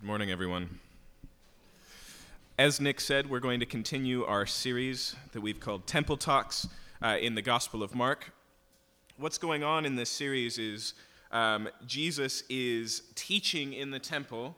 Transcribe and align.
Good 0.00 0.06
morning, 0.06 0.30
everyone. 0.30 0.78
As 2.56 2.80
Nick 2.80 3.00
said, 3.00 3.28
we're 3.28 3.40
going 3.40 3.58
to 3.58 3.66
continue 3.66 4.24
our 4.24 4.46
series 4.46 5.16
that 5.32 5.40
we've 5.40 5.58
called 5.58 5.88
Temple 5.88 6.16
Talks 6.16 6.68
uh, 7.02 7.16
in 7.20 7.34
the 7.34 7.42
Gospel 7.42 7.82
of 7.82 7.96
Mark. 7.96 8.32
What's 9.16 9.38
going 9.38 9.64
on 9.64 9.84
in 9.84 9.96
this 9.96 10.08
series 10.08 10.56
is 10.56 10.94
um, 11.32 11.68
Jesus 11.84 12.44
is 12.48 13.02
teaching 13.16 13.72
in 13.72 13.90
the 13.90 13.98
temple, 13.98 14.54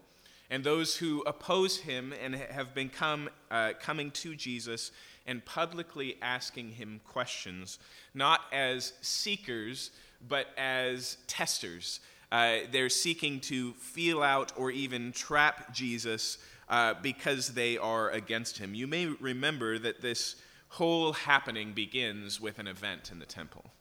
and 0.50 0.62
those 0.62 0.96
who 0.96 1.22
oppose 1.22 1.78
him 1.78 2.12
and 2.22 2.34
have 2.34 2.74
been 2.74 2.90
come, 2.90 3.30
uh, 3.50 3.72
coming 3.80 4.10
to 4.10 4.36
Jesus 4.36 4.92
and 5.26 5.42
publicly 5.46 6.18
asking 6.20 6.72
him 6.72 7.00
questions, 7.08 7.78
not 8.12 8.42
as 8.52 8.92
seekers, 9.00 9.90
but 10.28 10.48
as 10.58 11.16
testers. 11.26 12.00
Uh, 12.32 12.58
they're 12.70 12.88
seeking 12.88 13.40
to 13.40 13.72
feel 13.72 14.22
out 14.22 14.52
or 14.56 14.70
even 14.70 15.12
trap 15.12 15.72
Jesus 15.74 16.38
uh, 16.68 16.94
because 17.02 17.48
they 17.48 17.76
are 17.76 18.10
against 18.10 18.58
him. 18.58 18.74
You 18.74 18.86
may 18.86 19.06
remember 19.06 19.78
that 19.78 20.00
this 20.00 20.36
whole 20.68 21.12
happening 21.12 21.72
begins 21.72 22.40
with 22.40 22.60
an 22.60 22.68
event 22.68 23.10
in 23.10 23.18
the 23.18 23.26
temple. 23.26 23.72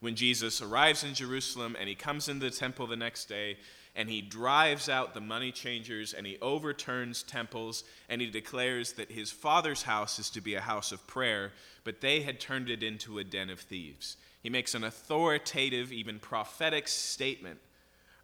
When 0.00 0.14
Jesus 0.14 0.60
arrives 0.60 1.02
in 1.02 1.14
Jerusalem 1.14 1.74
and 1.80 1.88
he 1.88 1.94
comes 1.94 2.28
into 2.28 2.50
the 2.50 2.54
temple 2.54 2.86
the 2.86 2.96
next 2.96 3.24
day 3.24 3.56
and 3.94 4.10
he 4.10 4.20
drives 4.20 4.90
out 4.90 5.14
the 5.14 5.20
money 5.22 5.50
changers 5.50 6.12
and 6.12 6.26
he 6.26 6.36
overturns 6.42 7.22
temples 7.22 7.82
and 8.10 8.20
he 8.20 8.28
declares 8.28 8.92
that 8.92 9.10
his 9.10 9.30
father's 9.30 9.84
house 9.84 10.18
is 10.18 10.28
to 10.30 10.42
be 10.42 10.54
a 10.54 10.60
house 10.60 10.92
of 10.92 11.06
prayer, 11.06 11.52
but 11.84 12.02
they 12.02 12.20
had 12.20 12.38
turned 12.38 12.68
it 12.68 12.82
into 12.82 13.18
a 13.18 13.24
den 13.24 13.48
of 13.48 13.60
thieves. 13.60 14.18
He 14.42 14.50
makes 14.50 14.74
an 14.74 14.84
authoritative, 14.84 15.90
even 15.90 16.18
prophetic 16.18 16.86
statement 16.88 17.58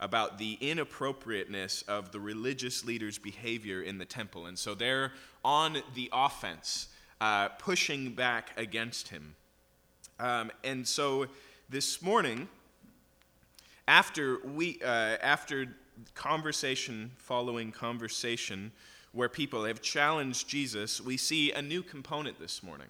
about 0.02 0.36
the 0.36 0.58
inappropriateness 0.60 1.82
of 1.82 2.10
the 2.10 2.18
religious 2.18 2.84
leaders' 2.84 3.18
behavior 3.18 3.80
in 3.80 3.98
the 3.98 4.04
temple. 4.04 4.46
And 4.46 4.58
so 4.58 4.74
they're 4.74 5.12
on 5.44 5.78
the 5.94 6.10
offense, 6.12 6.88
uh, 7.20 7.48
pushing 7.50 8.10
back 8.10 8.50
against 8.56 9.08
him. 9.08 9.36
Um, 10.18 10.50
and 10.64 10.86
so 10.86 11.26
this 11.70 12.02
morning, 12.02 12.48
after, 13.86 14.38
we, 14.44 14.80
uh, 14.84 15.16
after 15.22 15.68
conversation 16.14 17.12
following 17.16 17.70
conversation, 17.70 18.72
where 19.12 19.28
people 19.28 19.64
have 19.64 19.80
challenged 19.82 20.48
Jesus, 20.48 21.00
we 21.00 21.16
see 21.16 21.52
a 21.52 21.62
new 21.62 21.82
component 21.82 22.40
this 22.40 22.60
morning. 22.62 22.88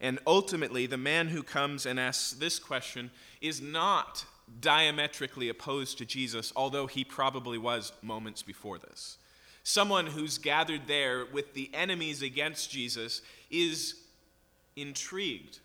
And 0.00 0.18
ultimately, 0.26 0.86
the 0.86 0.98
man 0.98 1.28
who 1.28 1.42
comes 1.42 1.86
and 1.86 1.98
asks 1.98 2.32
this 2.32 2.58
question 2.58 3.10
is 3.40 3.62
not 3.62 4.26
diametrically 4.60 5.48
opposed 5.48 5.98
to 5.98 6.04
Jesus, 6.04 6.52
although 6.56 6.86
he 6.86 7.04
probably 7.04 7.58
was 7.58 7.92
moments 8.02 8.42
before 8.42 8.78
this. 8.78 9.18
Someone 9.62 10.06
who's 10.06 10.38
gathered 10.38 10.86
there 10.86 11.26
with 11.26 11.54
the 11.54 11.70
enemies 11.74 12.22
against 12.22 12.70
Jesus 12.70 13.22
is 13.50 13.94
intrigued 14.76 15.60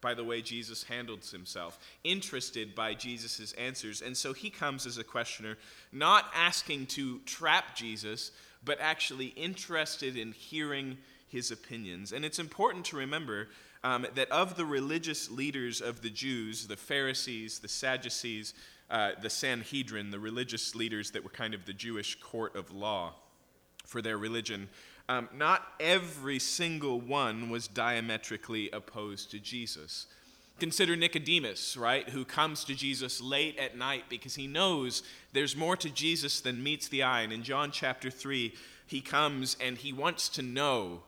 by 0.00 0.14
the 0.14 0.22
way 0.22 0.40
Jesus 0.40 0.84
handles 0.84 1.32
himself, 1.32 1.78
interested 2.04 2.74
by 2.74 2.94
Jesus' 2.94 3.52
answers. 3.54 4.00
And 4.00 4.16
so 4.16 4.32
he 4.32 4.50
comes 4.50 4.86
as 4.86 4.98
a 4.98 5.04
questioner, 5.04 5.58
not 5.92 6.26
asking 6.34 6.86
to 6.86 7.18
trap 7.20 7.74
Jesus, 7.74 8.30
but 8.64 8.78
actually 8.80 9.26
interested 9.28 10.16
in 10.16 10.32
hearing 10.32 10.98
his 11.28 11.50
opinions. 11.50 12.12
And 12.12 12.24
it's 12.24 12.38
important 12.38 12.84
to 12.86 12.96
remember 12.96 13.48
um, 13.84 14.06
that 14.14 14.30
of 14.30 14.56
the 14.56 14.64
religious 14.64 15.30
leaders 15.30 15.80
of 15.80 16.02
the 16.02 16.10
Jews, 16.10 16.66
the 16.66 16.76
Pharisees, 16.76 17.58
the 17.60 17.68
Sadducees, 17.68 18.54
uh, 18.90 19.12
the 19.20 19.30
Sanhedrin, 19.30 20.10
the 20.10 20.18
religious 20.18 20.74
leaders 20.74 21.10
that 21.12 21.22
were 21.22 21.30
kind 21.30 21.54
of 21.54 21.64
the 21.64 21.72
Jewish 21.72 22.18
court 22.20 22.56
of 22.56 22.72
law 22.72 23.12
for 23.84 24.02
their 24.02 24.18
religion, 24.18 24.68
um, 25.08 25.28
not 25.34 25.66
every 25.80 26.38
single 26.38 27.00
one 27.00 27.48
was 27.48 27.68
diametrically 27.68 28.70
opposed 28.70 29.30
to 29.30 29.38
Jesus. 29.38 30.06
Consider 30.58 30.96
Nicodemus, 30.96 31.76
right, 31.76 32.08
who 32.08 32.24
comes 32.24 32.64
to 32.64 32.74
Jesus 32.74 33.20
late 33.20 33.56
at 33.58 33.76
night 33.76 34.04
because 34.08 34.34
he 34.34 34.46
knows 34.46 35.02
there's 35.32 35.56
more 35.56 35.76
to 35.76 35.88
Jesus 35.88 36.40
than 36.40 36.62
meets 36.62 36.88
the 36.88 37.04
eye. 37.04 37.20
And 37.20 37.32
in 37.32 37.44
John 37.44 37.70
chapter 37.70 38.10
3, 38.10 38.52
he 38.86 39.00
comes 39.00 39.56
and 39.60 39.78
he 39.78 39.92
wants 39.92 40.28
to 40.30 40.42
know 40.42 41.02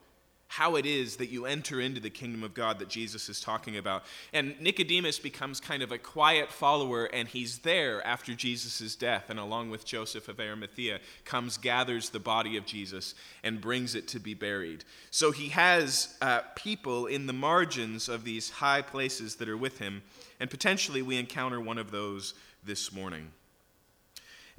how 0.51 0.75
it 0.75 0.85
is 0.85 1.15
that 1.15 1.29
you 1.29 1.45
enter 1.45 1.79
into 1.79 2.01
the 2.01 2.09
kingdom 2.09 2.43
of 2.43 2.53
God 2.53 2.77
that 2.79 2.89
Jesus 2.89 3.29
is 3.29 3.39
talking 3.39 3.77
about. 3.77 4.03
And 4.33 4.53
Nicodemus 4.59 5.17
becomes 5.17 5.61
kind 5.61 5.81
of 5.81 5.93
a 5.93 5.97
quiet 5.97 6.51
follower, 6.51 7.05
and 7.05 7.25
he's 7.25 7.59
there 7.59 8.05
after 8.05 8.33
Jesus' 8.33 8.97
death, 8.97 9.29
and 9.29 9.39
along 9.39 9.69
with 9.69 9.85
Joseph 9.85 10.27
of 10.27 10.41
Arimathea, 10.41 10.99
comes, 11.23 11.55
gathers 11.55 12.09
the 12.09 12.19
body 12.19 12.57
of 12.57 12.65
Jesus, 12.65 13.15
and 13.45 13.61
brings 13.61 13.95
it 13.95 14.09
to 14.09 14.19
be 14.19 14.33
buried. 14.33 14.83
So 15.09 15.31
he 15.31 15.47
has 15.49 16.17
uh, 16.21 16.41
people 16.53 17.05
in 17.05 17.27
the 17.27 17.33
margins 17.33 18.09
of 18.09 18.25
these 18.25 18.49
high 18.49 18.81
places 18.81 19.37
that 19.37 19.47
are 19.47 19.55
with 19.55 19.77
him, 19.77 20.01
and 20.37 20.49
potentially 20.49 21.01
we 21.01 21.17
encounter 21.17 21.61
one 21.61 21.77
of 21.77 21.91
those 21.91 22.33
this 22.61 22.91
morning. 22.91 23.31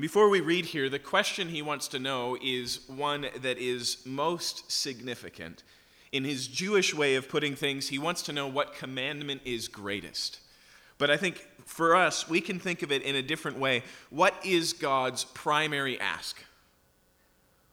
Before 0.01 0.31
we 0.31 0.41
read 0.41 0.65
here, 0.65 0.89
the 0.89 0.99
question 0.99 1.51
he 1.51 1.61
wants 1.61 1.87
to 1.89 1.99
know 1.99 2.39
is 2.43 2.81
one 2.89 3.27
that 3.43 3.59
is 3.59 3.99
most 4.07 4.73
significant 4.73 5.63
in 6.13 6.25
his 6.25 6.47
Jewish 6.47 6.95
way 6.95 7.15
of 7.15 7.29
putting 7.29 7.57
things, 7.57 7.89
he 7.89 7.99
wants 7.99 8.23
to 8.23 8.33
know 8.33 8.47
what 8.47 8.75
commandment 8.75 9.41
is 9.45 9.67
greatest. 9.67 10.39
But 10.99 11.11
I 11.11 11.17
think 11.17 11.47
for 11.65 11.97
us, 11.97 12.29
we 12.29 12.41
can 12.41 12.59
think 12.59 12.83
of 12.83 12.93
it 12.93 13.03
in 13.03 13.17
a 13.17 13.23
different 13.23 13.59
way. 13.59 13.83
What 14.11 14.35
is 14.45 14.75
God's 14.75 15.25
primary 15.25 15.99
ask? 15.99 16.45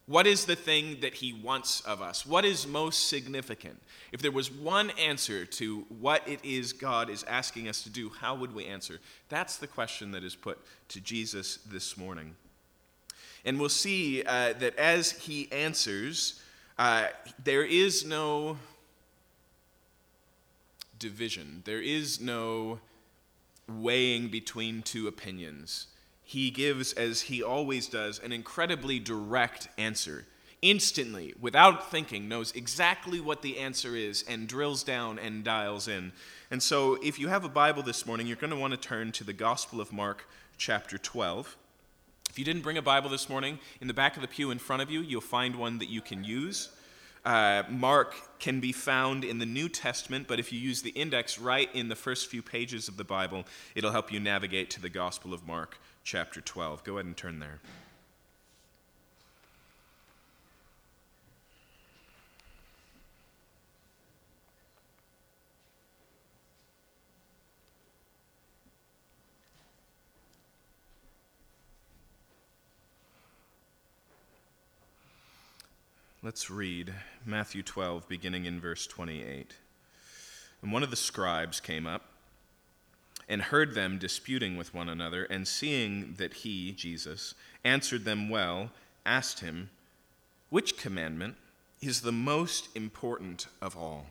What 0.10 0.26
is 0.26 0.46
the 0.46 0.56
thing 0.56 1.02
that 1.02 1.14
he 1.14 1.34
wants 1.34 1.82
of 1.82 2.02
us? 2.02 2.26
What 2.26 2.44
is 2.44 2.66
most 2.66 3.10
significant? 3.10 3.80
If 4.12 4.24
there 4.24 4.32
was 4.32 4.50
one 4.50 4.90
answer 4.92 5.46
to 5.46 5.86
what 6.00 6.28
it 6.28 6.40
is 6.44 6.74
God 6.74 7.12
is 7.12 7.24
asking 7.26 7.68
us 7.68 7.84
to 7.84 7.92
do, 7.92 8.10
how 8.10 8.34
would 8.34 8.56
we 8.56 8.66
answer? 8.66 9.00
That's 9.28 9.58
the 9.58 9.68
question 9.68 10.10
that 10.14 10.24
is 10.24 10.36
put 10.36 10.58
to 10.88 11.00
Jesus 11.00 11.58
this 11.58 11.96
morning. 11.96 12.36
And 13.46 13.60
we'll 13.60 13.70
see 13.70 14.24
uh, 14.24 14.54
that 14.54 14.76
as 14.78 15.12
he 15.12 15.52
answers, 15.52 16.42
uh, 16.80 17.08
there 17.44 17.64
is 17.64 18.06
no 18.06 18.58
division, 20.98 21.62
there 21.66 21.82
is 21.82 22.22
no 22.22 22.80
weighing 23.68 24.30
between 24.30 24.82
two 24.82 25.06
opinions. 25.08 25.88
He 26.24 26.50
gives, 26.50 26.94
as 26.94 27.24
he 27.24 27.44
always 27.44 27.88
does, 27.88 28.20
an 28.20 28.32
incredibly 28.32 28.98
direct 28.98 29.68
answer. 29.78 30.26
Instantly, 30.62 31.34
without 31.40 31.92
thinking, 31.92 32.30
knows 32.30 32.54
exactly 32.54 33.20
what 33.20 33.42
the 33.42 33.58
answer 33.58 33.96
is 33.96 34.24
and 34.28 34.48
drills 34.48 34.84
down 34.84 35.20
and 35.20 35.44
dials 35.44 35.88
in. 35.88 36.14
And 36.50 36.64
so, 36.64 36.98
if 37.04 37.20
you 37.20 37.28
have 37.28 37.44
a 37.44 37.50
Bible 37.50 37.84
this 37.84 38.06
morning, 38.06 38.26
you're 38.26 38.36
going 38.36 38.52
to 38.52 38.58
want 38.58 38.72
to 38.72 38.80
turn 38.80 39.12
to 39.14 39.24
the 39.24 39.34
Gospel 39.34 39.82
of 39.82 39.92
Mark, 39.92 40.30
chapter 40.58 40.98
12. 40.98 41.58
If 42.30 42.38
you 42.38 42.46
didn't 42.46 42.62
bring 42.62 42.78
a 42.78 42.82
Bible 42.82 43.10
this 43.10 43.28
morning, 43.28 43.58
in 43.82 43.88
the 43.88 43.94
back 43.94 44.16
of 44.16 44.22
the 44.22 44.28
pew 44.28 44.52
in 44.52 44.60
front 44.60 44.84
of 44.84 44.92
you, 44.92 45.02
you'll 45.02 45.20
find 45.20 45.56
one 45.56 45.80
that 45.80 45.90
you 45.90 46.00
can 46.00 46.24
use. 46.24 46.70
Uh, 47.26 47.64
Mark 47.70 48.16
can 48.40 48.60
be 48.60 48.72
found 48.72 49.24
in 49.24 49.40
the 49.40 49.46
New 49.46 49.68
Testament, 49.68 50.28
but 50.28 50.40
if 50.40 50.54
you 50.54 50.60
use 50.60 50.84
the 50.84 50.92
index 50.92 51.40
right 51.40 51.70
in 51.74 51.90
the 51.90 51.96
first 51.96 52.28
few 52.28 52.42
pages 52.42 52.88
of 52.88 52.98
the 52.98 53.04
Bible, 53.04 53.46
it'll 53.74 53.92
help 53.92 54.12
you 54.14 54.20
navigate 54.20 54.70
to 54.72 54.82
the 54.82 54.90
Gospel 54.90 55.34
of 55.34 55.46
Mark, 55.46 55.80
chapter 56.04 56.40
12. 56.40 56.84
Go 56.84 56.94
ahead 56.94 57.06
and 57.06 57.18
turn 57.18 57.40
there. 57.40 57.60
Let's 76.22 76.50
read 76.50 76.94
Matthew 77.26 77.64
12, 77.64 78.10
beginning 78.10 78.44
in 78.44 78.60
verse 78.60 78.86
28. 78.86 79.54
And 80.62 80.74
one 80.74 80.84
of 80.84 80.90
the 80.90 80.98
scribes 80.98 81.62
came 81.62 81.88
up 81.88 82.08
and 83.30 83.42
heard 83.42 83.74
them 83.74 83.98
disputing 83.98 84.58
with 84.58 84.74
one 84.74 84.90
another, 84.90 85.24
and 85.24 85.48
seeing 85.48 86.16
that 86.18 86.34
he, 86.34 86.74
Jesus, 86.74 87.36
answered 87.64 88.04
them 88.04 88.28
well, 88.28 88.72
asked 89.06 89.40
him, 89.40 89.70
Which 90.50 90.78
commandment 90.78 91.38
is 91.80 92.02
the 92.02 92.12
most 92.12 92.68
important 92.76 93.48
of 93.62 93.78
all? 93.78 94.08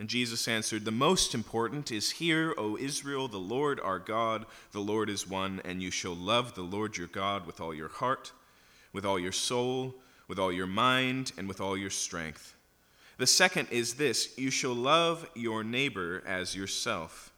And 0.00 0.08
Jesus 0.08 0.48
answered, 0.48 0.84
The 0.84 0.90
most 0.90 1.32
important 1.32 1.92
is, 1.92 2.10
Hear, 2.10 2.52
O 2.58 2.76
Israel, 2.76 3.28
the 3.28 3.38
Lord 3.38 3.78
our 3.78 4.00
God, 4.00 4.46
the 4.72 4.80
Lord 4.80 5.08
is 5.08 5.28
one, 5.30 5.62
and 5.64 5.80
you 5.80 5.92
shall 5.92 6.16
love 6.16 6.56
the 6.56 6.62
Lord 6.62 6.96
your 6.96 7.06
God 7.06 7.46
with 7.46 7.60
all 7.60 7.72
your 7.72 7.86
heart, 7.86 8.32
with 8.92 9.04
all 9.04 9.20
your 9.20 9.30
soul, 9.30 9.94
with 10.34 10.40
all 10.40 10.52
your 10.52 10.66
mind 10.66 11.30
and 11.38 11.46
with 11.46 11.60
all 11.60 11.76
your 11.76 11.90
strength. 11.90 12.56
The 13.18 13.26
second 13.26 13.68
is 13.70 13.94
this 13.94 14.36
you 14.36 14.50
shall 14.50 14.74
love 14.74 15.30
your 15.36 15.62
neighbor 15.62 16.24
as 16.26 16.56
yourself. 16.56 17.32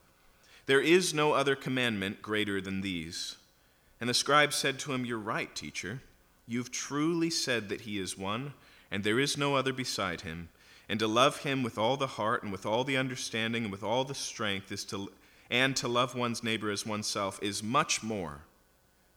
There 0.65 0.81
is 0.81 1.13
no 1.13 1.35
other 1.35 1.55
commandment 1.55 2.23
greater 2.23 2.59
than 2.59 2.81
these. 2.81 3.37
And 4.01 4.09
the 4.09 4.15
scribe 4.15 4.55
said 4.55 4.79
to 4.79 4.95
him, 4.95 5.05
You're 5.05 5.19
right, 5.19 5.55
teacher. 5.55 6.01
You've 6.49 6.71
truly 6.71 7.29
said 7.29 7.69
that 7.69 7.83
he 7.83 7.99
is 7.99 8.17
one, 8.17 8.55
and 8.91 9.05
there 9.05 9.21
is 9.21 9.37
no 9.37 9.57
other 9.57 9.75
beside 9.75 10.23
him. 10.23 10.49
And 10.89 10.99
to 11.01 11.07
love 11.07 11.41
him 11.41 11.63
with 11.63 11.77
all 11.77 11.99
the 11.99 12.07
heart 12.07 12.45
and 12.45 12.51
with 12.51 12.65
all 12.65 12.83
the 12.83 12.97
understanding 12.97 13.65
and 13.65 13.73
with 13.73 13.83
all 13.83 14.05
the 14.05 14.15
strength 14.15 14.73
is 14.73 14.85
to 14.87 15.13
and 15.51 15.77
to 15.77 15.87
love 15.87 16.15
one's 16.15 16.43
neighbor 16.43 16.71
as 16.71 16.87
oneself 16.87 17.39
is 17.43 17.63
much 17.63 18.03
more 18.03 18.41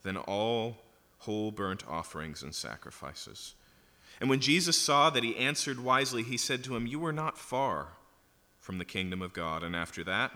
than 0.03 0.17
all 0.17 0.79
whole 1.19 1.51
burnt 1.51 1.83
offerings 1.87 2.43
and 2.43 2.53
sacrifices. 2.53 3.53
And 4.19 4.29
when 4.29 4.41
Jesus 4.41 4.77
saw 4.77 5.09
that 5.09 5.23
he 5.23 5.35
answered 5.37 5.79
wisely, 5.79 6.23
he 6.23 6.37
said 6.37 6.63
to 6.65 6.75
him, 6.75 6.87
You 6.87 7.03
are 7.05 7.13
not 7.13 7.37
far 7.37 7.89
from 8.59 8.77
the 8.77 8.85
kingdom 8.85 9.21
of 9.21 9.33
God. 9.33 9.63
And 9.63 9.75
after 9.75 10.03
that, 10.03 10.31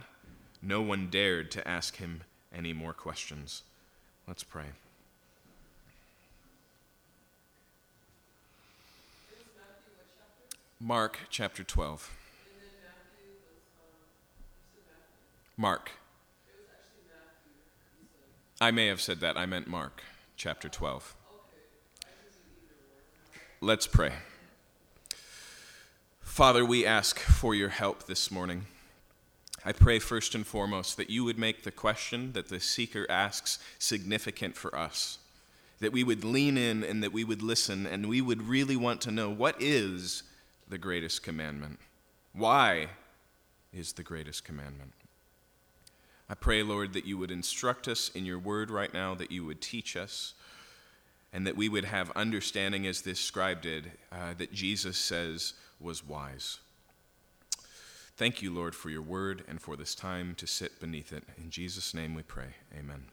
no 0.62 0.82
one 0.82 1.10
dared 1.10 1.52
to 1.52 1.68
ask 1.68 1.98
him 1.98 2.22
any 2.56 2.72
more 2.72 2.94
questions. 2.94 3.64
Let's 4.28 4.44
pray. 4.44 4.68
Mark 10.80 11.20
chapter 11.30 11.64
12. 11.64 12.12
Mark. 15.56 15.92
I 18.60 18.72
may 18.72 18.88
have 18.88 19.02
said 19.02 19.20
that. 19.20 19.38
I 19.38 19.46
meant 19.46 19.68
Mark 19.68 20.02
chapter 20.36 20.70
12. 20.70 21.16
Let's 23.64 23.88
pray. 23.88 24.12
Father, 26.20 26.66
we 26.66 26.86
ask 26.86 27.18
for 27.18 27.56
your 27.56 27.70
help 27.70 28.08
this 28.08 28.30
morning. 28.30 28.66
I 29.64 29.72
pray 29.72 30.00
first 30.00 30.36
and 30.36 30.46
foremost 30.46 30.98
that 30.98 31.10
you 31.10 31.24
would 31.24 31.40
make 31.40 31.64
the 31.64 31.72
question 31.72 32.34
that 32.34 32.50
the 32.50 32.60
seeker 32.60 33.08
asks 33.10 33.60
significant 33.80 34.58
for 34.58 34.78
us, 34.78 35.18
that 35.80 35.94
we 35.94 36.04
would 36.04 36.26
lean 36.26 36.58
in 36.58 36.84
and 36.84 37.02
that 37.04 37.14
we 37.14 37.24
would 37.24 37.42
listen 37.42 37.88
and 37.88 38.10
we 38.10 38.20
would 38.20 38.50
really 38.50 38.76
want 38.76 39.00
to 39.00 39.12
know 39.12 39.30
what 39.30 39.56
is 39.62 40.24
the 40.68 40.78
greatest 40.78 41.24
commandment? 41.24 41.80
Why 42.34 42.90
is 43.72 43.94
the 43.94 44.04
greatest 44.04 44.44
commandment? 44.44 44.92
I 46.30 46.34
pray, 46.34 46.64
Lord, 46.64 46.92
that 46.92 47.06
you 47.06 47.18
would 47.18 47.32
instruct 47.32 47.88
us 47.88 48.12
in 48.14 48.26
your 48.26 48.40
word 48.40 48.70
right 48.70 48.94
now, 48.94 49.16
that 49.16 49.32
you 49.32 49.46
would 49.46 49.62
teach 49.62 49.96
us 49.96 50.34
and 51.34 51.48
that 51.48 51.58
we 51.58 51.68
would 51.68 51.86
have 51.86 52.12
understanding 52.12 52.86
as 52.86 53.02
this 53.02 53.20
scribe 53.20 53.62
did 53.62 53.92
uh, 54.12 54.36
that 54.38 54.54
Jesus 54.54 54.98
says 54.98 55.54
was 55.80 56.06
wise. 56.06 56.60
Thank 58.16 58.44
you, 58.44 58.54
Lord, 58.54 58.76
for 58.76 58.92
your 58.92 59.02
word 59.02 59.44
and 59.48 59.60
for 59.60 59.76
this 59.76 59.96
time 59.96 60.36
to 60.36 60.46
sit 60.46 60.80
beneath 60.80 61.12
it. 61.12 61.24
In 61.38 61.50
Jesus' 61.50 61.96
name 61.96 62.14
we 62.14 62.22
pray. 62.22 62.50
Amen. 62.78 63.06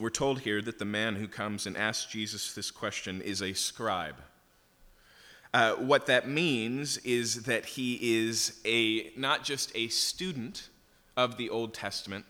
We're 0.00 0.08
told 0.08 0.40
here 0.40 0.62
that 0.62 0.78
the 0.78 0.86
man 0.86 1.16
who 1.16 1.28
comes 1.28 1.66
and 1.66 1.76
asks 1.76 2.10
Jesus 2.10 2.54
this 2.54 2.70
question 2.70 3.20
is 3.20 3.42
a 3.42 3.52
scribe. 3.52 4.16
Uh, 5.54 5.74
what 5.74 6.06
that 6.06 6.26
means 6.26 6.96
is 6.98 7.42
that 7.42 7.66
he 7.66 7.98
is 8.00 8.58
a 8.64 9.12
not 9.16 9.44
just 9.44 9.70
a 9.76 9.88
student 9.88 10.70
of 11.16 11.36
the 11.36 11.50
Old 11.50 11.74
Testament, 11.74 12.24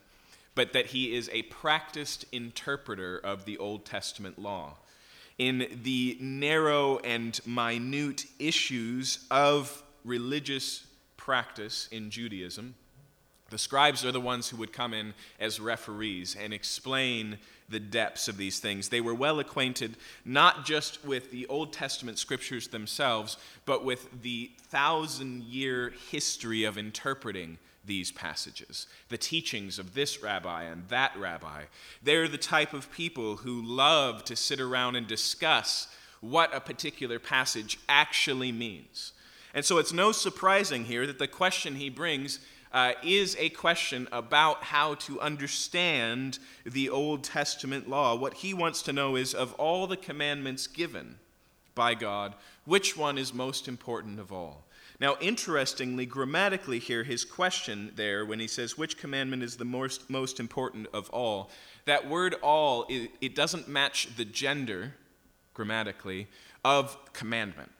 but 0.54 0.72
that 0.72 0.86
he 0.86 1.14
is 1.14 1.30
a 1.32 1.42
practiced 1.42 2.24
interpreter 2.32 3.18
of 3.18 3.44
the 3.44 3.58
Old 3.58 3.84
Testament 3.84 4.38
law. 4.38 4.76
In 5.38 5.80
the 5.82 6.16
narrow 6.20 6.98
and 6.98 7.40
minute 7.46 8.26
issues 8.38 9.26
of 9.30 9.82
religious 10.04 10.86
practice 11.16 11.88
in 11.90 12.10
Judaism, 12.10 12.74
the 13.52 13.58
scribes 13.58 14.04
are 14.04 14.12
the 14.12 14.20
ones 14.20 14.48
who 14.48 14.56
would 14.56 14.72
come 14.72 14.94
in 14.94 15.12
as 15.38 15.60
referees 15.60 16.34
and 16.40 16.54
explain 16.54 17.38
the 17.68 17.80
depths 17.80 18.26
of 18.26 18.36
these 18.38 18.60
things. 18.60 18.88
They 18.88 19.00
were 19.00 19.14
well 19.14 19.40
acquainted 19.40 19.96
not 20.24 20.64
just 20.64 21.04
with 21.04 21.30
the 21.30 21.46
Old 21.48 21.72
Testament 21.72 22.18
scriptures 22.18 22.68
themselves, 22.68 23.36
but 23.66 23.84
with 23.84 24.22
the 24.22 24.50
thousand 24.68 25.42
year 25.44 25.92
history 26.10 26.64
of 26.64 26.78
interpreting 26.78 27.58
these 27.84 28.12
passages, 28.12 28.86
the 29.08 29.18
teachings 29.18 29.78
of 29.78 29.94
this 29.94 30.22
rabbi 30.22 30.64
and 30.64 30.88
that 30.88 31.16
rabbi. 31.16 31.64
They're 32.02 32.28
the 32.28 32.38
type 32.38 32.72
of 32.72 32.92
people 32.92 33.36
who 33.38 33.62
love 33.62 34.24
to 34.24 34.36
sit 34.36 34.60
around 34.60 34.96
and 34.96 35.06
discuss 35.06 35.88
what 36.20 36.54
a 36.54 36.60
particular 36.60 37.18
passage 37.18 37.78
actually 37.88 38.52
means. 38.52 39.12
And 39.54 39.64
so 39.64 39.78
it's 39.78 39.92
no 39.92 40.12
surprising 40.12 40.84
here 40.84 41.06
that 41.06 41.18
the 41.18 41.26
question 41.26 41.74
he 41.74 41.90
brings 41.90 42.38
uh, 42.72 42.92
is 43.02 43.36
a 43.38 43.50
question 43.50 44.08
about 44.12 44.64
how 44.64 44.94
to 44.94 45.20
understand 45.20 46.38
the 46.64 46.88
Old 46.88 47.22
Testament 47.22 47.88
law. 47.88 48.14
What 48.14 48.34
he 48.34 48.54
wants 48.54 48.82
to 48.82 48.92
know 48.92 49.16
is 49.16 49.34
of 49.34 49.52
all 49.54 49.86
the 49.86 49.96
commandments 49.96 50.66
given 50.66 51.16
by 51.74 51.94
God, 51.94 52.34
which 52.64 52.96
one 52.96 53.18
is 53.18 53.34
most 53.34 53.68
important 53.68 54.18
of 54.20 54.32
all? 54.32 54.64
Now, 55.00 55.16
interestingly, 55.20 56.06
grammatically, 56.06 56.78
here, 56.78 57.02
his 57.02 57.24
question 57.24 57.92
there, 57.96 58.24
when 58.24 58.38
he 58.38 58.46
says, 58.46 58.78
Which 58.78 58.98
commandment 58.98 59.42
is 59.42 59.56
the 59.56 59.64
most, 59.64 60.08
most 60.08 60.38
important 60.38 60.86
of 60.92 61.10
all? 61.10 61.50
That 61.86 62.08
word 62.08 62.36
all, 62.40 62.86
it, 62.88 63.10
it 63.20 63.34
doesn't 63.34 63.66
match 63.66 64.14
the 64.16 64.24
gender, 64.24 64.94
grammatically, 65.54 66.28
of 66.64 66.96
commandment. 67.12 67.72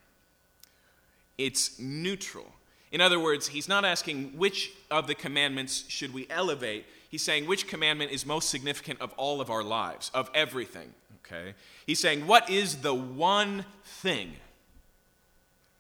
It's 1.39 1.79
neutral. 1.79 2.47
In 2.91 3.01
other 3.01 3.21
words, 3.21 3.49
he's 3.49 3.69
not 3.69 3.85
asking 3.85 4.37
which 4.37 4.73
of 4.91 5.07
the 5.07 5.15
commandments 5.15 5.85
should 5.89 6.13
we 6.13 6.27
elevate. 6.29 6.85
He's 7.09 7.23
saying 7.23 7.47
which 7.47 7.69
commandment 7.69 8.11
is 8.11 8.27
most 8.27 8.51
significant 8.51 9.01
of 9.01 9.13
all 9.17 9.41
of 9.41 9.49
our 9.49 9.63
lives, 9.63 10.11
of 10.13 10.31
everything. 10.35 10.93
Okay? 11.25 11.55
He's 11.87 12.01
saying, 12.01 12.27
what 12.27 12.51
is 12.51 12.77
the 12.77 12.95
one 12.95 13.65
thing? 13.85 14.33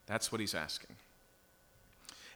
That's 0.06 0.30
what 0.30 0.40
he's 0.40 0.54
asking. 0.54 0.96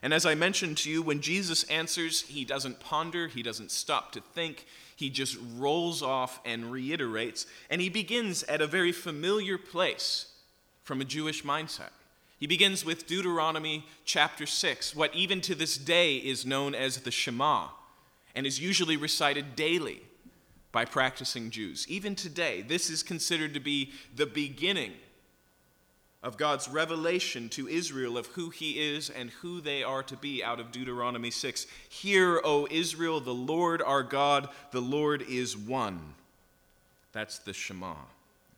And 0.01 0.13
as 0.13 0.25
I 0.25 0.35
mentioned 0.35 0.77
to 0.79 0.89
you, 0.89 1.01
when 1.01 1.21
Jesus 1.21 1.63
answers, 1.65 2.21
he 2.21 2.45
doesn't 2.45 2.79
ponder, 2.79 3.27
he 3.27 3.41
doesn't 3.41 3.71
stop 3.71 4.11
to 4.11 4.21
think, 4.21 4.65
he 4.95 5.09
just 5.09 5.37
rolls 5.55 6.01
off 6.01 6.39
and 6.45 6.71
reiterates. 6.71 7.45
And 7.69 7.81
he 7.81 7.89
begins 7.89 8.43
at 8.43 8.61
a 8.61 8.67
very 8.67 8.91
familiar 8.91 9.57
place 9.57 10.27
from 10.83 11.01
a 11.01 11.05
Jewish 11.05 11.43
mindset. 11.43 11.89
He 12.39 12.47
begins 12.47 12.85
with 12.85 13.07
Deuteronomy 13.07 13.85
chapter 14.05 14.45
6, 14.45 14.95
what 14.95 15.15
even 15.15 15.41
to 15.41 15.55
this 15.55 15.77
day 15.77 16.17
is 16.17 16.45
known 16.45 16.75
as 16.75 16.97
the 16.97 17.11
Shema, 17.11 17.69
and 18.35 18.45
is 18.45 18.59
usually 18.59 18.97
recited 18.97 19.55
daily 19.55 20.01
by 20.77 20.85
practicing 20.85 21.49
Jews. 21.49 21.87
Even 21.89 22.13
today, 22.13 22.61
this 22.61 22.91
is 22.91 23.01
considered 23.01 23.55
to 23.55 23.59
be 23.59 23.93
the 24.15 24.27
beginning 24.27 24.91
of 26.21 26.37
God's 26.37 26.69
revelation 26.69 27.49
to 27.49 27.67
Israel 27.67 28.15
of 28.15 28.27
who 28.27 28.51
he 28.51 28.73
is 28.73 29.09
and 29.09 29.31
who 29.41 29.59
they 29.59 29.81
are 29.81 30.03
to 30.03 30.15
be 30.15 30.43
out 30.43 30.59
of 30.59 30.71
Deuteronomy 30.71 31.31
6. 31.31 31.65
Hear, 31.89 32.39
O 32.43 32.67
Israel, 32.69 33.19
the 33.19 33.33
Lord 33.33 33.81
our 33.81 34.03
God, 34.03 34.49
the 34.69 34.79
Lord 34.79 35.23
is 35.23 35.57
one. 35.57 36.13
That's 37.11 37.39
the 37.39 37.53
Shema, 37.53 37.95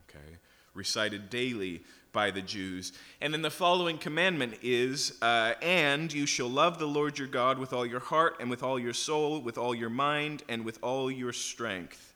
okay? 0.09 0.35
Recited 0.73 1.29
daily 1.29 1.79
by 2.11 2.31
the 2.31 2.41
Jews. 2.41 2.91
And 3.21 3.33
then 3.33 3.43
the 3.43 3.49
following 3.49 3.97
commandment 3.97 4.55
is 4.61 5.17
uh, 5.21 5.53
And 5.61 6.11
you 6.11 6.25
shall 6.25 6.49
love 6.49 6.79
the 6.79 6.85
Lord 6.85 7.17
your 7.17 7.29
God 7.29 7.59
with 7.59 7.71
all 7.71 7.85
your 7.85 8.01
heart, 8.01 8.35
and 8.41 8.49
with 8.49 8.61
all 8.61 8.77
your 8.77 8.93
soul, 8.93 9.39
with 9.39 9.57
all 9.57 9.73
your 9.73 9.89
mind, 9.89 10.43
and 10.49 10.65
with 10.65 10.79
all 10.81 11.09
your 11.09 11.31
strength. 11.31 12.09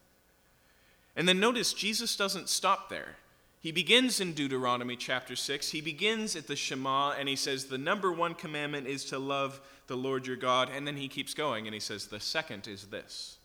And 1.15 1.27
then 1.27 1.39
notice, 1.39 1.74
Jesus 1.74 2.15
doesn't 2.15 2.50
stop 2.50 2.89
there. 2.89 3.17
He 3.63 3.72
begins 3.72 4.20
in 4.20 4.34
Deuteronomy 4.34 4.98
chapter 4.98 5.38
6. 5.38 5.70
He 5.70 5.79
begins 5.79 6.36
at 6.36 6.48
the 6.48 6.55
Shema 6.55 7.12
and 7.12 7.29
he 7.29 7.36
says, 7.36 7.65
The 7.65 7.77
number 7.77 8.12
one 8.12 8.34
commandment 8.34 8.88
is 8.88 9.05
to 9.05 9.20
love 9.20 9.62
the 9.88 9.96
Lord 9.96 10.27
your 10.27 10.36
God. 10.36 10.70
And 10.74 10.86
then 10.86 10.98
he 10.98 11.08
keeps 11.08 11.34
going 11.34 11.65
and 11.65 11.74
he 11.74 11.79
says, 11.79 12.08
The 12.08 12.20
second 12.20 12.67
is 12.67 12.88
this. 12.88 13.38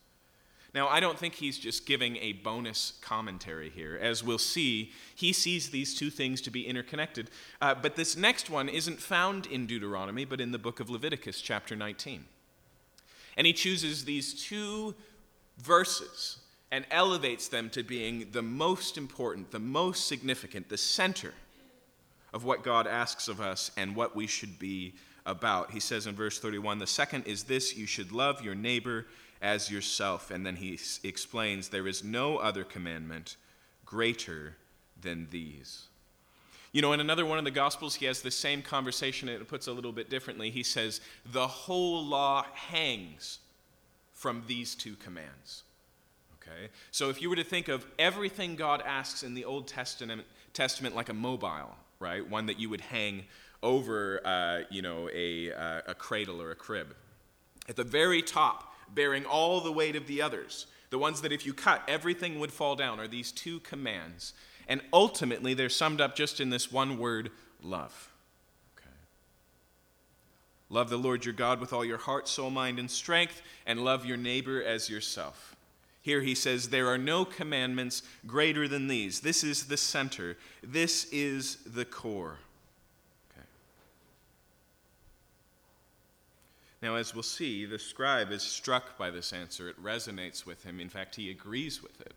Now, 0.74 0.88
I 0.88 1.00
don't 1.00 1.18
think 1.18 1.34
he's 1.34 1.58
just 1.58 1.86
giving 1.86 2.16
a 2.16 2.32
bonus 2.32 2.94
commentary 3.00 3.70
here. 3.70 3.98
As 4.00 4.22
we'll 4.22 4.38
see, 4.38 4.92
he 5.14 5.32
sees 5.32 5.70
these 5.70 5.94
two 5.94 6.10
things 6.10 6.40
to 6.42 6.50
be 6.50 6.66
interconnected. 6.66 7.30
Uh, 7.60 7.74
but 7.74 7.96
this 7.96 8.16
next 8.16 8.50
one 8.50 8.68
isn't 8.68 9.00
found 9.00 9.46
in 9.46 9.66
Deuteronomy, 9.66 10.24
but 10.24 10.40
in 10.40 10.52
the 10.52 10.58
book 10.58 10.78
of 10.80 10.90
Leviticus, 10.90 11.40
chapter 11.40 11.74
19. 11.74 12.24
And 13.36 13.46
he 13.46 13.52
chooses 13.52 14.04
these 14.04 14.34
two 14.34 14.94
verses 15.58 16.38
and 16.70 16.84
elevates 16.90 17.48
them 17.48 17.70
to 17.70 17.82
being 17.82 18.28
the 18.32 18.42
most 18.42 18.98
important, 18.98 19.50
the 19.50 19.58
most 19.58 20.06
significant, 20.06 20.68
the 20.68 20.76
center 20.76 21.32
of 22.32 22.44
what 22.44 22.62
God 22.62 22.86
asks 22.86 23.28
of 23.28 23.40
us 23.40 23.70
and 23.76 23.96
what 23.96 24.14
we 24.14 24.26
should 24.26 24.58
be 24.58 24.94
about. 25.24 25.70
He 25.70 25.80
says 25.80 26.06
in 26.06 26.14
verse 26.14 26.38
31 26.38 26.78
the 26.78 26.86
second 26.86 27.26
is 27.26 27.44
this 27.44 27.76
you 27.76 27.86
should 27.86 28.12
love 28.12 28.42
your 28.42 28.54
neighbor 28.54 29.06
as 29.40 29.70
yourself. 29.70 30.30
And 30.30 30.44
then 30.44 30.56
he 30.56 30.78
explains 31.04 31.68
there 31.68 31.88
is 31.88 32.04
no 32.04 32.38
other 32.38 32.64
commandment 32.64 33.36
greater 33.84 34.56
than 35.00 35.28
these. 35.30 35.84
You 36.72 36.82
know, 36.82 36.92
in 36.92 37.00
another 37.00 37.24
one 37.24 37.38
of 37.38 37.44
the 37.44 37.50
Gospels, 37.50 37.94
he 37.94 38.04
has 38.04 38.20
the 38.20 38.30
same 38.30 38.60
conversation 38.60 39.28
and 39.28 39.40
it 39.40 39.48
puts 39.48 39.68
a 39.68 39.72
little 39.72 39.92
bit 39.92 40.10
differently. 40.10 40.50
He 40.50 40.62
says, 40.62 41.00
The 41.32 41.46
whole 41.46 42.04
law 42.04 42.44
hangs 42.52 43.38
from 44.12 44.44
these 44.46 44.74
two 44.74 44.94
commands. 44.96 45.62
Okay? 46.48 46.68
So 46.90 47.10
if 47.10 47.20
you 47.20 47.30
were 47.30 47.36
to 47.36 47.44
think 47.44 47.68
of 47.68 47.86
everything 47.98 48.56
God 48.56 48.82
asks 48.84 49.22
in 49.22 49.34
the 49.34 49.44
Old 49.44 49.68
Testament, 49.68 50.22
Testament 50.52 50.94
like 50.96 51.08
a 51.08 51.14
mobile, 51.14 51.76
right? 52.00 52.28
One 52.28 52.46
that 52.46 52.58
you 52.58 52.70
would 52.70 52.80
hang 52.80 53.24
over, 53.62 54.20
uh, 54.24 54.60
you 54.70 54.82
know, 54.82 55.08
a, 55.12 55.52
uh, 55.52 55.80
a 55.88 55.94
cradle 55.94 56.40
or 56.40 56.50
a 56.50 56.56
crib. 56.56 56.94
At 57.68 57.76
the 57.76 57.84
very 57.84 58.22
top, 58.22 58.74
bearing 58.94 59.26
all 59.26 59.60
the 59.60 59.72
weight 59.72 59.96
of 59.96 60.06
the 60.06 60.22
others, 60.22 60.66
the 60.90 60.98
ones 60.98 61.20
that 61.20 61.32
if 61.32 61.44
you 61.44 61.52
cut, 61.52 61.82
everything 61.86 62.38
would 62.38 62.52
fall 62.52 62.76
down, 62.76 62.98
are 62.98 63.08
these 63.08 63.30
two 63.30 63.60
commands. 63.60 64.32
And 64.68 64.80
ultimately, 64.92 65.54
they're 65.54 65.68
summed 65.68 66.00
up 66.00 66.16
just 66.16 66.40
in 66.40 66.50
this 66.50 66.72
one 66.72 66.98
word 66.98 67.30
love. 67.62 68.10
Love 70.70 70.90
the 70.90 70.98
Lord 70.98 71.24
your 71.24 71.34
God 71.34 71.60
with 71.60 71.72
all 71.72 71.84
your 71.84 71.98
heart, 71.98 72.28
soul, 72.28 72.50
mind, 72.50 72.78
and 72.78 72.90
strength, 72.90 73.40
and 73.66 73.84
love 73.84 74.04
your 74.04 74.18
neighbor 74.18 74.62
as 74.62 74.90
yourself. 74.90 75.56
Here 76.02 76.20
he 76.20 76.34
says, 76.34 76.68
There 76.68 76.88
are 76.88 76.98
no 76.98 77.24
commandments 77.24 78.02
greater 78.26 78.68
than 78.68 78.88
these. 78.88 79.20
This 79.20 79.44
is 79.44 79.66
the 79.66 79.76
center, 79.76 80.36
this 80.62 81.06
is 81.12 81.56
the 81.66 81.84
core. 81.84 82.38
Okay. 83.32 83.46
Now, 86.82 86.94
as 86.94 87.14
we'll 87.14 87.22
see, 87.22 87.66
the 87.66 87.78
scribe 87.78 88.30
is 88.30 88.42
struck 88.42 88.96
by 88.96 89.10
this 89.10 89.32
answer. 89.32 89.68
It 89.68 89.82
resonates 89.82 90.46
with 90.46 90.64
him. 90.64 90.80
In 90.80 90.88
fact, 90.88 91.16
he 91.16 91.30
agrees 91.30 91.82
with 91.82 92.00
it. 92.00 92.14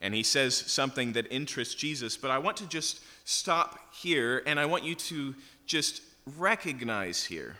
And 0.00 0.14
he 0.14 0.22
says 0.22 0.54
something 0.54 1.12
that 1.12 1.30
interests 1.30 1.74
Jesus. 1.74 2.16
But 2.16 2.30
I 2.30 2.38
want 2.38 2.56
to 2.58 2.66
just 2.66 3.00
stop 3.24 3.78
here 3.94 4.42
and 4.44 4.58
I 4.58 4.66
want 4.66 4.84
you 4.84 4.94
to 4.94 5.34
just 5.66 6.02
recognize 6.36 7.24
here 7.24 7.56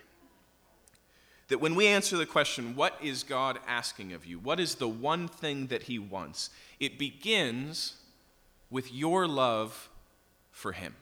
that 1.49 1.61
when 1.61 1.75
we 1.75 1.87
answer 1.87 2.17
the 2.17 2.27
question, 2.27 2.75
what 2.75 2.99
is 3.03 3.23
God 3.23 3.59
asking 3.67 4.13
of 4.13 4.25
you? 4.25 4.39
What 4.39 4.61
is 4.61 4.77
the 4.77 4.89
one 4.89 5.29
thing 5.29 5.67
that 5.67 5.85
He 5.85 5.99
wants? 5.99 6.51
It 6.81 6.99
begins 6.99 7.97
with 8.71 8.93
your 8.93 9.29
love 9.29 9.89
for 10.51 10.73
Him. 10.73 10.95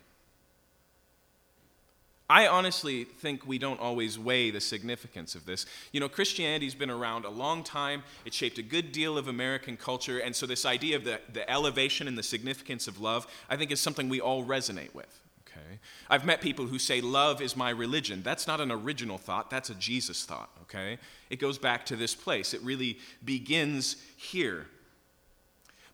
I 2.33 2.47
honestly 2.47 3.05
think 3.05 3.47
we 3.47 3.59
don't 3.59 3.79
always 3.79 4.19
weigh 4.19 4.51
the 4.51 4.61
significance 4.61 5.35
of 5.35 5.45
this. 5.45 5.67
You 5.93 6.01
know, 6.01 6.09
Christianity's 6.09 6.75
been 6.75 6.89
around 6.89 7.27
a 7.27 7.31
long 7.31 7.63
time. 7.63 8.05
It 8.25 8.33
shaped 8.33 8.57
a 8.57 8.63
good 8.63 8.91
deal 8.91 9.19
of 9.19 9.29
American 9.29 9.77
culture. 9.77 10.19
And 10.19 10.35
so, 10.35 10.47
this 10.47 10.65
idea 10.65 10.97
of 10.97 11.05
the, 11.05 11.21
the 11.31 11.49
elevation 11.51 12.09
and 12.09 12.17
the 12.17 12.23
significance 12.23 12.89
of 12.89 13.01
love, 13.01 13.27
I 13.51 13.57
think, 13.57 13.71
is 13.71 13.81
something 13.81 14.09
we 14.09 14.21
all 14.21 14.47
resonate 14.47 14.95
with. 14.95 15.22
I've 16.09 16.25
met 16.25 16.41
people 16.41 16.67
who 16.67 16.79
say, 16.79 17.01
Love 17.01 17.41
is 17.41 17.57
my 17.57 17.71
religion. 17.71 18.23
That's 18.23 18.47
not 18.47 18.61
an 18.61 18.71
original 18.71 19.19
thought, 19.19 19.51
that's 19.51 19.71
a 19.71 19.75
Jesus 19.75 20.25
thought. 20.25 20.51
Okay? 20.63 20.99
It 21.31 21.37
goes 21.37 21.59
back 21.59 21.87
to 21.87 21.97
this 21.97 22.15
place. 22.15 22.55
It 22.55 22.63
really 22.63 22.99
begins 23.25 23.97
here. 24.17 24.67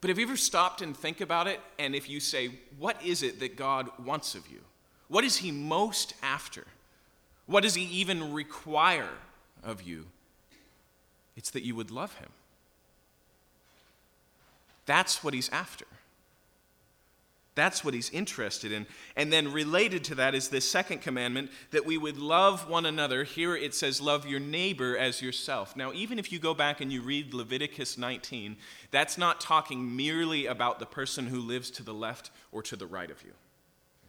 But 0.01 0.11
have 0.11 0.19
you 0.19 0.27
ever 0.27 0.37
stopped 0.37 0.81
and 0.81 0.97
think 0.97 1.21
about 1.21 1.49
it? 1.49 1.61
And 1.79 1.95
if 1.95 2.09
you 2.09 2.21
say, 2.21 2.51
What 2.79 3.03
is 3.05 3.23
it 3.23 3.41
that 3.41 3.57
God 3.57 3.91
wants 4.05 4.35
of 4.35 4.49
you? 4.49 4.61
What 5.09 5.25
is 5.25 5.39
He 5.39 5.51
most 5.51 6.15
after? 6.23 6.65
What 7.47 7.63
does 7.63 7.75
He 7.75 7.85
even 7.85 8.33
require 8.33 9.09
of 9.63 9.83
you? 9.83 10.07
It's 11.37 11.51
that 11.51 11.65
you 11.65 11.75
would 11.75 11.91
love 11.91 12.15
Him. 12.19 12.29
That's 14.87 15.23
what 15.25 15.35
He's 15.35 15.49
after. 15.51 15.87
That's 17.59 17.85
what 17.85 17.93
he's 17.93 18.09
interested 18.11 18.71
in. 18.71 18.87
And 19.17 19.33
then 19.33 19.53
related 19.53 20.05
to 20.05 20.15
that 20.15 20.33
is 20.37 20.49
this 20.49 20.71
second 20.71 21.01
commandment 21.01 21.51
that 21.73 21.85
we 21.85 21.99
would 21.99 22.17
love 22.17 22.69
one 22.71 22.87
another. 22.87 23.25
Here 23.25 23.57
it 23.57 23.75
says, 23.75 24.01
love 24.01 24.25
your 24.27 24.39
neighbor 24.39 24.97
as 24.97 25.21
yourself. 25.21 25.75
Now, 25.75 25.93
even 25.93 26.21
if 26.21 26.31
you 26.31 26.39
go 26.39 26.55
back 26.55 26.81
and 26.81 26.93
you 26.93 27.03
read 27.03 27.35
Leviticus 27.35 27.99
19, 27.99 28.57
that's 28.93 29.19
not 29.19 29.41
talking 29.41 29.97
merely 29.97 30.47
about 30.47 30.79
the 30.79 30.87
person 30.87 31.27
who 31.27 31.41
lives 31.41 31.69
to 31.73 31.83
the 31.83 31.93
left 31.93 32.31
or 32.53 32.63
to 32.63 32.77
the 32.77 32.87
right 32.87 33.11
of 33.11 33.21
you. 33.25 33.33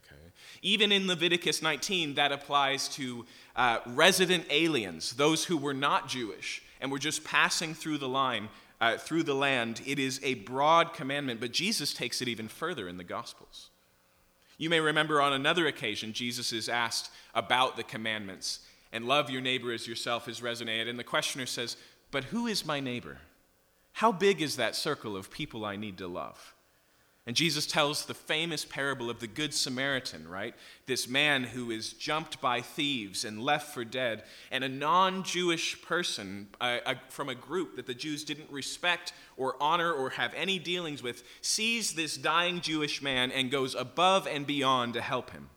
Okay? 0.06 0.22
Even 0.62 0.92
in 0.92 1.08
Leviticus 1.08 1.64
19, 1.64 2.14
that 2.14 2.32
applies 2.32 2.88
to 2.90 3.26
uh, 3.56 3.80
resident 3.88 4.46
aliens, 4.52 5.14
those 5.14 5.46
who 5.46 5.58
were 5.58 5.74
not 5.74 6.08
Jewish 6.08 6.62
and 6.80 6.92
were 6.92 7.00
just 7.00 7.24
passing 7.24 7.74
through 7.74 7.98
the 7.98 8.08
line 8.08 8.50
uh, 8.82 8.98
through 8.98 9.24
the 9.24 9.36
land, 9.36 9.82
it 9.86 10.00
is 10.00 10.20
a 10.24 10.36
broad 10.36 10.94
commandment, 10.94 11.40
but 11.40 11.52
Jesus 11.52 11.94
takes 11.94 12.22
it 12.22 12.28
even 12.28 12.48
further 12.48 12.88
in 12.88 12.98
the 12.98 13.04
Gospels. 13.04 13.70
You 14.58 14.70
may 14.70 14.80
remember 14.80 15.22
on 15.22 15.34
another 15.34 15.68
occasion, 15.68 16.14
Jesus 16.14 16.52
is 16.52 16.70
asked 16.70 17.12
about 17.34 17.78
the 17.78 17.84
commandments, 17.84 18.60
and 18.92 19.06
love 19.06 19.30
your 19.30 19.42
neighbor 19.42 19.72
as 19.72 19.88
yourself 19.88 20.28
is 20.28 20.42
resonated. 20.42 20.90
And 20.90 21.00
the 21.00 21.04
questioner 21.04 21.46
says, 21.46 21.78
But 22.12 22.26
who 22.26 22.48
is 22.48 22.66
my 22.66 22.80
neighbor? 22.80 23.20
How 23.94 24.12
big 24.12 24.42
is 24.42 24.56
that 24.56 24.76
circle 24.76 25.16
of 25.16 25.32
people 25.32 25.66
I 25.66 25.76
need 25.76 25.98
to 26.00 26.08
love? 26.08 26.54
And 27.30 27.36
Jesus 27.36 27.68
tells 27.68 28.06
the 28.06 28.16
famous 28.16 28.66
parable 28.66 29.08
of 29.08 29.20
the 29.20 29.28
Good 29.28 29.54
Samaritan, 29.54 30.28
right? 30.28 30.56
This 30.88 31.08
man 31.08 31.44
who 31.44 31.70
is 31.70 31.94
jumped 31.94 32.42
by 32.42 32.62
thieves 32.62 33.24
and 33.24 33.40
left 33.40 33.72
for 33.72 33.86
dead, 33.86 34.24
and 34.50 34.64
a 34.64 34.68
non 34.68 35.22
Jewish 35.22 35.80
person 35.84 36.48
from 37.10 37.30
a 37.30 37.36
group 37.36 37.76
that 37.76 37.86
the 37.86 37.94
Jews 37.94 38.24
didn't 38.24 38.50
respect 38.50 39.14
or 39.38 39.56
honor 39.62 39.94
or 39.94 40.10
have 40.10 40.34
any 40.34 40.58
dealings 40.58 41.04
with 41.04 41.22
sees 41.42 41.94
this 41.94 42.18
dying 42.18 42.62
Jewish 42.62 43.00
man 43.00 43.32
and 43.32 43.52
goes 43.52 43.76
above 43.76 44.26
and 44.26 44.48
beyond 44.48 44.96
to 44.96 45.02
help 45.02 45.30
him. 45.30 45.52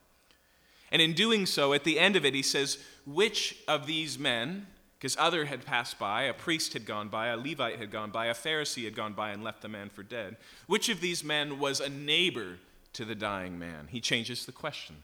And 0.91 1.00
in 1.00 1.14
doing 1.14 1.47
so, 1.47 1.73
at 1.73 1.85
the 1.85 1.99
end 1.99 2.17
of 2.17 2.26
it, 2.26 2.35
he 2.35 2.43
says, 2.43 2.76
Which 3.07 3.57
of 3.67 3.87
these 3.87 4.19
men, 4.19 4.67
because 5.02 5.16
other 5.18 5.47
had 5.47 5.66
passed 5.66 5.99
by, 5.99 6.23
a 6.23 6.32
priest 6.32 6.75
had 6.75 6.87
gone 6.87 7.09
by, 7.09 7.26
a 7.26 7.37
Levite 7.37 7.80
had 7.80 7.90
gone 7.90 8.12
by, 8.12 8.26
a 8.26 8.35
Pharisee 8.35 8.85
had 8.85 8.94
gone 8.94 9.14
by 9.14 9.30
and 9.30 9.42
left 9.42 9.61
the 9.61 9.68
man 9.68 9.90
for 9.90 10.04
dead. 10.04 10.37
Which 10.68 10.88
of 10.88 11.00
these 11.00 11.25
men 11.25 11.59
was 11.59 11.80
a 11.80 11.88
neighbor 11.88 12.59
to 12.92 13.04
the 13.04 13.16
dying 13.16 13.59
man? 13.59 13.88
He 13.90 14.00
changes 14.00 14.47
the 14.47 14.52
question. 14.52 15.02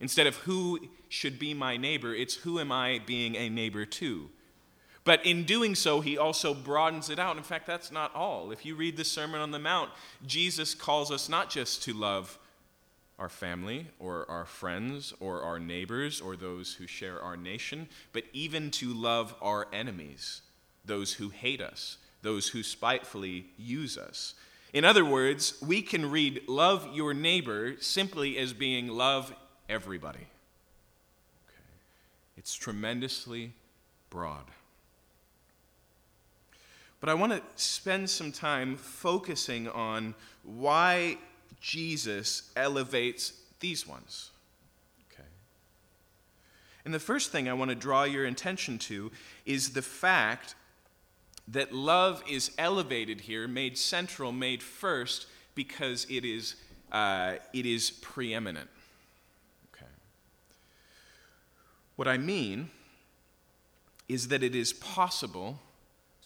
Instead 0.00 0.26
of 0.26 0.36
who 0.36 0.88
should 1.10 1.38
be 1.38 1.52
my 1.52 1.76
neighbor, 1.76 2.14
it's 2.14 2.36
who 2.36 2.58
am 2.58 2.72
I 2.72 3.02
being 3.04 3.36
a 3.36 3.50
neighbor 3.50 3.84
to? 3.84 4.30
But 5.04 5.26
in 5.26 5.44
doing 5.44 5.74
so, 5.74 6.00
he 6.00 6.16
also 6.16 6.54
broadens 6.54 7.10
it 7.10 7.18
out. 7.18 7.36
In 7.36 7.42
fact, 7.42 7.66
that's 7.66 7.92
not 7.92 8.14
all. 8.14 8.50
If 8.50 8.64
you 8.64 8.74
read 8.74 8.96
the 8.96 9.04
Sermon 9.04 9.42
on 9.42 9.50
the 9.50 9.58
Mount, 9.58 9.90
Jesus 10.26 10.74
calls 10.74 11.10
us 11.10 11.28
not 11.28 11.50
just 11.50 11.82
to 11.82 11.92
love 11.92 12.38
our 13.18 13.28
family 13.28 13.86
or 13.98 14.28
our 14.28 14.44
friends 14.44 15.12
or 15.20 15.42
our 15.42 15.58
neighbors 15.58 16.20
or 16.20 16.36
those 16.36 16.74
who 16.74 16.86
share 16.86 17.20
our 17.20 17.36
nation, 17.36 17.88
but 18.12 18.24
even 18.32 18.70
to 18.72 18.92
love 18.92 19.34
our 19.40 19.68
enemies, 19.72 20.42
those 20.84 21.14
who 21.14 21.28
hate 21.28 21.60
us, 21.60 21.98
those 22.22 22.48
who 22.48 22.62
spitefully 22.62 23.46
use 23.56 23.96
us. 23.96 24.34
In 24.72 24.84
other 24.84 25.04
words, 25.04 25.54
we 25.64 25.82
can 25.82 26.10
read 26.10 26.42
love 26.48 26.88
your 26.92 27.14
neighbor 27.14 27.76
simply 27.80 28.36
as 28.38 28.52
being 28.52 28.88
love 28.88 29.32
everybody. 29.68 30.18
Okay. 30.18 31.62
It's 32.36 32.54
tremendously 32.54 33.52
broad. 34.10 34.44
But 36.98 37.10
I 37.10 37.14
want 37.14 37.32
to 37.32 37.42
spend 37.54 38.08
some 38.08 38.32
time 38.32 38.76
focusing 38.76 39.68
on 39.68 40.14
why 40.42 41.18
Jesus 41.60 42.50
elevates 42.56 43.32
these 43.60 43.86
ones. 43.86 44.30
Okay. 45.12 45.28
And 46.84 46.92
the 46.92 47.00
first 47.00 47.32
thing 47.32 47.48
I 47.48 47.52
want 47.54 47.70
to 47.70 47.74
draw 47.74 48.04
your 48.04 48.26
attention 48.26 48.78
to 48.80 49.10
is 49.46 49.72
the 49.72 49.82
fact 49.82 50.54
that 51.48 51.72
love 51.72 52.22
is 52.28 52.50
elevated 52.58 53.22
here, 53.22 53.46
made 53.46 53.76
central, 53.76 54.32
made 54.32 54.62
first, 54.62 55.26
because 55.54 56.06
it 56.10 56.24
is, 56.24 56.56
uh, 56.90 57.34
it 57.52 57.66
is 57.66 57.90
preeminent. 57.90 58.68
Okay. 59.74 59.90
What 61.96 62.08
I 62.08 62.18
mean 62.18 62.70
is 64.08 64.28
that 64.28 64.42
it 64.42 64.54
is 64.54 64.72
possible 64.72 65.60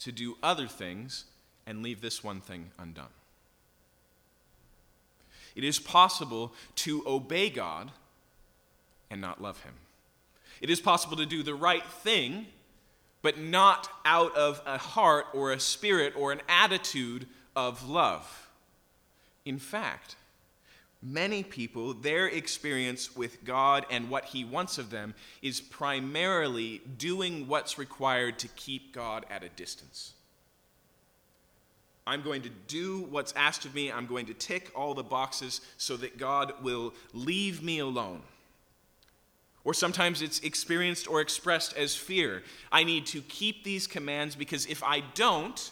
to 0.00 0.12
do 0.12 0.37
other 0.42 0.66
things 0.66 1.25
and 1.66 1.82
leave 1.82 2.00
this 2.00 2.25
one 2.25 2.40
thing 2.40 2.70
undone. 2.78 3.08
It 5.58 5.64
is 5.64 5.80
possible 5.80 6.54
to 6.76 7.02
obey 7.04 7.50
God 7.50 7.90
and 9.10 9.20
not 9.20 9.42
love 9.42 9.60
Him. 9.64 9.74
It 10.60 10.70
is 10.70 10.80
possible 10.80 11.16
to 11.16 11.26
do 11.26 11.42
the 11.42 11.56
right 11.56 11.84
thing, 11.84 12.46
but 13.22 13.40
not 13.40 13.90
out 14.04 14.36
of 14.36 14.62
a 14.64 14.78
heart 14.78 15.26
or 15.34 15.50
a 15.50 15.58
spirit 15.58 16.14
or 16.16 16.30
an 16.30 16.42
attitude 16.48 17.26
of 17.56 17.88
love. 17.88 18.48
In 19.44 19.58
fact, 19.58 20.14
many 21.02 21.42
people, 21.42 21.92
their 21.92 22.28
experience 22.28 23.16
with 23.16 23.44
God 23.44 23.84
and 23.90 24.10
what 24.10 24.26
He 24.26 24.44
wants 24.44 24.78
of 24.78 24.90
them 24.90 25.12
is 25.42 25.60
primarily 25.60 26.82
doing 26.98 27.48
what's 27.48 27.78
required 27.78 28.38
to 28.38 28.48
keep 28.54 28.94
God 28.94 29.26
at 29.28 29.42
a 29.42 29.48
distance. 29.48 30.12
I'm 32.08 32.22
going 32.22 32.42
to 32.42 32.50
do 32.66 33.06
what's 33.10 33.32
asked 33.34 33.66
of 33.66 33.74
me. 33.74 33.92
I'm 33.92 34.06
going 34.06 34.26
to 34.26 34.34
tick 34.34 34.70
all 34.74 34.94
the 34.94 35.02
boxes 35.02 35.60
so 35.76 35.96
that 35.98 36.16
God 36.16 36.54
will 36.62 36.94
leave 37.12 37.62
me 37.62 37.80
alone. 37.80 38.22
Or 39.62 39.74
sometimes 39.74 40.22
it's 40.22 40.40
experienced 40.40 41.06
or 41.06 41.20
expressed 41.20 41.76
as 41.76 41.94
fear. 41.94 42.42
I 42.72 42.84
need 42.84 43.04
to 43.06 43.20
keep 43.20 43.62
these 43.62 43.86
commands 43.86 44.34
because 44.34 44.64
if 44.64 44.82
I 44.82 45.00
don't, 45.14 45.70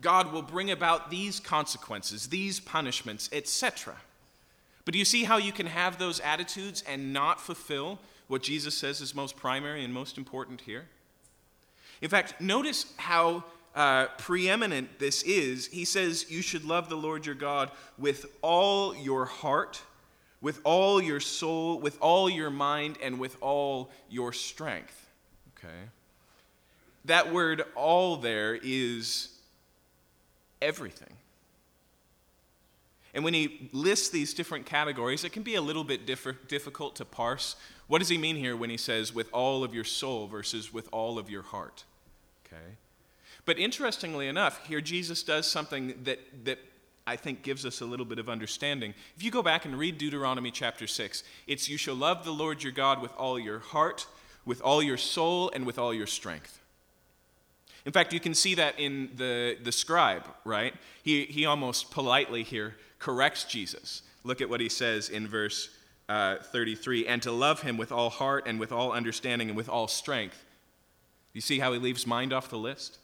God 0.00 0.32
will 0.32 0.42
bring 0.42 0.70
about 0.70 1.10
these 1.10 1.40
consequences, 1.40 2.28
these 2.28 2.60
punishments, 2.60 3.28
etc. 3.32 3.96
But 4.84 4.92
do 4.92 4.98
you 5.00 5.04
see 5.04 5.24
how 5.24 5.38
you 5.38 5.50
can 5.50 5.66
have 5.66 5.98
those 5.98 6.20
attitudes 6.20 6.84
and 6.86 7.12
not 7.12 7.40
fulfill 7.40 7.98
what 8.28 8.42
Jesus 8.42 8.76
says 8.76 9.00
is 9.00 9.14
most 9.14 9.36
primary 9.36 9.82
and 9.82 9.92
most 9.92 10.16
important 10.16 10.60
here? 10.60 10.84
In 12.00 12.10
fact, 12.10 12.40
notice 12.40 12.92
how 12.98 13.42
uh, 13.76 14.06
preeminent 14.16 14.98
this 14.98 15.22
is. 15.22 15.66
He 15.66 15.84
says, 15.84 16.30
You 16.30 16.42
should 16.42 16.64
love 16.64 16.88
the 16.88 16.96
Lord 16.96 17.26
your 17.26 17.34
God 17.34 17.70
with 17.98 18.26
all 18.40 18.96
your 18.96 19.26
heart, 19.26 19.82
with 20.40 20.60
all 20.64 21.00
your 21.00 21.20
soul, 21.20 21.78
with 21.78 21.98
all 22.00 22.28
your 22.30 22.50
mind, 22.50 22.96
and 23.02 23.20
with 23.20 23.36
all 23.42 23.90
your 24.08 24.32
strength. 24.32 25.10
Okay? 25.58 25.90
That 27.04 27.32
word 27.32 27.64
all 27.74 28.16
there 28.16 28.58
is 28.60 29.28
everything. 30.62 31.12
And 33.12 33.24
when 33.24 33.34
he 33.34 33.70
lists 33.72 34.10
these 34.10 34.34
different 34.34 34.66
categories, 34.66 35.24
it 35.24 35.32
can 35.32 35.42
be 35.42 35.54
a 35.54 35.62
little 35.62 35.84
bit 35.84 36.06
diff- 36.06 36.48
difficult 36.48 36.96
to 36.96 37.04
parse. 37.04 37.56
What 37.86 37.98
does 37.98 38.08
he 38.08 38.18
mean 38.18 38.36
here 38.36 38.56
when 38.56 38.68
he 38.68 38.76
says 38.76 39.14
with 39.14 39.30
all 39.32 39.64
of 39.64 39.74
your 39.74 39.84
soul 39.84 40.26
versus 40.26 40.72
with 40.72 40.88
all 40.92 41.18
of 41.18 41.30
your 41.30 41.42
heart? 41.42 41.84
Okay. 42.46 42.76
But 43.46 43.58
interestingly 43.58 44.26
enough, 44.26 44.66
here 44.66 44.80
Jesus 44.80 45.22
does 45.22 45.46
something 45.46 45.94
that, 46.04 46.18
that 46.44 46.58
I 47.06 47.14
think 47.14 47.42
gives 47.42 47.64
us 47.64 47.80
a 47.80 47.84
little 47.86 48.04
bit 48.04 48.18
of 48.18 48.28
understanding. 48.28 48.92
If 49.16 49.22
you 49.22 49.30
go 49.30 49.42
back 49.42 49.64
and 49.64 49.78
read 49.78 49.96
Deuteronomy 49.96 50.50
chapter 50.50 50.88
6, 50.88 51.22
it's 51.46 51.68
you 51.68 51.78
shall 51.78 51.94
love 51.94 52.24
the 52.24 52.32
Lord 52.32 52.62
your 52.64 52.72
God 52.72 53.00
with 53.00 53.12
all 53.16 53.38
your 53.38 53.60
heart, 53.60 54.06
with 54.44 54.60
all 54.60 54.82
your 54.82 54.96
soul, 54.96 55.50
and 55.54 55.64
with 55.64 55.78
all 55.78 55.94
your 55.94 56.08
strength. 56.08 56.60
In 57.84 57.92
fact, 57.92 58.12
you 58.12 58.18
can 58.18 58.34
see 58.34 58.56
that 58.56 58.80
in 58.80 59.10
the, 59.14 59.56
the 59.62 59.70
scribe, 59.70 60.24
right? 60.44 60.74
He, 61.04 61.24
he 61.26 61.46
almost 61.46 61.92
politely 61.92 62.42
here 62.42 62.74
corrects 62.98 63.44
Jesus. 63.44 64.02
Look 64.24 64.40
at 64.40 64.50
what 64.50 64.60
he 64.60 64.68
says 64.68 65.08
in 65.08 65.28
verse 65.28 65.70
uh, 66.08 66.36
33 66.36 67.06
and 67.06 67.22
to 67.22 67.30
love 67.30 67.62
him 67.62 67.76
with 67.76 67.92
all 67.92 68.10
heart 68.10 68.44
and 68.48 68.58
with 68.58 68.72
all 68.72 68.90
understanding 68.90 69.48
and 69.48 69.56
with 69.56 69.68
all 69.68 69.86
strength. 69.86 70.44
You 71.32 71.40
see 71.40 71.60
how 71.60 71.72
he 71.72 71.78
leaves 71.78 72.08
mind 72.08 72.32
off 72.32 72.48
the 72.48 72.58
list? 72.58 72.98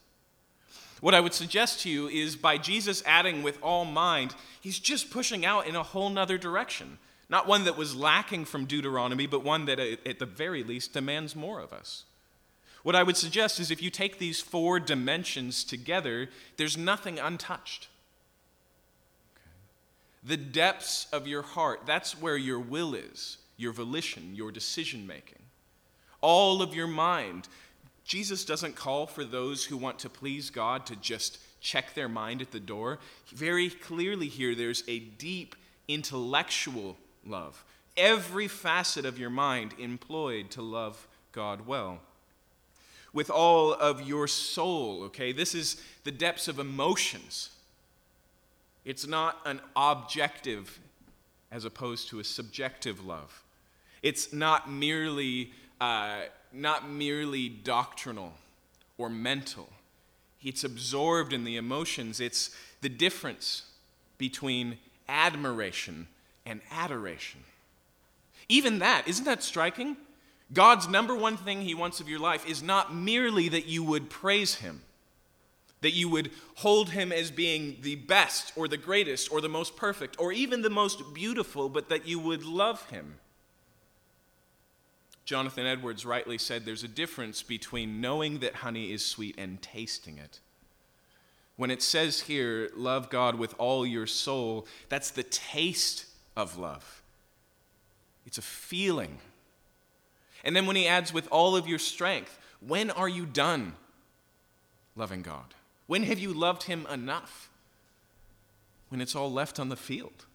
What 1.02 1.16
I 1.16 1.20
would 1.20 1.34
suggest 1.34 1.80
to 1.80 1.90
you 1.90 2.06
is 2.06 2.36
by 2.36 2.58
Jesus 2.58 3.02
adding 3.04 3.42
with 3.42 3.60
all 3.60 3.84
mind, 3.84 4.36
he's 4.60 4.78
just 4.78 5.10
pushing 5.10 5.44
out 5.44 5.66
in 5.66 5.74
a 5.74 5.82
whole 5.82 6.08
nother 6.08 6.38
direction. 6.38 6.98
Not 7.28 7.48
one 7.48 7.64
that 7.64 7.76
was 7.76 7.96
lacking 7.96 8.44
from 8.44 8.66
Deuteronomy, 8.66 9.26
but 9.26 9.42
one 9.42 9.64
that 9.64 9.80
uh, 9.80 9.96
at 10.06 10.20
the 10.20 10.26
very 10.26 10.62
least 10.62 10.92
demands 10.92 11.34
more 11.34 11.58
of 11.58 11.72
us. 11.72 12.04
What 12.84 12.94
I 12.94 13.02
would 13.02 13.16
suggest 13.16 13.58
is 13.58 13.72
if 13.72 13.82
you 13.82 13.90
take 13.90 14.20
these 14.20 14.40
four 14.40 14.78
dimensions 14.78 15.64
together, 15.64 16.28
there's 16.56 16.78
nothing 16.78 17.18
untouched. 17.18 17.88
The 20.22 20.36
depths 20.36 21.08
of 21.12 21.26
your 21.26 21.42
heart, 21.42 21.80
that's 21.84 22.20
where 22.20 22.36
your 22.36 22.60
will 22.60 22.94
is, 22.94 23.38
your 23.56 23.72
volition, 23.72 24.36
your 24.36 24.52
decision 24.52 25.04
making. 25.04 25.42
All 26.20 26.62
of 26.62 26.76
your 26.76 26.86
mind. 26.86 27.48
Jesus 28.12 28.44
doesn't 28.44 28.76
call 28.76 29.06
for 29.06 29.24
those 29.24 29.64
who 29.64 29.74
want 29.78 29.98
to 30.00 30.10
please 30.10 30.50
God 30.50 30.84
to 30.84 30.96
just 30.96 31.38
check 31.62 31.94
their 31.94 32.10
mind 32.10 32.42
at 32.42 32.50
the 32.50 32.60
door. 32.60 32.98
Very 33.28 33.70
clearly, 33.70 34.28
here, 34.28 34.54
there's 34.54 34.84
a 34.86 34.98
deep 34.98 35.56
intellectual 35.88 36.98
love. 37.26 37.64
Every 37.96 38.48
facet 38.48 39.06
of 39.06 39.18
your 39.18 39.30
mind 39.30 39.72
employed 39.78 40.50
to 40.50 40.60
love 40.60 41.08
God 41.32 41.66
well 41.66 42.00
with 43.14 43.30
all 43.30 43.72
of 43.72 44.02
your 44.02 44.28
soul, 44.28 45.04
okay? 45.04 45.32
This 45.32 45.54
is 45.54 45.82
the 46.04 46.12
depths 46.12 46.48
of 46.48 46.58
emotions. 46.58 47.48
It's 48.84 49.06
not 49.06 49.38
an 49.46 49.62
objective 49.74 50.80
as 51.50 51.64
opposed 51.64 52.10
to 52.10 52.20
a 52.20 52.24
subjective 52.24 53.06
love. 53.06 53.42
It's 54.02 54.34
not 54.34 54.70
merely, 54.70 55.52
uh, 55.80 56.24
not 56.54 56.88
merely 56.88 57.48
doctrinal 57.48 58.34
or 58.98 59.08
mental. 59.08 59.68
It's 60.42 60.64
absorbed 60.64 61.32
in 61.32 61.44
the 61.44 61.56
emotions. 61.56 62.20
It's 62.20 62.54
the 62.80 62.88
difference 62.88 63.62
between 64.18 64.78
admiration 65.08 66.08
and 66.44 66.60
adoration. 66.70 67.40
Even 68.48 68.80
that, 68.80 69.06
isn't 69.06 69.24
that 69.24 69.42
striking? 69.42 69.96
God's 70.52 70.88
number 70.88 71.14
one 71.14 71.36
thing 71.36 71.62
He 71.62 71.74
wants 71.74 72.00
of 72.00 72.08
your 72.08 72.18
life 72.18 72.46
is 72.46 72.62
not 72.62 72.94
merely 72.94 73.48
that 73.48 73.66
you 73.66 73.82
would 73.84 74.10
praise 74.10 74.56
Him, 74.56 74.82
that 75.80 75.92
you 75.92 76.08
would 76.08 76.30
hold 76.56 76.90
Him 76.90 77.12
as 77.12 77.30
being 77.30 77.78
the 77.80 77.96
best 77.96 78.52
or 78.56 78.68
the 78.68 78.76
greatest 78.76 79.32
or 79.32 79.40
the 79.40 79.48
most 79.48 79.76
perfect 79.76 80.16
or 80.18 80.32
even 80.32 80.62
the 80.62 80.70
most 80.70 81.14
beautiful, 81.14 81.68
but 81.68 81.88
that 81.88 82.06
you 82.06 82.18
would 82.18 82.44
love 82.44 82.88
Him. 82.90 83.14
Jonathan 85.24 85.66
Edwards 85.66 86.04
rightly 86.04 86.38
said 86.38 86.64
there's 86.64 86.84
a 86.84 86.88
difference 86.88 87.42
between 87.42 88.00
knowing 88.00 88.38
that 88.40 88.56
honey 88.56 88.92
is 88.92 89.04
sweet 89.04 89.36
and 89.38 89.62
tasting 89.62 90.18
it. 90.18 90.40
When 91.56 91.70
it 91.70 91.82
says 91.82 92.22
here, 92.22 92.70
love 92.74 93.08
God 93.08 93.36
with 93.36 93.54
all 93.58 93.86
your 93.86 94.06
soul, 94.06 94.66
that's 94.88 95.10
the 95.10 95.22
taste 95.22 96.06
of 96.36 96.58
love. 96.58 97.02
It's 98.26 98.38
a 98.38 98.42
feeling 98.42 99.18
and 100.44 100.56
then 100.56 100.66
when 100.66 100.76
he 100.76 100.86
adds, 100.86 101.12
with 101.12 101.28
all 101.30 101.56
of 101.56 101.68
your 101.68 101.78
strength, 101.78 102.38
when 102.60 102.90
are 102.90 103.08
you 103.08 103.26
done 103.26 103.74
loving 104.96 105.22
God? 105.22 105.54
When 105.86 106.02
have 106.04 106.18
you 106.18 106.32
loved 106.32 106.64
him 106.64 106.86
enough? 106.90 107.48
When 108.88 109.00
it's 109.00 109.14
all 109.14 109.32
left 109.32 109.58
on 109.58 109.68
the 109.68 109.76
field, 109.76 110.26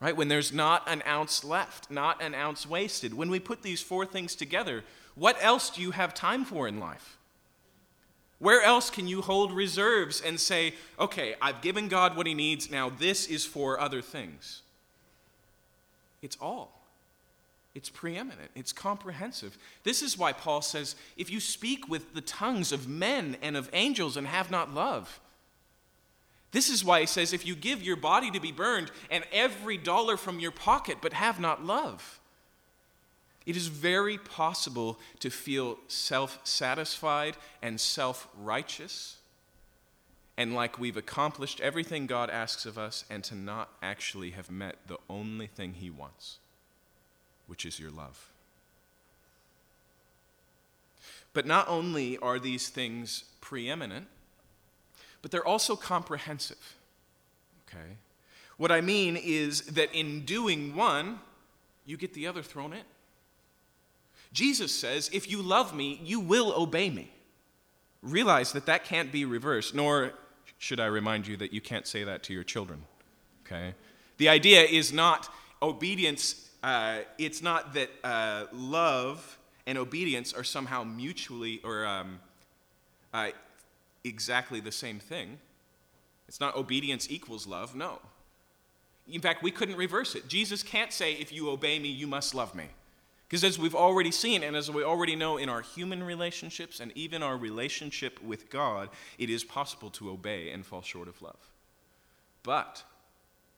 right? 0.00 0.16
When 0.16 0.28
there's 0.28 0.52
not 0.52 0.88
an 0.88 1.02
ounce 1.06 1.44
left, 1.44 1.90
not 1.90 2.22
an 2.22 2.34
ounce 2.34 2.66
wasted. 2.66 3.14
When 3.14 3.30
we 3.30 3.38
put 3.38 3.62
these 3.62 3.82
four 3.82 4.06
things 4.06 4.34
together, 4.34 4.82
what 5.14 5.36
else 5.40 5.70
do 5.70 5.82
you 5.82 5.90
have 5.90 6.14
time 6.14 6.44
for 6.44 6.66
in 6.66 6.80
life? 6.80 7.18
Where 8.38 8.62
else 8.62 8.88
can 8.88 9.06
you 9.06 9.20
hold 9.20 9.52
reserves 9.52 10.22
and 10.22 10.40
say, 10.40 10.74
okay, 10.98 11.34
I've 11.42 11.60
given 11.60 11.88
God 11.88 12.16
what 12.16 12.26
he 12.26 12.32
needs, 12.32 12.70
now 12.70 12.88
this 12.88 13.26
is 13.26 13.44
for 13.44 13.78
other 13.78 14.00
things? 14.00 14.62
It's 16.22 16.38
all. 16.40 16.80
It's 17.74 17.90
preeminent, 17.90 18.50
it's 18.56 18.72
comprehensive. 18.72 19.56
This 19.84 20.02
is 20.02 20.18
why 20.18 20.32
Paul 20.32 20.60
says 20.62 20.96
if 21.16 21.30
you 21.30 21.38
speak 21.38 21.88
with 21.88 22.14
the 22.14 22.20
tongues 22.20 22.72
of 22.72 22.88
men 22.88 23.36
and 23.42 23.56
of 23.56 23.70
angels 23.72 24.16
and 24.16 24.26
have 24.26 24.50
not 24.50 24.74
love, 24.74 25.20
this 26.52 26.68
is 26.68 26.84
why 26.84 27.00
he 27.00 27.06
says 27.06 27.32
if 27.32 27.46
you 27.46 27.54
give 27.54 27.82
your 27.82 27.96
body 27.96 28.30
to 28.30 28.40
be 28.40 28.52
burned 28.52 28.90
and 29.10 29.24
every 29.32 29.76
dollar 29.76 30.16
from 30.16 30.40
your 30.40 30.50
pocket 30.50 30.98
but 31.00 31.12
have 31.12 31.38
not 31.38 31.64
love, 31.64 32.20
it 33.46 33.56
is 33.56 33.68
very 33.68 34.18
possible 34.18 34.98
to 35.20 35.30
feel 35.30 35.78
self 35.88 36.38
satisfied 36.44 37.36
and 37.62 37.80
self 37.80 38.28
righteous 38.36 39.16
and 40.36 40.54
like 40.54 40.78
we've 40.78 40.96
accomplished 40.96 41.60
everything 41.60 42.06
God 42.06 42.30
asks 42.30 42.64
of 42.64 42.78
us 42.78 43.04
and 43.10 43.22
to 43.24 43.34
not 43.34 43.68
actually 43.82 44.30
have 44.30 44.50
met 44.50 44.76
the 44.86 44.96
only 45.08 45.46
thing 45.46 45.74
he 45.74 45.90
wants 45.90 46.38
which 47.50 47.66
is 47.66 47.80
your 47.80 47.90
love. 47.90 48.30
But 51.32 51.46
not 51.46 51.68
only 51.68 52.16
are 52.18 52.38
these 52.38 52.68
things 52.68 53.24
preeminent, 53.40 54.06
but 55.22 55.30
they're 55.30 55.46
also 55.46 55.76
comprehensive. 55.76 56.76
Okay? 57.68 57.96
What 58.56 58.72
I 58.72 58.80
mean 58.80 59.16
is 59.16 59.62
that 59.62 59.94
in 59.94 60.24
doing 60.24 60.74
one, 60.74 61.20
you 61.86 61.96
get 61.96 62.14
the 62.14 62.26
other 62.26 62.42
thrown 62.42 62.72
in. 62.72 62.82
Jesus 64.32 64.72
says, 64.72 65.10
If 65.12 65.30
you 65.30 65.42
love 65.42 65.74
me, 65.74 66.00
you 66.04 66.20
will 66.20 66.52
obey 66.54 66.90
me. 66.90 67.10
Realize 68.02 68.52
that 68.52 68.66
that 68.66 68.84
can't 68.84 69.10
be 69.10 69.24
reversed, 69.24 69.74
nor 69.74 70.12
should 70.58 70.80
I 70.80 70.86
remind 70.86 71.26
you 71.26 71.36
that 71.38 71.52
you 71.52 71.60
can't 71.60 71.86
say 71.86 72.04
that 72.04 72.22
to 72.24 72.32
your 72.32 72.44
children. 72.44 72.84
Okay? 73.46 73.74
The 74.18 74.28
idea 74.28 74.62
is 74.62 74.92
not 74.92 75.28
obedience 75.62 76.50
uh, 76.62 76.98
it's 77.16 77.42
not 77.42 77.74
that 77.74 77.90
uh, 78.04 78.44
love 78.52 79.38
and 79.66 79.78
obedience 79.78 80.32
are 80.32 80.44
somehow 80.44 80.84
mutually 80.84 81.60
or 81.64 81.86
um, 81.86 82.20
uh, 83.14 83.30
exactly 84.04 84.60
the 84.60 84.72
same 84.72 84.98
thing. 84.98 85.38
It's 86.28 86.40
not 86.40 86.56
obedience 86.56 87.10
equals 87.10 87.46
love, 87.46 87.74
no. 87.74 87.98
In 89.08 89.20
fact, 89.20 89.42
we 89.42 89.50
couldn't 89.50 89.76
reverse 89.76 90.14
it. 90.14 90.28
Jesus 90.28 90.62
can't 90.62 90.92
say, 90.92 91.14
if 91.14 91.32
you 91.32 91.50
obey 91.50 91.78
me, 91.78 91.88
you 91.88 92.06
must 92.06 92.34
love 92.34 92.54
me. 92.54 92.68
Because 93.26 93.44
as 93.44 93.58
we've 93.58 93.74
already 93.74 94.10
seen, 94.10 94.42
and 94.42 94.56
as 94.56 94.70
we 94.70 94.82
already 94.82 95.14
know 95.14 95.36
in 95.36 95.48
our 95.48 95.60
human 95.60 96.02
relationships 96.02 96.80
and 96.80 96.90
even 96.96 97.22
our 97.22 97.36
relationship 97.36 98.20
with 98.22 98.50
God, 98.50 98.88
it 99.18 99.30
is 99.30 99.44
possible 99.44 99.90
to 99.90 100.10
obey 100.10 100.50
and 100.50 100.66
fall 100.66 100.82
short 100.82 101.08
of 101.08 101.22
love. 101.22 101.50
But 102.42 102.82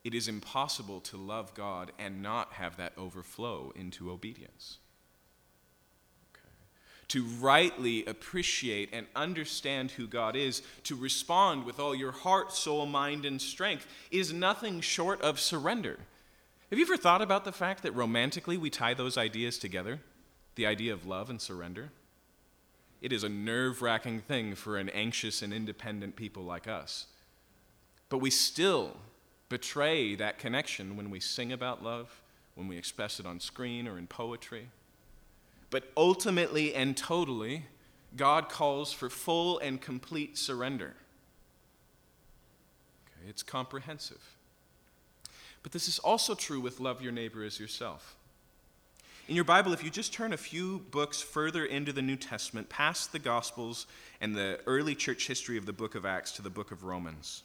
it 0.05 0.15
is 0.15 0.29
impossible 0.29 1.01
to 1.01 1.17
love 1.17 1.55
God 1.55 1.93
and 1.99 2.23
not 2.23 2.55
have 2.55 2.77
that 2.77 2.93
overflow 2.99 3.73
into 3.75 4.11
obedience. 4.11 4.79
To 7.13 7.25
rightly 7.41 8.07
appreciate 8.07 8.89
and 8.91 9.07
understand 9.15 9.91
who 9.91 10.07
God 10.07 10.35
is, 10.35 10.63
to 10.85 10.97
respond 10.97 11.65
with 11.65 11.79
all 11.79 11.95
your 11.95 12.11
heart, 12.11 12.55
soul, 12.55 12.87
mind, 12.87 13.27
and 13.27 13.39
strength, 13.39 13.87
is 14.11 14.33
nothing 14.33 14.81
short 14.81 15.21
of 15.21 15.39
surrender. 15.39 15.99
Have 16.71 16.79
you 16.79 16.87
ever 16.87 16.97
thought 16.97 17.21
about 17.21 17.45
the 17.45 17.53
fact 17.53 17.83
that 17.83 17.95
romantically 17.95 18.57
we 18.57 18.71
tie 18.71 18.95
those 18.95 19.19
ideas 19.19 19.59
together? 19.59 20.01
The 20.55 20.65
idea 20.65 20.95
of 20.95 21.05
love 21.05 21.29
and 21.29 21.39
surrender? 21.39 21.91
It 23.03 23.13
is 23.13 23.25
a 23.25 23.29
nerve 23.29 23.83
wracking 23.83 24.21
thing 24.21 24.55
for 24.55 24.79
an 24.79 24.89
anxious 24.89 25.43
and 25.43 25.53
independent 25.53 26.17
people 26.17 26.45
like 26.45 26.67
us. 26.67 27.09
But 28.09 28.19
we 28.19 28.31
still 28.31 28.97
betray 29.51 30.15
that 30.15 30.39
connection 30.39 30.97
when 30.97 31.11
we 31.11 31.21
sing 31.21 31.53
about 31.53 31.85
love, 31.85 32.23
when 32.55 32.69
we 32.69 32.79
express 32.79 33.21
it 33.21 33.27
on 33.27 33.39
screen 33.39 33.87
or 33.87 33.99
in 33.99 34.07
poetry. 34.07 34.69
But 35.73 35.91
ultimately 35.97 36.75
and 36.75 36.95
totally, 36.95 37.65
God 38.15 38.51
calls 38.51 38.93
for 38.93 39.09
full 39.09 39.59
and 39.59 39.81
complete 39.81 40.37
surrender. 40.37 40.95
Okay, 43.07 43.31
it's 43.31 43.43
comprehensive. 43.43 44.37
But 45.63 45.73
this 45.73 45.89
is 45.89 45.99
also 45.99 46.35
true 46.35 46.61
with 46.61 46.79
love 46.79 47.01
your 47.01 47.11
neighbor 47.11 47.43
as 47.43 47.59
yourself. 47.59 48.17
In 49.29 49.35
your 49.35 49.47
Bible, 49.47 49.73
if 49.73 49.83
you 49.83 49.89
just 49.89 50.13
turn 50.13 50.35
a 50.35 50.37
few 50.37 50.81
books 50.91 51.23
further 51.23 51.65
into 51.65 51.91
the 51.91 52.03
New 52.03 52.17
Testament, 52.17 52.69
past 52.69 53.11
the 53.11 53.19
Gospels 53.19 53.87
and 54.21 54.37
the 54.37 54.61
early 54.67 54.95
church 54.95 55.27
history 55.27 55.57
of 55.57 55.65
the 55.65 55.73
book 55.73 55.95
of 55.95 56.05
Acts 56.05 56.33
to 56.33 56.43
the 56.43 56.51
book 56.51 56.71
of 56.71 56.85
Romans, 56.85 57.45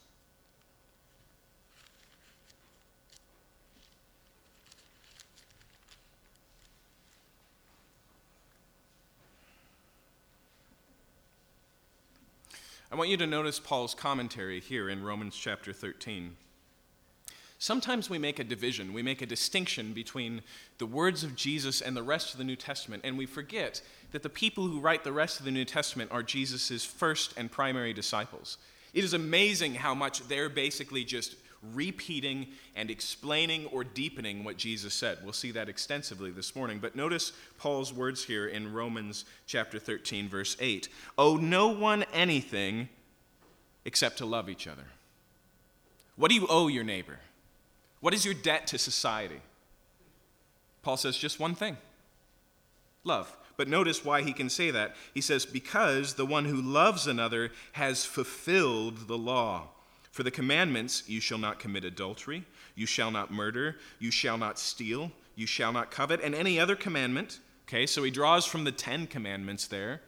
I 12.90 12.96
want 12.96 13.10
you 13.10 13.18
to 13.18 13.28
notice 13.28 13.60
Paul's 13.60 13.94
commentary 13.94 14.62
here 14.62 14.90
in 14.90 15.04
Romans 15.04 15.36
chapter 15.36 15.74
13. 15.74 16.38
Sometimes 17.60 18.10
we 18.10 18.18
make 18.18 18.40
a 18.40 18.46
division, 18.46 18.94
we 18.94 19.04
make 19.04 19.22
a 19.22 19.26
distinction 19.26 19.92
between 19.92 20.42
the 20.78 20.86
words 20.86 21.22
of 21.22 21.36
Jesus 21.36 21.82
and 21.82 21.98
the 21.98 22.04
rest 22.04 22.32
of 22.32 22.38
the 22.38 22.46
New 22.46 22.56
Testament, 22.56 23.02
and 23.04 23.18
we 23.18 23.26
forget 23.26 23.82
that 24.14 24.24
the 24.24 24.30
people 24.30 24.68
who 24.68 24.80
write 24.80 25.04
the 25.04 25.12
rest 25.12 25.38
of 25.38 25.46
the 25.46 25.52
New 25.52 25.66
Testament 25.66 26.14
are 26.14 26.24
Jesus' 26.24 26.86
first 26.86 27.34
and 27.36 27.52
primary 27.52 27.92
disciples. 27.92 28.58
It 28.94 29.04
is 29.04 29.14
amazing 29.14 29.76
how 29.76 29.94
much 29.94 30.26
they're 30.30 30.48
basically 30.48 31.04
just 31.04 31.36
repeating 31.74 32.48
and 32.76 32.90
explaining 32.90 33.66
or 33.68 33.84
deepening 33.84 34.44
what 34.44 34.58
Jesus 34.58 34.94
said. 34.94 35.20
We'll 35.24 35.34
see 35.34 35.52
that 35.52 35.70
extensively 35.70 36.32
this 36.32 36.56
morning. 36.56 36.80
But 36.80 36.96
notice 36.96 37.34
Paul's 37.58 37.94
words 37.94 38.24
here 38.24 38.48
in 38.48 38.74
Romans 38.74 39.26
chapter 39.46 39.80
13, 39.80 40.30
verse 40.30 40.56
8 40.60 40.90
Owe 41.18 41.38
no 41.38 41.68
one 41.68 42.06
anything 42.14 42.90
except 43.86 44.18
to 44.20 44.26
love 44.26 44.50
each 44.50 44.68
other. 44.68 44.86
What 46.16 46.30
do 46.30 46.36
you 46.36 46.48
owe 46.50 46.68
your 46.68 46.84
neighbor? 46.84 47.20
What 48.00 48.14
is 48.14 48.26
your 48.26 48.34
debt 48.34 48.68
to 48.68 48.78
society? 48.78 49.42
Paul 50.84 50.98
says 50.98 51.18
just 51.18 51.40
one 51.40 51.56
thing 51.56 51.78
love. 53.04 53.36
But 53.58 53.68
notice 53.68 54.06
why 54.06 54.22
he 54.22 54.34
can 54.34 54.50
say 54.50 54.70
that. 54.70 54.96
He 55.16 55.22
says, 55.22 55.46
Because 55.46 56.14
the 56.14 56.26
one 56.26 56.46
who 56.46 56.62
loves 56.62 57.08
another 57.08 57.52
has 57.72 58.06
fulfilled 58.06 59.08
the 59.08 59.18
law. 59.18 59.70
For 60.18 60.24
the 60.24 60.32
commandments, 60.32 61.04
you 61.06 61.22
shall 61.22 61.38
not 61.38 61.60
commit 61.60 61.86
adultery, 61.86 62.44
you 62.74 62.88
shall 62.88 63.12
not 63.12 63.30
murder, 63.30 63.76
you 64.00 64.10
shall 64.10 64.36
not 64.36 64.58
steal, 64.58 65.12
you 65.36 65.46
shall 65.46 65.72
not 65.72 65.92
covet, 65.92 66.22
and 66.24 66.34
any 66.34 66.60
other 66.60 66.76
commandment. 66.76 67.38
Okay, 67.68 67.86
so 67.86 68.02
he 68.02 68.10
draws 68.10 68.44
from 68.44 68.64
the 68.64 68.72
Ten 68.72 69.06
Commandments 69.06 69.68
there. 69.68 69.92
And 69.92 70.00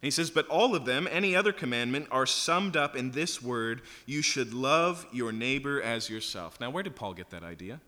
he 0.00 0.10
says, 0.10 0.30
But 0.30 0.48
all 0.48 0.74
of 0.74 0.86
them, 0.86 1.06
any 1.10 1.36
other 1.36 1.52
commandment, 1.52 2.08
are 2.10 2.24
summed 2.24 2.74
up 2.74 2.96
in 2.96 3.10
this 3.10 3.42
word 3.42 3.82
you 4.06 4.22
should 4.22 4.54
love 4.54 5.06
your 5.12 5.30
neighbor 5.30 5.82
as 5.82 6.08
yourself. 6.08 6.58
Now, 6.58 6.70
where 6.70 6.82
did 6.82 6.96
Paul 6.96 7.12
get 7.12 7.28
that 7.28 7.42
idea? 7.42 7.80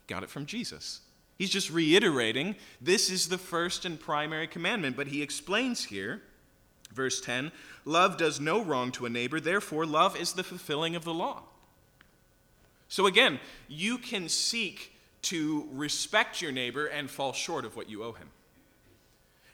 He 0.00 0.12
got 0.12 0.24
it 0.24 0.28
from 0.28 0.44
Jesus. 0.44 1.02
He's 1.38 1.50
just 1.50 1.70
reiterating 1.70 2.56
this 2.80 3.10
is 3.10 3.28
the 3.28 3.38
first 3.38 3.84
and 3.84 4.00
primary 4.00 4.48
commandment, 4.48 4.96
but 4.96 5.06
he 5.06 5.22
explains 5.22 5.84
here 5.84 6.20
Verse 6.96 7.20
10 7.20 7.52
Love 7.84 8.16
does 8.16 8.40
no 8.40 8.60
wrong 8.60 8.90
to 8.92 9.06
a 9.06 9.10
neighbor, 9.10 9.38
therefore, 9.38 9.86
love 9.86 10.16
is 10.16 10.32
the 10.32 10.42
fulfilling 10.42 10.96
of 10.96 11.04
the 11.04 11.14
law. 11.14 11.42
So 12.88 13.06
again, 13.06 13.38
you 13.68 13.98
can 13.98 14.28
seek 14.28 14.92
to 15.22 15.68
respect 15.72 16.40
your 16.40 16.52
neighbor 16.52 16.86
and 16.86 17.10
fall 17.10 17.32
short 17.32 17.64
of 17.64 17.76
what 17.76 17.90
you 17.90 18.02
owe 18.02 18.12
him. 18.12 18.30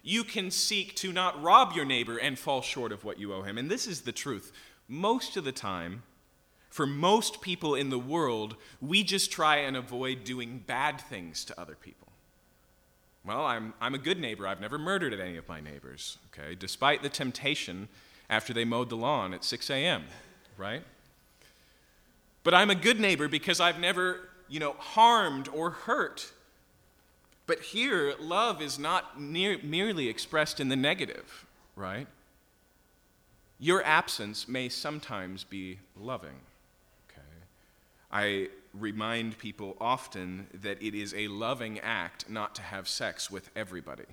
You 0.02 0.24
can 0.24 0.50
seek 0.50 0.94
to 0.96 1.12
not 1.12 1.42
rob 1.42 1.72
your 1.74 1.85
neighbor 1.85 2.16
and 2.16 2.38
fall 2.38 2.62
short 2.62 2.92
of 2.92 3.05
what 3.05 3.18
you 3.18 3.33
owe 3.33 3.42
him. 3.42 3.59
And 3.59 3.70
this 3.70 3.87
is 3.87 4.02
the 4.02 4.12
truth. 4.12 4.52
Most 4.88 5.37
of 5.37 5.44
the 5.44 5.52
time, 5.52 6.02
for 6.68 6.87
most 6.87 7.40
people 7.40 7.74
in 7.74 7.90
the 7.90 7.98
world, 7.98 8.57
we 8.81 9.02
just 9.02 9.31
try 9.31 9.59
and 9.59 9.76
avoid 9.76 10.24
doing 10.24 10.62
bad 10.66 11.00
things 11.00 11.44
to 11.46 11.61
other 11.61 11.76
people. 11.76 12.01
Well, 13.24 13.44
I'm, 13.44 13.74
I'm 13.80 13.94
a 13.94 13.98
good 13.98 14.18
neighbor. 14.18 14.46
I've 14.46 14.61
never 14.61 14.78
murdered 14.78 15.12
at 15.12 15.20
any 15.20 15.37
of 15.37 15.48
my 15.48 15.61
neighbors, 15.61 16.18
okay, 16.32 16.54
despite 16.54 17.02
the 17.02 17.08
temptation 17.08 17.88
after 18.28 18.52
they 18.52 18.64
mowed 18.64 18.88
the 18.88 18.96
lawn 18.96 19.32
at 19.32 19.44
6 19.44 19.70
a.m., 19.70 20.04
right? 20.56 20.82
But 22.42 22.54
I'm 22.54 22.70
a 22.70 22.74
good 22.74 22.98
neighbor 22.98 23.28
because 23.28 23.61
I've 23.61 23.78
never, 23.78 24.28
you 24.48 24.58
know, 24.58 24.74
harmed 24.78 25.48
or 25.48 25.70
hurt. 25.70 26.32
But 27.46 27.61
here, 27.61 28.14
love 28.18 28.61
is 28.61 28.78
not 28.78 29.20
near, 29.20 29.58
merely 29.62 30.08
expressed 30.08 30.58
in 30.58 30.68
the 30.68 30.76
negative, 30.76 31.46
right? 31.76 32.08
Your 33.61 33.85
absence 33.85 34.48
may 34.48 34.68
sometimes 34.68 35.44
be 35.44 35.78
loving. 35.96 36.40
Okay? 37.11 37.22
I 38.11 38.48
remind 38.74 39.38
people 39.38 39.76
often 39.80 40.46
that 40.54 40.82
it 40.82 40.94
is 40.94 41.14
a 41.14 41.28
loving 41.28 41.78
act 41.80 42.28
not 42.28 42.54
to 42.54 42.62
have 42.62 42.88
sex 42.88 43.30
with 43.30 43.50
everybody. 43.54 44.04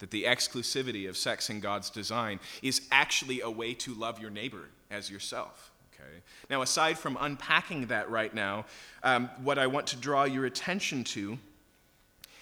That 0.00 0.10
the 0.10 0.24
exclusivity 0.24 1.08
of 1.08 1.16
sex 1.16 1.48
in 1.48 1.60
God's 1.60 1.88
design 1.88 2.40
is 2.62 2.82
actually 2.90 3.40
a 3.40 3.50
way 3.50 3.74
to 3.74 3.94
love 3.94 4.20
your 4.20 4.30
neighbor 4.30 4.68
as 4.90 5.10
yourself. 5.10 5.70
Okay? 5.94 6.20
Now, 6.50 6.62
aside 6.62 6.98
from 6.98 7.16
unpacking 7.20 7.86
that 7.86 8.10
right 8.10 8.34
now, 8.34 8.66
um, 9.02 9.30
what 9.42 9.58
I 9.58 9.66
want 9.66 9.86
to 9.88 9.96
draw 9.96 10.24
your 10.24 10.44
attention 10.44 11.04
to 11.04 11.38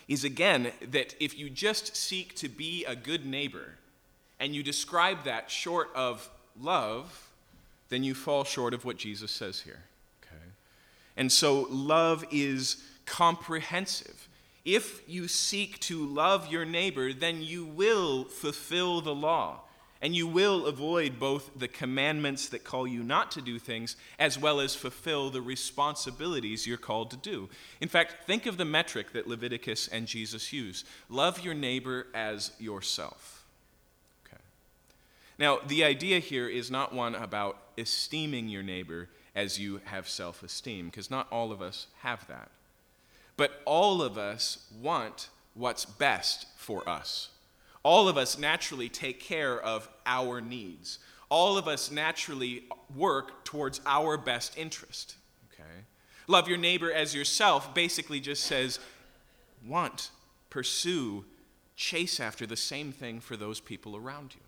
is 0.08 0.24
again 0.24 0.72
that 0.90 1.14
if 1.20 1.38
you 1.38 1.48
just 1.48 1.96
seek 1.96 2.34
to 2.36 2.48
be 2.48 2.84
a 2.84 2.96
good 2.96 3.24
neighbor 3.24 3.76
and 4.40 4.54
you 4.54 4.62
describe 4.62 5.24
that 5.24 5.50
short 5.50 5.88
of 5.94 6.28
love, 6.60 7.30
then 7.88 8.02
you 8.02 8.14
fall 8.14 8.44
short 8.44 8.74
of 8.74 8.84
what 8.84 8.96
Jesus 8.96 9.30
says 9.30 9.60
here. 9.60 9.82
And 11.16 11.30
so 11.30 11.66
love 11.70 12.24
is 12.30 12.82
comprehensive. 13.06 14.28
If 14.64 15.02
you 15.06 15.28
seek 15.28 15.78
to 15.80 16.06
love 16.06 16.50
your 16.50 16.64
neighbor, 16.64 17.12
then 17.12 17.42
you 17.42 17.66
will 17.66 18.24
fulfill 18.24 19.00
the 19.00 19.14
law. 19.14 19.60
And 20.00 20.14
you 20.14 20.26
will 20.26 20.66
avoid 20.66 21.18
both 21.18 21.50
the 21.56 21.68
commandments 21.68 22.48
that 22.50 22.62
call 22.62 22.86
you 22.86 23.02
not 23.02 23.30
to 23.32 23.40
do 23.40 23.58
things, 23.58 23.96
as 24.18 24.38
well 24.38 24.60
as 24.60 24.74
fulfill 24.74 25.30
the 25.30 25.40
responsibilities 25.40 26.66
you're 26.66 26.76
called 26.76 27.10
to 27.12 27.16
do. 27.16 27.48
In 27.80 27.88
fact, 27.88 28.26
think 28.26 28.44
of 28.44 28.58
the 28.58 28.66
metric 28.66 29.12
that 29.12 29.26
Leviticus 29.26 29.88
and 29.88 30.06
Jesus 30.06 30.52
use 30.52 30.84
love 31.08 31.40
your 31.40 31.54
neighbor 31.54 32.06
as 32.12 32.52
yourself. 32.58 33.46
Okay. 34.26 34.42
Now, 35.38 35.60
the 35.66 35.84
idea 35.84 36.18
here 36.18 36.48
is 36.48 36.70
not 36.70 36.92
one 36.92 37.14
about 37.14 37.56
esteeming 37.78 38.48
your 38.48 38.62
neighbor, 38.62 39.08
as 39.34 39.58
you 39.58 39.80
have 39.84 40.08
self 40.08 40.42
esteem, 40.42 40.86
because 40.86 41.10
not 41.10 41.26
all 41.30 41.52
of 41.52 41.60
us 41.60 41.88
have 42.02 42.26
that. 42.28 42.50
But 43.36 43.62
all 43.64 44.02
of 44.02 44.16
us 44.16 44.66
want 44.80 45.28
what's 45.54 45.84
best 45.84 46.46
for 46.56 46.88
us. 46.88 47.30
All 47.82 48.08
of 48.08 48.16
us 48.16 48.38
naturally 48.38 48.88
take 48.88 49.20
care 49.20 49.60
of 49.60 49.88
our 50.06 50.40
needs. 50.40 50.98
All 51.28 51.58
of 51.58 51.68
us 51.68 51.90
naturally 51.90 52.64
work 52.94 53.44
towards 53.44 53.80
our 53.86 54.16
best 54.16 54.56
interest. 54.56 55.16
Okay? 55.52 55.84
Love 56.26 56.48
your 56.48 56.58
neighbor 56.58 56.92
as 56.92 57.14
yourself 57.14 57.74
basically 57.74 58.20
just 58.20 58.44
says 58.44 58.78
want, 59.66 60.10
pursue, 60.48 61.24
chase 61.76 62.20
after 62.20 62.46
the 62.46 62.56
same 62.56 62.92
thing 62.92 63.20
for 63.20 63.36
those 63.36 63.60
people 63.60 63.96
around 63.96 64.34
you. 64.34 64.40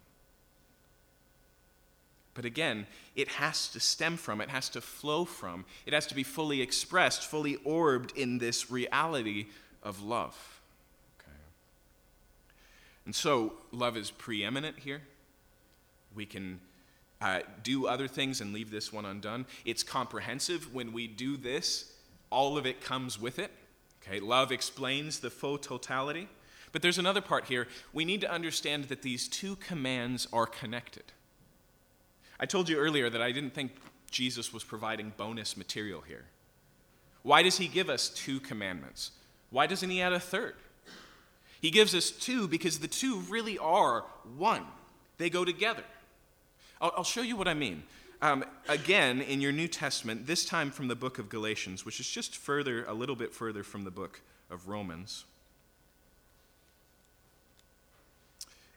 But 2.36 2.44
again, 2.44 2.86
it 3.16 3.28
has 3.28 3.68
to 3.68 3.80
stem 3.80 4.18
from, 4.18 4.42
it 4.42 4.50
has 4.50 4.68
to 4.68 4.82
flow 4.82 5.24
from, 5.24 5.64
it 5.86 5.94
has 5.94 6.06
to 6.08 6.14
be 6.14 6.22
fully 6.22 6.60
expressed, 6.60 7.24
fully 7.24 7.56
orbed 7.64 8.12
in 8.14 8.36
this 8.36 8.70
reality 8.70 9.46
of 9.82 10.02
love. 10.02 10.60
Okay. 11.18 11.32
And 13.06 13.14
so, 13.14 13.54
love 13.72 13.96
is 13.96 14.10
preeminent 14.10 14.78
here. 14.80 15.00
We 16.14 16.26
can 16.26 16.60
uh, 17.22 17.40
do 17.62 17.86
other 17.86 18.06
things 18.06 18.42
and 18.42 18.52
leave 18.52 18.70
this 18.70 18.92
one 18.92 19.06
undone. 19.06 19.46
It's 19.64 19.82
comprehensive. 19.82 20.74
When 20.74 20.92
we 20.92 21.06
do 21.06 21.38
this, 21.38 21.94
all 22.28 22.58
of 22.58 22.66
it 22.66 22.82
comes 22.82 23.18
with 23.18 23.38
it. 23.38 23.50
Okay, 24.02 24.20
love 24.20 24.52
explains 24.52 25.20
the 25.20 25.30
full 25.30 25.56
totality. 25.56 26.28
But 26.72 26.82
there's 26.82 26.98
another 26.98 27.22
part 27.22 27.46
here. 27.46 27.66
We 27.94 28.04
need 28.04 28.20
to 28.20 28.30
understand 28.30 28.84
that 28.84 29.00
these 29.00 29.26
two 29.26 29.56
commands 29.56 30.28
are 30.34 30.46
connected. 30.46 31.04
I 32.38 32.46
told 32.46 32.68
you 32.68 32.76
earlier 32.76 33.08
that 33.10 33.22
I 33.22 33.32
didn't 33.32 33.54
think 33.54 33.72
Jesus 34.10 34.52
was 34.52 34.64
providing 34.64 35.12
bonus 35.16 35.56
material 35.56 36.00
here. 36.00 36.24
Why 37.22 37.42
does 37.42 37.58
he 37.58 37.68
give 37.68 37.88
us 37.88 38.08
two 38.08 38.40
commandments? 38.40 39.10
Why 39.50 39.66
doesn't 39.66 39.90
he 39.90 40.00
add 40.00 40.12
a 40.12 40.20
third? 40.20 40.54
He 41.60 41.70
gives 41.70 41.94
us 41.94 42.10
two 42.10 42.46
because 42.46 42.78
the 42.78 42.88
two 42.88 43.20
really 43.28 43.58
are 43.58 44.04
one, 44.36 44.64
they 45.18 45.30
go 45.30 45.44
together. 45.44 45.82
I'll, 46.80 46.92
I'll 46.98 47.04
show 47.04 47.22
you 47.22 47.36
what 47.36 47.48
I 47.48 47.54
mean. 47.54 47.82
Um, 48.22 48.44
again, 48.68 49.20
in 49.20 49.40
your 49.40 49.52
New 49.52 49.68
Testament, 49.68 50.26
this 50.26 50.44
time 50.44 50.70
from 50.70 50.88
the 50.88 50.94
book 50.94 51.18
of 51.18 51.28
Galatians, 51.28 51.84
which 51.84 52.00
is 52.00 52.08
just 52.08 52.36
further, 52.36 52.84
a 52.84 52.94
little 52.94 53.16
bit 53.16 53.34
further 53.34 53.62
from 53.62 53.84
the 53.84 53.90
book 53.90 54.20
of 54.50 54.68
Romans. 54.68 55.24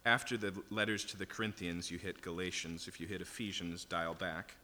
After 0.06 0.38
the 0.38 0.54
letters 0.70 1.04
to 1.06 1.18
the 1.18 1.26
Corinthians, 1.26 1.92
you 1.92 1.98
hit 1.98 2.22
Galatians. 2.22 2.88
If 2.88 3.00
you 3.00 3.08
hit 3.08 3.22
Ephesians, 3.22 3.84
dial 3.84 4.14
back. 4.14 4.56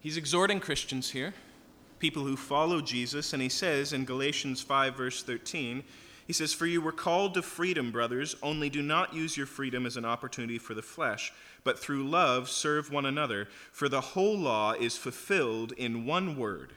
He's 0.00 0.16
exhorting 0.16 0.60
Christians 0.60 1.10
here, 1.10 1.34
people 1.98 2.22
who 2.22 2.36
follow 2.36 2.80
Jesus, 2.80 3.32
and 3.32 3.42
he 3.42 3.48
says 3.48 3.92
in 3.92 4.04
Galatians 4.04 4.60
5, 4.60 4.96
verse 4.96 5.22
13, 5.24 5.82
he 6.28 6.32
says, 6.32 6.52
For 6.52 6.66
you 6.66 6.80
were 6.80 6.92
called 6.92 7.34
to 7.34 7.42
freedom, 7.42 7.90
brothers, 7.90 8.36
only 8.40 8.70
do 8.70 8.82
not 8.82 9.14
use 9.14 9.36
your 9.36 9.46
freedom 9.46 9.84
as 9.84 9.96
an 9.96 10.04
opportunity 10.04 10.58
for 10.58 10.74
the 10.74 10.82
flesh, 10.82 11.32
but 11.64 11.78
through 11.78 12.08
love 12.08 12.48
serve 12.48 12.92
one 12.92 13.04
another. 13.04 13.48
For 13.72 13.88
the 13.88 14.00
whole 14.00 14.38
law 14.38 14.72
is 14.72 14.96
fulfilled 14.96 15.72
in 15.72 16.06
one 16.06 16.36
word 16.36 16.72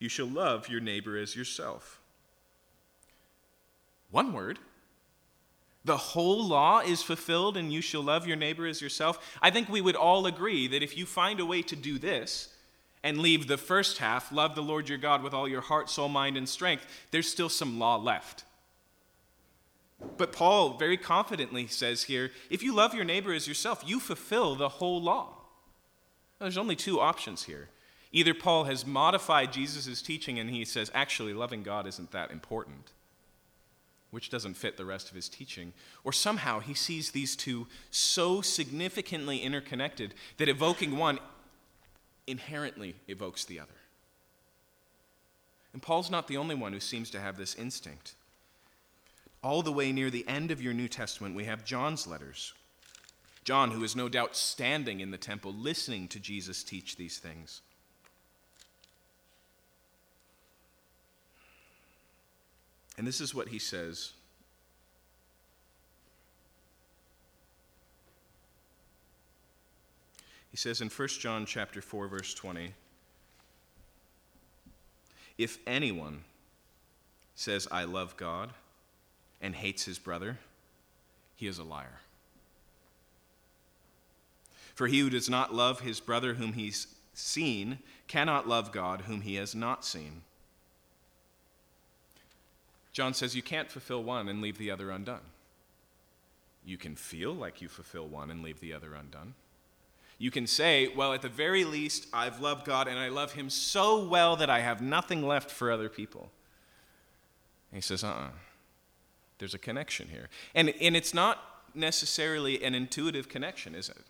you 0.00 0.08
shall 0.08 0.26
love 0.26 0.68
your 0.68 0.80
neighbor 0.80 1.16
as 1.16 1.36
yourself. 1.36 2.00
One 4.10 4.32
word. 4.32 4.58
The 5.84 5.96
whole 5.96 6.44
law 6.44 6.80
is 6.80 7.02
fulfilled, 7.02 7.56
and 7.56 7.72
you 7.72 7.80
shall 7.80 8.02
love 8.02 8.26
your 8.26 8.36
neighbor 8.36 8.66
as 8.66 8.82
yourself. 8.82 9.38
I 9.40 9.50
think 9.50 9.68
we 9.68 9.80
would 9.80 9.96
all 9.96 10.26
agree 10.26 10.66
that 10.66 10.82
if 10.82 10.98
you 10.98 11.06
find 11.06 11.38
a 11.38 11.46
way 11.46 11.62
to 11.62 11.76
do 11.76 11.98
this, 11.98 12.48
and 13.02 13.18
leave 13.18 13.46
the 13.46 13.56
first 13.56 13.98
half, 13.98 14.30
love 14.30 14.54
the 14.54 14.62
Lord 14.62 14.88
your 14.88 14.98
God 14.98 15.22
with 15.22 15.32
all 15.32 15.48
your 15.48 15.62
heart, 15.62 15.88
soul, 15.88 16.08
mind, 16.08 16.36
and 16.36 16.48
strength, 16.48 16.86
there's 17.10 17.30
still 17.30 17.48
some 17.48 17.78
law 17.78 17.96
left. 17.96 18.44
But 20.16 20.32
Paul 20.32 20.78
very 20.78 20.96
confidently 20.96 21.66
says 21.66 22.04
here 22.04 22.30
if 22.48 22.62
you 22.62 22.74
love 22.74 22.94
your 22.94 23.04
neighbor 23.04 23.32
as 23.32 23.48
yourself, 23.48 23.82
you 23.86 24.00
fulfill 24.00 24.54
the 24.54 24.68
whole 24.68 25.00
law. 25.00 25.34
There's 26.38 26.58
only 26.58 26.76
two 26.76 27.00
options 27.00 27.44
here. 27.44 27.68
Either 28.12 28.34
Paul 28.34 28.64
has 28.64 28.86
modified 28.86 29.52
Jesus' 29.52 30.02
teaching 30.02 30.38
and 30.38 30.50
he 30.50 30.64
says, 30.64 30.90
actually, 30.94 31.32
loving 31.32 31.62
God 31.62 31.86
isn't 31.86 32.10
that 32.10 32.32
important, 32.32 32.90
which 34.10 34.30
doesn't 34.30 34.54
fit 34.54 34.76
the 34.76 34.84
rest 34.84 35.08
of 35.08 35.14
his 35.14 35.28
teaching, 35.28 35.72
or 36.02 36.12
somehow 36.12 36.58
he 36.58 36.74
sees 36.74 37.12
these 37.12 37.36
two 37.36 37.68
so 37.90 38.40
significantly 38.40 39.38
interconnected 39.38 40.14
that 40.38 40.48
evoking 40.48 40.96
one 40.96 41.20
inherently 42.26 42.96
evokes 43.06 43.44
the 43.44 43.60
other. 43.60 43.70
And 45.72 45.80
Paul's 45.80 46.10
not 46.10 46.26
the 46.26 46.36
only 46.36 46.56
one 46.56 46.72
who 46.72 46.80
seems 46.80 47.10
to 47.10 47.20
have 47.20 47.36
this 47.36 47.54
instinct. 47.54 48.14
All 49.42 49.62
the 49.62 49.72
way 49.72 49.92
near 49.92 50.10
the 50.10 50.26
end 50.26 50.50
of 50.50 50.60
your 50.60 50.74
New 50.74 50.88
Testament, 50.88 51.36
we 51.36 51.44
have 51.44 51.64
John's 51.64 52.08
letters. 52.08 52.52
John, 53.44 53.70
who 53.70 53.84
is 53.84 53.96
no 53.96 54.08
doubt 54.08 54.36
standing 54.36 55.00
in 55.00 55.12
the 55.12 55.16
temple 55.16 55.52
listening 55.52 56.08
to 56.08 56.18
Jesus 56.18 56.64
teach 56.64 56.96
these 56.96 57.18
things. 57.18 57.62
And 63.00 63.08
this 63.08 63.22
is 63.22 63.34
what 63.34 63.48
he 63.48 63.58
says 63.58 64.12
He 70.50 70.58
says 70.58 70.82
in 70.82 70.90
1 70.90 71.08
John 71.08 71.46
chapter 71.46 71.80
4 71.80 72.08
verse 72.08 72.34
20, 72.34 72.74
if 75.38 75.56
anyone 75.66 76.24
says 77.34 77.66
I 77.72 77.84
love 77.84 78.18
God 78.18 78.52
and 79.40 79.54
hates 79.54 79.86
his 79.86 79.98
brother, 79.98 80.38
he 81.36 81.46
is 81.46 81.58
a 81.58 81.64
liar. 81.64 82.00
For 84.74 84.88
he 84.88 85.00
who 85.00 85.08
does 85.08 85.30
not 85.30 85.54
love 85.54 85.80
his 85.80 86.00
brother 86.00 86.34
whom 86.34 86.52
he's 86.52 86.86
seen 87.14 87.78
cannot 88.08 88.46
love 88.46 88.72
God 88.72 89.02
whom 89.02 89.22
he 89.22 89.36
has 89.36 89.54
not 89.54 89.86
seen. 89.86 90.20
John 92.92 93.14
says 93.14 93.36
you 93.36 93.42
can't 93.42 93.70
fulfill 93.70 94.02
one 94.02 94.28
and 94.28 94.40
leave 94.40 94.58
the 94.58 94.70
other 94.70 94.90
undone. 94.90 95.20
You 96.64 96.76
can 96.76 96.96
feel 96.96 97.32
like 97.32 97.62
you 97.62 97.68
fulfill 97.68 98.06
one 98.06 98.30
and 98.30 98.42
leave 98.42 98.60
the 98.60 98.72
other 98.72 98.94
undone. 98.94 99.34
You 100.18 100.30
can 100.30 100.46
say, 100.46 100.92
well, 100.94 101.14
at 101.14 101.22
the 101.22 101.30
very 101.30 101.64
least, 101.64 102.06
I've 102.12 102.40
loved 102.40 102.66
God 102.66 102.88
and 102.88 102.98
I 102.98 103.08
love 103.08 103.32
Him 103.32 103.48
so 103.48 104.04
well 104.04 104.36
that 104.36 104.50
I 104.50 104.60
have 104.60 104.82
nothing 104.82 105.26
left 105.26 105.50
for 105.50 105.70
other 105.72 105.88
people. 105.88 106.30
And 107.72 107.78
he 107.78 107.80
says, 107.80 108.04
uh 108.04 108.08
uh-uh. 108.08 108.24
uh 108.24 108.30
There's 109.38 109.54
a 109.54 109.58
connection 109.58 110.08
here. 110.08 110.28
And, 110.54 110.74
and 110.80 110.94
it's 110.94 111.14
not 111.14 111.38
necessarily 111.74 112.62
an 112.62 112.74
intuitive 112.74 113.28
connection, 113.28 113.74
is 113.74 113.88
it? 113.88 114.04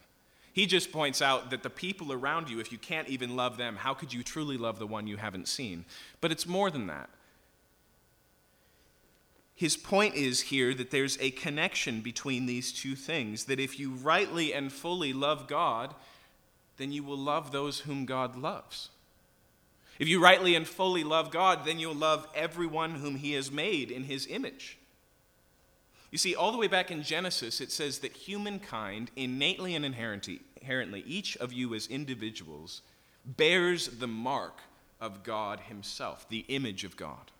He 0.52 0.66
just 0.66 0.90
points 0.90 1.22
out 1.22 1.50
that 1.50 1.62
the 1.62 1.70
people 1.70 2.12
around 2.12 2.50
you, 2.50 2.58
if 2.58 2.72
you 2.72 2.78
can't 2.78 3.08
even 3.08 3.36
love 3.36 3.56
them, 3.56 3.76
how 3.76 3.94
could 3.94 4.12
you 4.12 4.24
truly 4.24 4.56
love 4.56 4.80
the 4.80 4.86
one 4.86 5.06
you 5.06 5.16
haven't 5.16 5.46
seen? 5.46 5.84
But 6.20 6.32
it's 6.32 6.46
more 6.46 6.70
than 6.70 6.88
that. 6.88 7.08
His 9.60 9.76
point 9.76 10.14
is 10.14 10.40
here 10.40 10.72
that 10.72 10.90
there's 10.90 11.18
a 11.20 11.32
connection 11.32 12.00
between 12.00 12.46
these 12.46 12.72
two 12.72 12.96
things, 12.96 13.44
that 13.44 13.60
if 13.60 13.78
you 13.78 13.90
rightly 13.90 14.54
and 14.54 14.72
fully 14.72 15.12
love 15.12 15.46
God, 15.46 15.94
then 16.78 16.92
you 16.92 17.02
will 17.02 17.18
love 17.18 17.52
those 17.52 17.80
whom 17.80 18.06
God 18.06 18.36
loves. 18.36 18.88
If 19.98 20.08
you 20.08 20.18
rightly 20.18 20.54
and 20.54 20.66
fully 20.66 21.04
love 21.04 21.30
God, 21.30 21.66
then 21.66 21.78
you'll 21.78 21.94
love 21.94 22.26
everyone 22.34 22.92
whom 22.92 23.16
He 23.16 23.34
has 23.34 23.52
made 23.52 23.90
in 23.90 24.04
His 24.04 24.26
image. 24.28 24.78
You 26.10 26.16
see, 26.16 26.34
all 26.34 26.52
the 26.52 26.58
way 26.58 26.66
back 26.66 26.90
in 26.90 27.02
Genesis, 27.02 27.60
it 27.60 27.70
says 27.70 27.98
that 27.98 28.16
humankind, 28.16 29.10
innately 29.14 29.74
and 29.74 29.84
inherently, 29.84 31.04
each 31.06 31.36
of 31.36 31.52
you 31.52 31.74
as 31.74 31.86
individuals, 31.86 32.80
bears 33.26 33.88
the 33.88 34.06
mark 34.06 34.60
of 35.02 35.22
God 35.22 35.60
Himself, 35.68 36.26
the 36.30 36.46
image 36.48 36.82
of 36.82 36.96
God. 36.96 37.30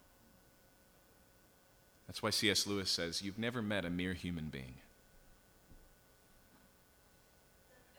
That's 2.11 2.25
why 2.25 2.31
C.S. 2.31 2.66
Lewis 2.66 2.90
says, 2.90 3.23
You've 3.23 3.38
never 3.38 3.62
met 3.62 3.85
a 3.85 3.90
mere 3.90 4.14
human 4.14 4.46
being. 4.46 4.75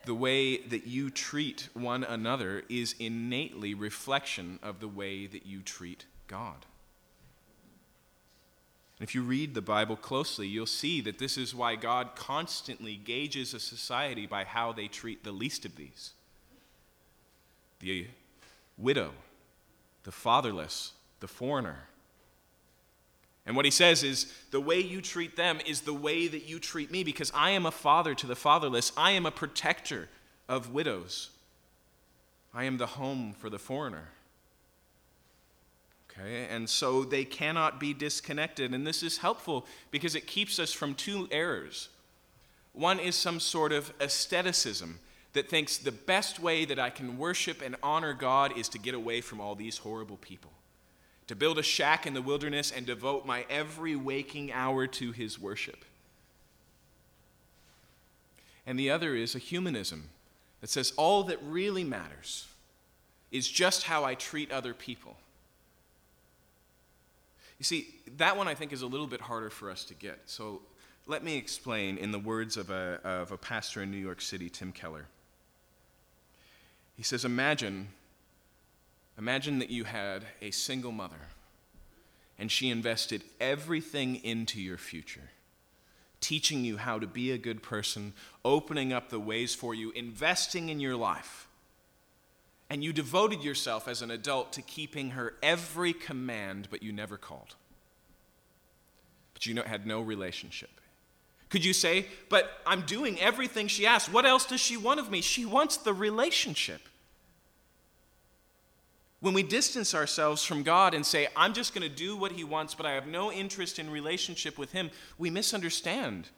The 0.04 0.14
way 0.14 0.58
that 0.58 0.86
you 0.86 1.08
treat 1.08 1.70
one 1.72 2.04
another 2.04 2.62
is 2.68 2.94
innately 2.98 3.72
reflection 3.72 4.58
of 4.62 4.80
the 4.80 4.88
way 4.88 5.26
that 5.26 5.46
you 5.46 5.62
treat 5.62 6.04
God. 6.28 6.66
And 8.98 9.08
if 9.08 9.14
you 9.14 9.22
read 9.22 9.54
the 9.54 9.62
Bible 9.62 9.96
closely, 9.96 10.46
you'll 10.46 10.66
see 10.66 11.00
that 11.00 11.18
this 11.18 11.38
is 11.38 11.54
why 11.54 11.74
God 11.74 12.10
constantly 12.14 12.96
gauges 12.96 13.54
a 13.54 13.60
society 13.60 14.26
by 14.26 14.44
how 14.44 14.74
they 14.74 14.88
treat 14.88 15.24
the 15.24 15.32
least 15.32 15.64
of 15.64 15.76
these 15.76 16.12
the 17.80 18.08
widow, 18.76 19.12
the 20.04 20.12
fatherless, 20.12 20.92
the 21.20 21.28
foreigner. 21.28 21.88
And 23.44 23.56
what 23.56 23.64
he 23.64 23.70
says 23.70 24.04
is, 24.04 24.32
the 24.50 24.60
way 24.60 24.78
you 24.78 25.00
treat 25.00 25.36
them 25.36 25.58
is 25.66 25.80
the 25.80 25.94
way 25.94 26.28
that 26.28 26.48
you 26.48 26.60
treat 26.60 26.90
me, 26.90 27.02
because 27.02 27.32
I 27.34 27.50
am 27.50 27.66
a 27.66 27.72
father 27.72 28.14
to 28.14 28.26
the 28.26 28.36
fatherless. 28.36 28.92
I 28.96 29.12
am 29.12 29.26
a 29.26 29.32
protector 29.32 30.08
of 30.48 30.72
widows. 30.72 31.30
I 32.54 32.64
am 32.64 32.78
the 32.78 32.86
home 32.86 33.34
for 33.36 33.50
the 33.50 33.58
foreigner. 33.58 34.10
Okay, 36.10 36.46
and 36.50 36.68
so 36.68 37.04
they 37.04 37.24
cannot 37.24 37.80
be 37.80 37.94
disconnected. 37.94 38.72
And 38.72 38.86
this 38.86 39.02
is 39.02 39.18
helpful 39.18 39.66
because 39.90 40.14
it 40.14 40.26
keeps 40.26 40.58
us 40.58 40.72
from 40.72 40.94
two 40.94 41.26
errors. 41.30 41.88
One 42.74 43.00
is 43.00 43.16
some 43.16 43.40
sort 43.40 43.72
of 43.72 43.92
asceticism 43.98 45.00
that 45.32 45.48
thinks 45.48 45.78
the 45.78 45.92
best 45.92 46.38
way 46.38 46.64
that 46.66 46.78
I 46.78 46.90
can 46.90 47.18
worship 47.18 47.62
and 47.62 47.76
honor 47.82 48.12
God 48.12 48.56
is 48.56 48.68
to 48.70 48.78
get 48.78 48.94
away 48.94 49.20
from 49.20 49.40
all 49.40 49.54
these 49.54 49.78
horrible 49.78 50.18
people 50.18 50.52
to 51.26 51.36
build 51.36 51.58
a 51.58 51.62
shack 51.62 52.06
in 52.06 52.14
the 52.14 52.22
wilderness 52.22 52.70
and 52.70 52.84
devote 52.84 53.24
my 53.24 53.46
every 53.48 53.96
waking 53.96 54.52
hour 54.52 54.86
to 54.86 55.12
his 55.12 55.38
worship. 55.38 55.84
And 58.66 58.78
the 58.78 58.90
other 58.90 59.14
is 59.14 59.34
a 59.34 59.38
humanism 59.38 60.08
that 60.60 60.70
says 60.70 60.92
all 60.96 61.24
that 61.24 61.38
really 61.42 61.84
matters 61.84 62.46
is 63.30 63.48
just 63.48 63.84
how 63.84 64.04
I 64.04 64.14
treat 64.14 64.52
other 64.52 64.74
people. 64.74 65.16
You 67.58 67.64
see, 67.64 67.94
that 68.18 68.36
one 68.36 68.48
I 68.48 68.54
think 68.54 68.72
is 68.72 68.82
a 68.82 68.86
little 68.86 69.06
bit 69.06 69.20
harder 69.20 69.50
for 69.50 69.70
us 69.70 69.84
to 69.84 69.94
get. 69.94 70.20
So 70.26 70.62
let 71.06 71.24
me 71.24 71.36
explain 71.36 71.96
in 71.96 72.12
the 72.12 72.18
words 72.18 72.56
of 72.56 72.70
a, 72.70 73.00
of 73.04 73.32
a 73.32 73.36
pastor 73.36 73.82
in 73.82 73.90
New 73.90 73.96
York 73.96 74.20
City, 74.20 74.48
Tim 74.48 74.72
Keller. 74.72 75.06
He 76.96 77.02
says, 77.02 77.24
Imagine 77.24 77.88
Imagine 79.18 79.58
that 79.58 79.70
you 79.70 79.84
had 79.84 80.24
a 80.40 80.50
single 80.50 80.92
mother 80.92 81.16
and 82.38 82.50
she 82.50 82.70
invested 82.70 83.22
everything 83.40 84.16
into 84.16 84.60
your 84.60 84.78
future, 84.78 85.30
teaching 86.20 86.64
you 86.64 86.76
how 86.76 86.98
to 86.98 87.06
be 87.06 87.30
a 87.30 87.38
good 87.38 87.62
person, 87.62 88.12
opening 88.44 88.92
up 88.92 89.10
the 89.10 89.20
ways 89.20 89.54
for 89.54 89.74
you, 89.74 89.90
investing 89.92 90.68
in 90.68 90.80
your 90.80 90.96
life. 90.96 91.46
And 92.70 92.82
you 92.82 92.92
devoted 92.92 93.44
yourself 93.44 93.86
as 93.86 94.00
an 94.00 94.10
adult 94.10 94.54
to 94.54 94.62
keeping 94.62 95.10
her 95.10 95.34
every 95.42 95.92
command, 95.92 96.68
but 96.70 96.82
you 96.82 96.90
never 96.90 97.18
called. 97.18 97.54
But 99.34 99.44
you 99.44 99.54
had 99.62 99.86
no 99.86 100.00
relationship. 100.00 100.70
Could 101.50 101.66
you 101.66 101.74
say, 101.74 102.06
But 102.30 102.50
I'm 102.66 102.80
doing 102.82 103.20
everything 103.20 103.68
she 103.68 103.86
asked. 103.86 104.10
What 104.10 104.24
else 104.24 104.46
does 104.46 104.60
she 104.60 104.78
want 104.78 105.00
of 105.00 105.10
me? 105.10 105.20
She 105.20 105.44
wants 105.44 105.76
the 105.76 105.92
relationship. 105.92 106.80
When 109.22 109.34
we 109.34 109.44
distance 109.44 109.94
ourselves 109.94 110.42
from 110.42 110.64
God 110.64 110.94
and 110.94 111.06
say, 111.06 111.28
I'm 111.36 111.54
just 111.54 111.74
going 111.74 111.88
to 111.88 111.94
do 111.94 112.16
what 112.16 112.32
He 112.32 112.42
wants, 112.42 112.74
but 112.74 112.86
I 112.86 112.94
have 112.94 113.06
no 113.06 113.30
interest 113.30 113.78
in 113.78 113.88
relationship 113.88 114.58
with 114.58 114.72
Him, 114.72 114.90
we 115.16 115.30
misunderstand 115.30 116.28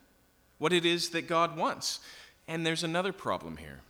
what 0.59 0.71
it 0.71 0.85
is 0.85 1.09
that 1.11 1.27
God 1.27 1.57
wants. 1.57 2.01
And 2.47 2.65
there's 2.65 2.85
another 2.85 3.15
problem 3.15 3.57
here. 3.57 3.81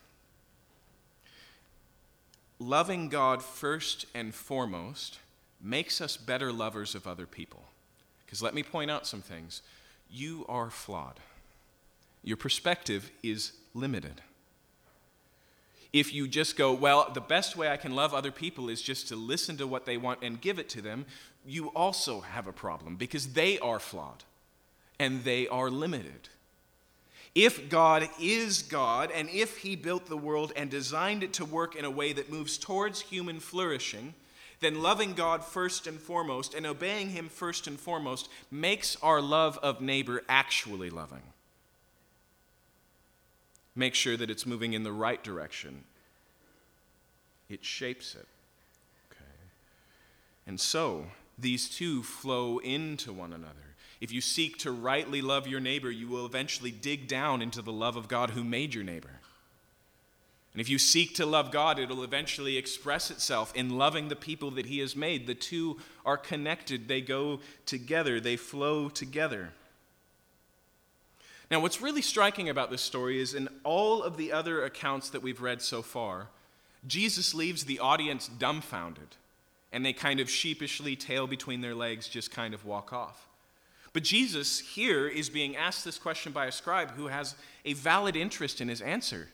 Loving 2.61 3.09
God 3.09 3.42
first 3.42 4.07
and 4.14 4.33
foremost 4.33 5.18
makes 5.61 6.00
us 6.00 6.16
better 6.16 6.52
lovers 6.52 6.94
of 6.94 7.04
other 7.04 7.26
people. 7.26 7.64
Because 8.24 8.42
let 8.42 8.54
me 8.54 8.62
point 8.62 8.92
out 8.92 9.09
some 9.09 9.22
things. 9.22 9.61
You 10.09 10.46
are 10.48 10.70
flawed, 10.70 11.18
your 12.22 12.37
perspective 12.37 13.11
is 13.24 13.54
limited 13.74 14.22
if 15.94 16.12
you 16.12 16.26
just 16.26 16.57
go, 16.57 16.72
well, 16.72 17.09
the 17.14 17.20
best 17.20 17.57
way 17.57 17.68
I 17.68 17.76
can 17.76 17.94
love 17.94 18.12
other 18.12 18.33
people 18.33 18.68
is 18.68 18.83
just 18.83 19.07
to 19.09 19.16
listen 19.16 19.57
to 19.59 19.66
what 19.66 19.87
they 19.87 19.96
want 19.96 20.22
and 20.22 20.40
give 20.40 20.59
it 20.59 20.68
to 20.70 20.83
them, 20.83 21.07
you 21.46 21.68
also 21.68 22.20
have 22.20 22.48
a 22.48 22.52
problem 22.52 22.96
because 22.96 23.35
they 23.35 23.61
are 23.61 23.78
flawed 23.78 24.24
and 24.98 25.22
they 25.22 25.46
are 25.46 25.70
limited. 25.70 26.28
If 27.33 27.68
God 27.68 28.09
is 28.20 28.62
God, 28.62 29.12
and 29.14 29.28
if 29.30 29.59
He 29.59 29.76
built 29.76 30.07
the 30.07 30.16
world 30.16 30.52
and 30.57 30.68
designed 30.68 31.22
it 31.22 31.33
to 31.35 31.44
work 31.44 31.76
in 31.76 31.85
a 31.85 31.90
way 31.90 32.12
that 32.12 32.30
moves 32.30 32.59
towards 32.59 33.02
human 33.02 33.38
flourishing, 33.38 34.14
then 34.59 34.83
loving 34.83 35.14
God 35.14 35.44
first 35.44 35.87
and 35.87 36.00
foremost 36.00 36.54
and 36.54 36.66
obeying 36.66 37.11
Him 37.11 37.28
first 37.28 37.68
and 37.68 37.78
foremost 37.78 38.28
makes 38.50 38.96
our 39.00 39.20
love 39.20 39.59
of 39.62 39.80
neighbor 39.80 40.24
actually 40.28 40.90
loving 40.90 41.22
make 43.75 43.95
sure 43.95 44.17
that 44.17 44.31
it's 44.31 44.47
moving 44.47 44.73
in 44.73 44.83
the 44.83 44.93
right 44.93 45.23
direction. 45.23 45.85
It 47.49 47.65
shapes 47.65 48.15
it. 48.15 48.27
Okay. 49.11 49.25
And 50.47 50.61
so, 50.61 51.07
these 51.39 51.69
two 51.69 52.03
flow 52.03 52.59
into 52.59 53.13
one 53.13 53.33
another. 53.33 53.55
If 54.01 54.13
you 54.13 54.21
seek 54.21 54.59
to 54.59 54.73
rightly 54.73 55.23
love 55.23 55.47
your 55.47 55.61
neighbor, 55.61 55.91
you 55.91 56.09
will 56.09 56.27
eventually 56.27 56.71
dig 56.71 57.09
down 57.09 57.43
into 57.43 57.63
the 57.63 57.73
love 57.73 57.97
of 57.97 58.09
God 58.09 58.31
who 58.31 58.45
made 58.45 58.75
your 58.75 58.85
neighbor. 58.85 59.21
And 60.53 60.61
if 60.61 60.69
you 60.69 60.79
seek 60.79 61.17
to 61.17 61.27
love 61.27 61.51
God, 61.51 61.81
it'll 61.81 62.05
eventually 62.05 62.57
express 62.57 63.11
itself 63.11 63.53
in 63.57 63.77
loving 63.77 64.09
the 64.09 64.17
people 64.17 64.53
that 64.53 64.67
He 64.67 64.79
has 64.79 64.95
made. 64.95 65.27
The 65.27 65.35
two 65.35 65.81
are 66.07 66.17
connected, 66.17 66.87
they 66.87 67.01
go 67.01 67.41
together, 67.67 68.21
they 68.21 68.37
flow 68.37 68.89
together. 68.89 69.53
Now, 71.55 71.61
what's 71.61 71.81
really 71.81 72.03
striking 72.03 72.49
about 72.49 72.73
this 72.73 72.83
story 72.83 73.21
is 73.21 73.33
in 73.33 73.49
all 73.62 74.03
of 74.03 74.17
the 74.17 74.33
other 74.33 74.64
accounts 74.64 75.11
that 75.11 75.23
we've 75.23 75.40
read 75.40 75.62
so 75.62 75.83
far, 75.83 76.27
Jesus 76.85 77.33
leaves 77.33 77.64
the 77.64 77.79
audience 77.79 78.27
dumbfounded, 78.27 79.14
and 79.73 79.87
they 79.87 79.93
kind 79.93 80.19
of 80.19 80.29
sheepishly, 80.29 80.97
tail 80.97 81.29
between 81.29 81.61
their 81.61 81.77
legs, 81.77 82.09
just 82.09 82.33
kind 82.33 82.55
of 82.55 82.64
walk 82.64 82.93
off. 82.93 83.29
But 83.93 84.03
Jesus 84.03 84.59
here 84.59 85.07
is 85.07 85.31
being 85.31 85.55
asked 85.55 85.85
this 85.85 85.97
question 85.97 86.33
by 86.33 86.47
a 86.47 86.51
scribe 86.51 86.90
who 86.97 87.07
has 87.07 87.37
a 87.64 87.75
valid 87.75 88.17
interest 88.17 88.61
in 88.61 88.67
his 88.67 88.81
answer. 88.81 89.29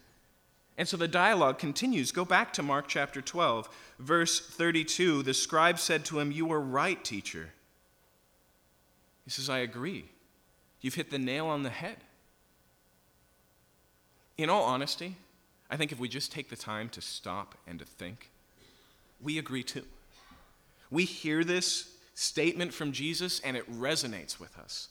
And 0.77 0.87
so 0.87 0.99
the 0.99 1.09
dialogue 1.09 1.59
continues. 1.59 2.13
Go 2.13 2.27
back 2.27 2.53
to 2.53 2.63
Mark 2.63 2.87
chapter 2.87 3.23
12, 3.23 3.67
verse 3.99 4.47
32. 4.47 5.23
The 5.23 5.33
scribe 5.33 5.79
said 5.79 6.05
to 6.05 6.21
him, 6.21 6.33
You 6.33 6.53
are 6.53 6.61
right, 6.61 7.03
teacher. 7.03 7.55
He 9.25 9.31
says, 9.31 9.49
I 9.49 9.61
agree. 9.61 10.11
You've 10.83 10.97
hit 10.97 11.11
the 11.11 11.19
nail 11.19 11.47
on 11.47 11.63
the 11.63 11.71
head. 11.71 11.97
In 14.41 14.49
all 14.49 14.65
honesty, 14.65 15.17
I 15.69 15.77
think 15.77 15.93
if 15.93 16.01
we 16.01 16.09
just 16.09 16.33
take 16.33 16.49
the 16.49 16.57
time 16.57 16.89
to 16.91 17.03
stop 17.03 17.57
and 17.67 17.79
to 17.79 17.85
think, 17.85 18.31
we 19.21 19.37
agree 19.37 19.63
too. 19.63 19.85
We 20.91 21.05
hear 21.05 21.45
this 21.45 21.95
statement 22.15 22.73
from 22.73 22.93
Jesus 22.93 23.41
and 23.41 23.55
it 23.55 23.71
resonates 23.71 24.41
with 24.41 24.59
us. 24.59 24.89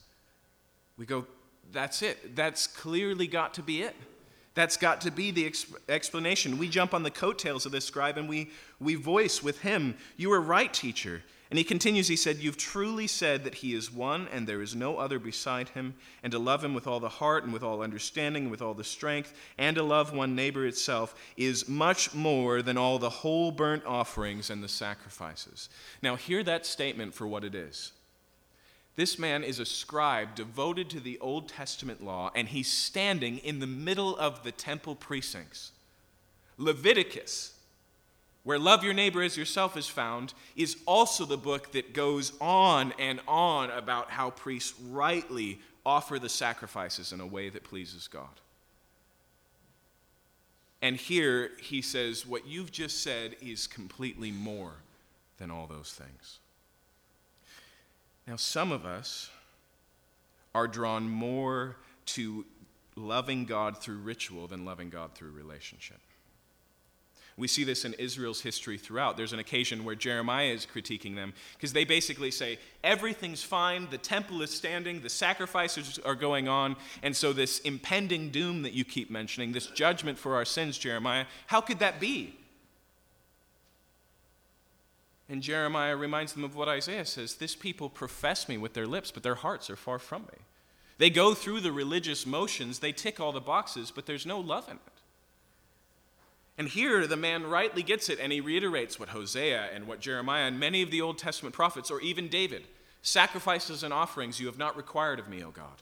We 1.00 1.08
go, 1.08 1.26
that's 1.72 2.04
it. 2.04 2.36
That's 2.36 2.68
clearly 2.68 3.26
got 3.26 3.56
to 3.56 3.64
be 3.64 3.82
it. 3.82 3.96
That's 4.54 4.78
got 4.78 5.02
to 5.02 5.12
be 5.12 5.32
the 5.32 5.50
exp- 5.50 5.74
explanation. 5.90 6.60
We 6.60 6.70
jump 6.70 6.94
on 6.94 7.02
the 7.02 7.10
coattails 7.10 7.66
of 7.66 7.72
this 7.72 7.86
scribe 7.86 8.20
and 8.20 8.30
we, 8.30 8.52
we 8.80 8.94
voice 8.94 9.42
with 9.42 9.62
him, 9.62 9.98
You 10.16 10.32
are 10.32 10.42
right, 10.42 10.72
teacher. 10.72 11.24
And 11.50 11.58
he 11.58 11.64
continues, 11.64 12.08
he 12.08 12.16
said, 12.16 12.38
You've 12.38 12.58
truly 12.58 13.08
said 13.08 13.44
that 13.44 13.56
he 13.56 13.74
is 13.74 13.92
one 13.92 14.28
and 14.32 14.46
there 14.46 14.62
is 14.62 14.76
no 14.76 14.98
other 14.98 15.18
beside 15.18 15.70
him, 15.70 15.96
and 16.22 16.32
to 16.32 16.38
love 16.38 16.64
him 16.64 16.76
with 16.76 16.86
all 16.86 17.00
the 17.00 17.10
heart 17.10 17.44
and 17.44 17.52
with 17.52 17.64
all 17.64 17.82
understanding 17.82 18.44
and 18.44 18.52
with 18.52 18.62
all 18.62 18.76
the 18.76 18.84
strength, 18.84 19.34
and 19.58 19.76
to 19.76 19.82
love 19.82 20.14
one 20.14 20.36
neighbor 20.36 20.68
itself 20.68 21.16
is 21.38 21.68
much 21.68 22.14
more 22.14 22.62
than 22.62 22.78
all 22.78 23.00
the 23.00 23.10
whole 23.10 23.50
burnt 23.50 23.84
offerings 23.86 24.52
and 24.52 24.64
the 24.64 24.68
sacrifices. 24.68 25.70
Now, 26.04 26.16
hear 26.16 26.44
that 26.44 26.68
statement 26.68 27.16
for 27.16 27.26
what 27.28 27.44
it 27.44 27.56
is. 27.56 27.94
This 28.96 29.18
man 29.18 29.44
is 29.44 29.60
a 29.60 29.66
scribe 29.66 30.36
devoted 30.36 30.90
to 30.92 31.00
the 31.00 31.18
Old 31.20 31.48
Testament 31.48 32.04
law, 32.04 32.32
and 32.36 32.48
he's 32.50 32.72
standing 32.72 33.40
in 33.40 33.60
the 33.60 33.66
middle 33.66 34.16
of 34.18 34.44
the 34.44 34.52
temple 34.52 34.94
precincts. 34.94 35.72
Leviticus 36.58 37.59
where 38.44 38.60
Love 38.60 38.84
Your 38.84 38.94
Neighbor 38.94 39.22
as 39.22 39.38
Yourself 39.38 39.76
is 39.78 39.88
found, 39.88 40.34
is 40.56 40.78
also 40.86 41.26
the 41.26 41.38
book 41.38 41.72
that 41.74 41.94
goes 41.94 42.34
on 42.40 42.94
and 42.98 43.20
on 43.28 43.70
about 43.72 44.12
how 44.12 44.32
priests 44.32 44.74
rightly 44.90 45.60
offer 45.86 46.20
the 46.20 46.30
sacrifices 46.30 47.12
in 47.12 47.20
a 47.20 47.28
way 47.28 47.50
that 47.50 47.64
pleases 47.64 48.08
God. 48.08 48.30
And 50.82 50.96
here 50.96 51.52
he 51.60 51.82
says, 51.82 52.26
What 52.26 52.48
you've 52.48 52.72
just 52.72 53.04
said 53.04 53.36
is 53.42 53.68
completely 53.68 54.32
more 54.32 54.74
than 55.38 55.52
all 55.52 55.68
those 55.68 55.92
things. 55.92 56.40
Now, 58.28 58.36
some 58.36 58.72
of 58.72 58.86
us 58.86 59.30
are 60.54 60.68
drawn 60.68 61.10
more 61.10 61.78
to 62.06 62.46
loving 62.96 63.46
God 63.46 63.78
through 63.78 63.98
ritual 63.98 64.48
than 64.48 64.66
loving 64.66 64.90
God 64.90 65.16
through 65.16 65.32
relationship. 65.32 66.00
We 67.40 67.48
see 67.48 67.64
this 67.64 67.86
in 67.86 67.94
Israel's 67.94 68.42
history 68.42 68.78
throughout. 68.78 69.16
There's 69.16 69.32
an 69.32 69.40
occasion 69.40 69.86
where 69.86 69.96
Jeremiah 69.96 70.52
is 70.52 70.68
critiquing 70.68 71.16
them 71.16 71.34
because 71.54 71.72
they 71.72 71.86
basically 71.86 72.32
say, 72.32 72.60
everything's 72.84 73.42
fine, 73.42 73.88
the 73.90 73.98
temple 73.98 74.42
is 74.42 74.52
standing, 74.52 75.02
the 75.02 75.10
sacrifices 75.10 76.00
are 76.06 76.16
going 76.16 76.50
on, 76.50 76.76
and 77.02 77.16
so 77.16 77.32
this 77.32 77.60
impending 77.60 78.30
doom 78.30 78.64
that 78.64 78.74
you 78.74 78.84
keep 78.84 79.10
mentioning, 79.10 79.54
this 79.54 79.68
judgment 79.68 80.18
for 80.18 80.36
our 80.36 80.44
sins, 80.44 80.78
Jeremiah, 80.78 81.26
how 81.48 81.62
could 81.62 81.80
that 81.80 82.00
be? 82.00 82.36
And 85.30 85.42
Jeremiah 85.42 85.96
reminds 85.96 86.34
them 86.34 86.44
of 86.44 86.56
what 86.56 86.68
Isaiah 86.68 87.06
says 87.06 87.36
This 87.36 87.56
people 87.56 87.90
profess 87.90 88.50
me 88.50 88.58
with 88.58 88.74
their 88.74 88.88
lips, 88.88 89.12
but 89.12 89.24
their 89.24 89.36
hearts 89.36 89.70
are 89.70 89.76
far 89.78 90.00
from 90.00 90.24
me. 90.24 90.40
They 90.98 91.10
go 91.10 91.34
through 91.34 91.62
the 91.62 91.72
religious 91.72 92.26
motions, 92.26 92.80
they 92.80 92.92
tick 92.92 93.22
all 93.22 93.32
the 93.32 93.40
boxes, 93.40 93.92
but 93.92 94.06
there's 94.06 94.26
no 94.26 94.40
love 94.40 94.68
in 94.68 94.76
it. 94.76 94.89
And 96.60 96.68
here 96.68 97.08
the 97.08 97.16
man 97.16 97.48
rightly 97.48 97.82
gets 97.82 98.10
it, 98.10 98.20
and 98.20 98.34
he 98.34 98.42
reiterates 98.42 99.00
what 99.00 99.10
Hosea 99.10 99.70
and 99.74 99.88
what 99.88 100.02
Jeremiah 100.02 100.46
and 100.46 100.60
many 100.60 100.82
of 100.82 100.92
the 100.92 101.00
Old 101.00 101.18
Testament 101.18 101.56
prophets, 101.56 101.90
or 101.90 102.02
even 102.02 102.28
David 102.28 102.64
sacrifices 103.02 103.82
and 103.82 103.94
offerings 103.94 104.42
you 104.42 104.48
have 104.48 104.58
not 104.58 104.76
required 104.76 105.20
of 105.20 105.30
me, 105.30 105.42
O 105.42 105.52
God. 105.52 105.82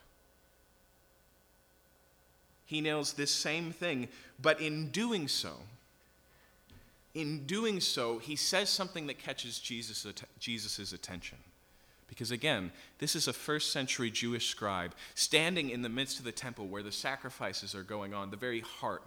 He 2.64 2.80
nails 2.80 3.14
this 3.14 3.32
same 3.32 3.72
thing, 3.72 4.06
but 4.40 4.60
in 4.60 4.90
doing 4.90 5.26
so, 5.26 5.54
in 7.12 7.44
doing 7.44 7.80
so, 7.80 8.18
he 8.18 8.36
says 8.36 8.68
something 8.68 9.08
that 9.08 9.18
catches 9.18 9.58
Jesus' 9.58 10.06
Jesus's 10.38 10.92
attention. 10.92 11.38
Because 12.06 12.30
again, 12.30 12.70
this 13.00 13.16
is 13.16 13.26
a 13.26 13.32
first 13.32 13.72
century 13.72 14.12
Jewish 14.12 14.48
scribe 14.48 14.94
standing 15.16 15.70
in 15.70 15.82
the 15.82 15.88
midst 15.88 16.20
of 16.20 16.24
the 16.24 16.30
temple 16.30 16.68
where 16.68 16.84
the 16.84 16.92
sacrifices 16.92 17.74
are 17.74 17.82
going 17.82 18.14
on, 18.14 18.30
the 18.30 18.36
very 18.36 18.60
heart 18.60 19.02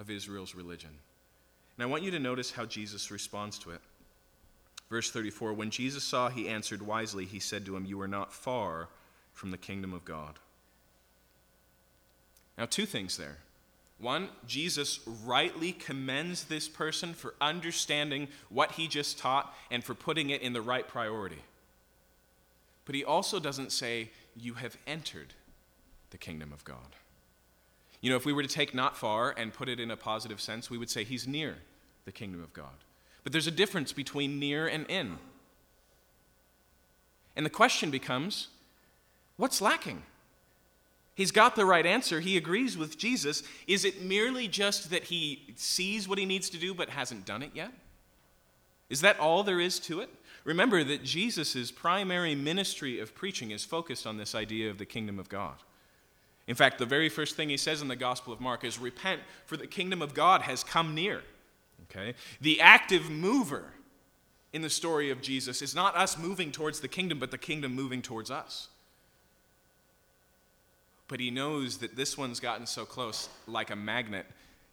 of 0.00 0.10
Israel's 0.10 0.54
religion. 0.54 0.90
And 1.76 1.84
I 1.84 1.86
want 1.86 2.02
you 2.02 2.10
to 2.10 2.18
notice 2.18 2.50
how 2.50 2.64
Jesus 2.64 3.10
responds 3.10 3.58
to 3.60 3.70
it. 3.70 3.80
Verse 4.88 5.10
34 5.10 5.52
When 5.52 5.70
Jesus 5.70 6.02
saw 6.02 6.28
he 6.28 6.48
answered 6.48 6.82
wisely, 6.82 7.26
he 7.26 7.38
said 7.38 7.64
to 7.66 7.76
him, 7.76 7.84
You 7.84 8.00
are 8.00 8.08
not 8.08 8.32
far 8.32 8.88
from 9.32 9.50
the 9.50 9.58
kingdom 9.58 9.92
of 9.92 10.04
God. 10.04 10.38
Now, 12.58 12.66
two 12.66 12.86
things 12.86 13.16
there. 13.16 13.38
One, 13.98 14.30
Jesus 14.46 15.00
rightly 15.24 15.72
commends 15.72 16.44
this 16.44 16.68
person 16.68 17.12
for 17.12 17.34
understanding 17.40 18.28
what 18.48 18.72
he 18.72 18.88
just 18.88 19.18
taught 19.18 19.54
and 19.70 19.84
for 19.84 19.94
putting 19.94 20.30
it 20.30 20.40
in 20.40 20.54
the 20.54 20.62
right 20.62 20.88
priority. 20.88 21.42
But 22.86 22.94
he 22.94 23.04
also 23.04 23.38
doesn't 23.38 23.72
say, 23.72 24.10
You 24.36 24.54
have 24.54 24.76
entered 24.86 25.34
the 26.10 26.18
kingdom 26.18 26.52
of 26.52 26.64
God. 26.64 26.96
You 28.00 28.10
know, 28.10 28.16
if 28.16 28.24
we 28.24 28.32
were 28.32 28.42
to 28.42 28.48
take 28.48 28.74
not 28.74 28.96
far 28.96 29.34
and 29.36 29.52
put 29.52 29.68
it 29.68 29.78
in 29.78 29.90
a 29.90 29.96
positive 29.96 30.40
sense, 30.40 30.70
we 30.70 30.78
would 30.78 30.90
say 30.90 31.04
he's 31.04 31.28
near 31.28 31.58
the 32.04 32.12
kingdom 32.12 32.42
of 32.42 32.52
God. 32.52 32.84
But 33.22 33.32
there's 33.32 33.46
a 33.46 33.52
difference 33.52 33.92
between 33.92 34.38
near 34.38 34.66
and 34.66 34.86
in. 34.88 35.18
And 37.36 37.44
the 37.44 37.50
question 37.50 37.90
becomes 37.90 38.48
what's 39.36 39.60
lacking? 39.60 40.02
He's 41.14 41.32
got 41.32 41.54
the 41.54 41.66
right 41.66 41.84
answer. 41.84 42.20
He 42.20 42.38
agrees 42.38 42.78
with 42.78 42.96
Jesus. 42.96 43.42
Is 43.66 43.84
it 43.84 44.02
merely 44.02 44.48
just 44.48 44.90
that 44.90 45.04
he 45.04 45.52
sees 45.56 46.08
what 46.08 46.18
he 46.18 46.24
needs 46.24 46.48
to 46.50 46.58
do 46.58 46.72
but 46.72 46.88
hasn't 46.88 47.26
done 47.26 47.42
it 47.42 47.50
yet? 47.54 47.72
Is 48.88 49.02
that 49.02 49.20
all 49.20 49.42
there 49.42 49.60
is 49.60 49.78
to 49.80 50.00
it? 50.00 50.08
Remember 50.44 50.82
that 50.82 51.04
Jesus' 51.04 51.70
primary 51.70 52.34
ministry 52.34 52.98
of 52.98 53.14
preaching 53.14 53.50
is 53.50 53.64
focused 53.64 54.06
on 54.06 54.16
this 54.16 54.34
idea 54.34 54.70
of 54.70 54.78
the 54.78 54.86
kingdom 54.86 55.18
of 55.18 55.28
God. 55.28 55.56
In 56.46 56.54
fact, 56.54 56.78
the 56.78 56.86
very 56.86 57.08
first 57.08 57.36
thing 57.36 57.48
he 57.48 57.56
says 57.56 57.82
in 57.82 57.88
the 57.88 57.96
Gospel 57.96 58.32
of 58.32 58.40
Mark 58.40 58.64
is 58.64 58.78
repent, 58.78 59.20
for 59.46 59.56
the 59.56 59.66
kingdom 59.66 60.02
of 60.02 60.14
God 60.14 60.42
has 60.42 60.64
come 60.64 60.94
near. 60.94 61.22
Okay? 61.84 62.14
The 62.40 62.60
active 62.60 63.10
mover 63.10 63.72
in 64.52 64.62
the 64.62 64.70
story 64.70 65.10
of 65.10 65.22
Jesus 65.22 65.62
is 65.62 65.74
not 65.74 65.96
us 65.96 66.18
moving 66.18 66.50
towards 66.50 66.80
the 66.80 66.88
kingdom, 66.88 67.18
but 67.18 67.30
the 67.30 67.38
kingdom 67.38 67.74
moving 67.74 68.02
towards 68.02 68.30
us. 68.30 68.68
But 71.08 71.20
he 71.20 71.30
knows 71.30 71.78
that 71.78 71.96
this 71.96 72.16
one's 72.16 72.40
gotten 72.40 72.66
so 72.66 72.84
close, 72.84 73.28
like 73.46 73.70
a 73.70 73.76
magnet, 73.76 74.26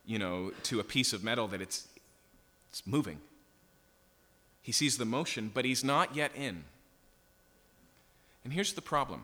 you 0.05 0.19
know, 0.19 0.51
to 0.63 0.79
a 0.79 0.83
piece 0.83 1.13
of 1.13 1.23
metal 1.23 1.47
that 1.47 1.61
it's, 1.61 1.87
it's 2.69 2.85
moving. 2.85 3.19
He 4.61 4.71
sees 4.71 4.97
the 4.97 5.05
motion, 5.05 5.51
but 5.53 5.65
he's 5.65 5.83
not 5.83 6.15
yet 6.15 6.31
in. 6.35 6.63
And 8.43 8.53
here's 8.53 8.73
the 8.73 8.81
problem 8.81 9.23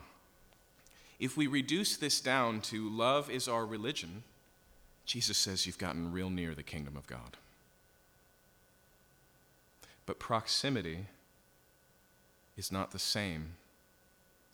if 1.18 1.36
we 1.36 1.46
reduce 1.46 1.96
this 1.96 2.20
down 2.20 2.60
to 2.62 2.88
love 2.88 3.30
is 3.30 3.48
our 3.48 3.64
religion, 3.64 4.24
Jesus 5.06 5.38
says 5.38 5.66
you've 5.66 5.78
gotten 5.78 6.12
real 6.12 6.30
near 6.30 6.54
the 6.54 6.62
kingdom 6.62 6.96
of 6.96 7.06
God. 7.06 7.36
But 10.06 10.18
proximity 10.18 11.06
is 12.56 12.70
not 12.70 12.90
the 12.90 12.98
same 12.98 13.52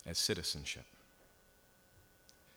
as 0.07 0.19
citizenship. 0.19 0.85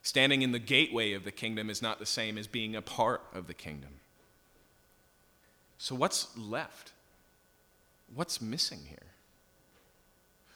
Standing 0.02 0.42
in 0.42 0.52
the 0.52 0.60
gateway 0.60 1.14
of 1.14 1.24
the 1.24 1.32
kingdom 1.32 1.70
is 1.70 1.82
not 1.82 1.98
the 1.98 2.06
same 2.06 2.38
as 2.38 2.46
being 2.46 2.76
a 2.76 2.82
part 2.82 3.22
of 3.34 3.48
the 3.48 3.54
kingdom. 3.54 3.90
So, 5.78 5.96
what's 5.96 6.38
left? 6.38 6.92
What's 8.14 8.42
missing 8.42 8.80
here? 8.88 8.98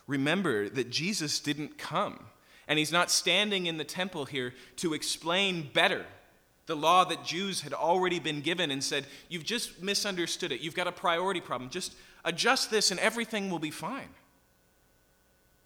Remember 0.06 0.70
that 0.70 0.90
Jesus 0.90 1.40
didn't 1.40 1.78
come 1.78 2.20
and 2.68 2.78
he's 2.78 2.92
not 2.92 3.10
standing 3.10 3.66
in 3.66 3.78
the 3.78 3.84
temple 3.84 4.26
here 4.26 4.54
to 4.78 4.94
explain 4.94 5.70
better 5.74 6.06
the 6.68 6.76
law 6.76 7.06
that 7.06 7.24
Jews 7.24 7.62
had 7.62 7.74
already 7.74 8.20
been 8.20 8.42
given 8.42 8.72
and 8.72 8.84
said, 8.84 9.06
You've 9.30 9.46
just 9.46 9.82
misunderstood 9.82 10.52
it. 10.52 10.62
You've 10.62 10.76
got 10.76 10.88
a 10.88 10.92
priority 10.92 11.40
problem. 11.42 11.70
Just 11.70 11.96
adjust 12.26 12.70
this 12.70 12.92
and 12.92 13.00
everything 13.00 13.50
will 13.50 13.60
be 13.60 13.72
fine. 13.72 14.10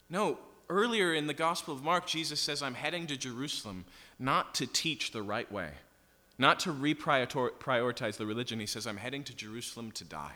No, 0.10 0.38
earlier 0.70 1.14
in 1.14 1.26
the 1.26 1.34
Gospel 1.34 1.74
of 1.74 1.84
Mark, 1.84 2.06
Jesus 2.06 2.40
says, 2.40 2.62
I'm 2.62 2.76
heading 2.76 3.08
to 3.08 3.18
Jerusalem 3.18 3.86
not 4.20 4.54
to 4.56 4.68
teach 4.68 5.12
the 5.12 5.24
right 5.24 5.52
way, 5.52 5.72
not 6.38 6.60
to 6.62 6.70
reprioritize 6.72 8.18
the 8.18 8.26
religion. 8.28 8.60
He 8.60 8.68
says, 8.68 8.86
I'm 8.86 8.98
heading 8.98 9.24
to 9.24 9.36
Jerusalem 9.36 9.92
to 9.94 10.06
die. 10.06 10.36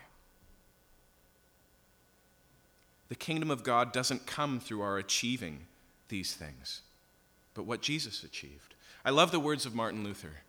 The 3.10 3.16
kingdom 3.16 3.52
of 3.52 3.64
God 3.64 3.94
doesn't 3.94 4.26
come 4.26 4.60
through 4.60 4.82
our 4.82 4.98
achieving 4.98 5.68
these 6.10 6.34
things, 6.34 6.82
but 7.54 7.66
what 7.66 7.82
Jesus 7.82 8.24
achieved. 8.24 8.76
I 9.04 9.10
love 9.12 9.32
the 9.32 9.40
words 9.40 9.66
of 9.66 9.76
Martin 9.76 10.04
Luther. 10.04 10.42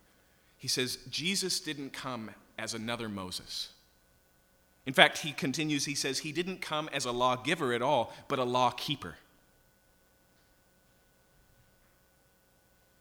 He 0.57 0.67
says, 0.67 0.97
Jesus 1.09 1.59
didn't 1.59 1.93
come 1.93 2.31
as 2.57 2.73
another 2.73 3.07
Moses. 3.07 3.69
In 4.85 4.93
fact, 4.93 5.19
he 5.19 5.31
continues, 5.31 5.85
he 5.85 5.95
says, 5.95 6.19
he 6.19 6.31
didn't 6.31 6.61
come 6.61 6.89
as 6.93 7.05
a 7.05 7.11
lawgiver 7.11 7.73
at 7.73 7.81
all, 7.81 8.13
but 8.27 8.39
a 8.39 8.43
law 8.43 8.71
keeper. 8.71 9.15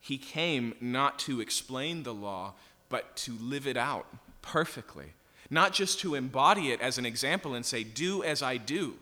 He 0.00 0.18
came 0.18 0.74
not 0.80 1.18
to 1.20 1.40
explain 1.40 2.02
the 2.02 2.14
law, 2.14 2.54
but 2.88 3.16
to 3.18 3.32
live 3.40 3.66
it 3.66 3.76
out 3.76 4.06
perfectly. 4.42 5.14
Not 5.48 5.72
just 5.72 6.00
to 6.00 6.14
embody 6.14 6.70
it 6.70 6.80
as 6.80 6.98
an 6.98 7.06
example 7.06 7.54
and 7.54 7.64
say, 7.64 7.82
do 7.84 8.22
as 8.22 8.42
I 8.42 8.56
do, 8.56 8.94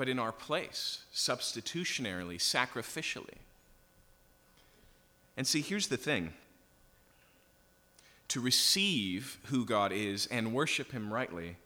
but 0.00 0.08
in 0.08 0.18
our 0.18 0.32
place, 0.32 1.04
substitutionarily, 1.14 2.36
sacrificially. 2.36 3.36
And 5.36 5.46
see, 5.46 5.60
here's 5.60 5.88
the 5.88 5.98
thing 5.98 6.32
to 8.28 8.40
receive 8.40 9.36
who 9.48 9.66
God 9.66 9.92
is 9.92 10.26
and 10.28 10.54
worship 10.54 10.92
Him 10.92 11.12
rightly, 11.12 11.56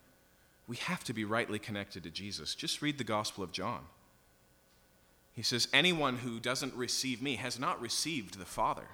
we 0.67 0.75
have 0.79 1.05
to 1.05 1.13
be 1.13 1.25
rightly 1.25 1.61
connected 1.61 2.03
to 2.03 2.11
Jesus. 2.11 2.57
Just 2.57 2.83
read 2.83 2.99
the 2.99 3.05
Gospel 3.05 3.45
of 3.45 3.53
John. 3.53 3.83
He 5.35 5.43
says, 5.43 5.69
Anyone 5.73 6.17
who 6.17 6.41
doesn't 6.41 6.75
receive 6.75 7.23
me 7.23 7.37
has 7.37 7.61
not 7.61 7.81
received 7.81 8.41
the 8.41 8.45
Father. 8.45 8.89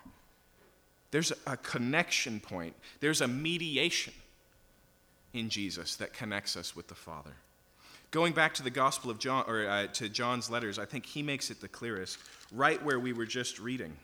There's 1.13 1.33
a 1.47 1.57
connection 1.57 2.41
point, 2.41 2.75
there's 3.01 3.23
a 3.23 3.27
mediation 3.27 4.13
in 5.33 5.49
Jesus 5.49 5.97
that 5.97 6.13
connects 6.13 6.59
us 6.59 6.77
with 6.77 6.89
the 6.89 6.95
Father. 6.95 7.37
Going 8.11 8.33
back 8.33 8.55
to 8.55 8.63
the 8.65 8.71
Gospel 8.71 9.11
of 9.11 9.19
John, 9.19 9.45
or 9.47 9.69
uh, 9.69 9.87
to 9.89 10.09
John's 10.09 10.51
letters, 10.51 10.79
I 10.81 10.85
think 10.85 11.07
he 11.07 11.23
makes 11.23 11.51
it 11.51 11.61
the 11.61 11.69
clearest, 11.69 12.19
right 12.51 12.83
where 12.83 12.99
we 12.99 13.13
were 13.13 13.27
just 13.27 13.61
reading. 13.61 13.97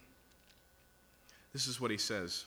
This 1.52 1.66
is 1.66 1.80
what 1.80 1.90
he 1.90 1.98
says. 1.98 2.44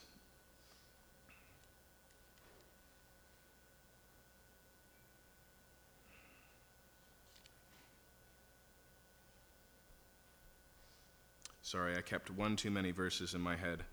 Sorry, 11.61 11.95
I 11.97 12.01
kept 12.01 12.31
one 12.31 12.55
too 12.55 12.71
many 12.71 12.89
verses 12.89 13.35
in 13.35 13.41
my 13.41 13.55
head. 13.55 13.83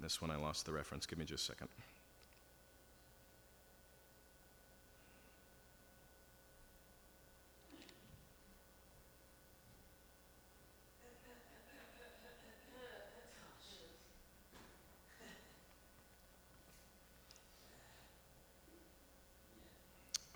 This 0.00 0.20
one 0.20 0.32
I 0.32 0.36
lost 0.36 0.66
the 0.66 0.72
reference. 0.72 1.06
Give 1.06 1.18
me 1.18 1.24
just 1.24 1.44
a 1.44 1.52
second. 1.52 1.68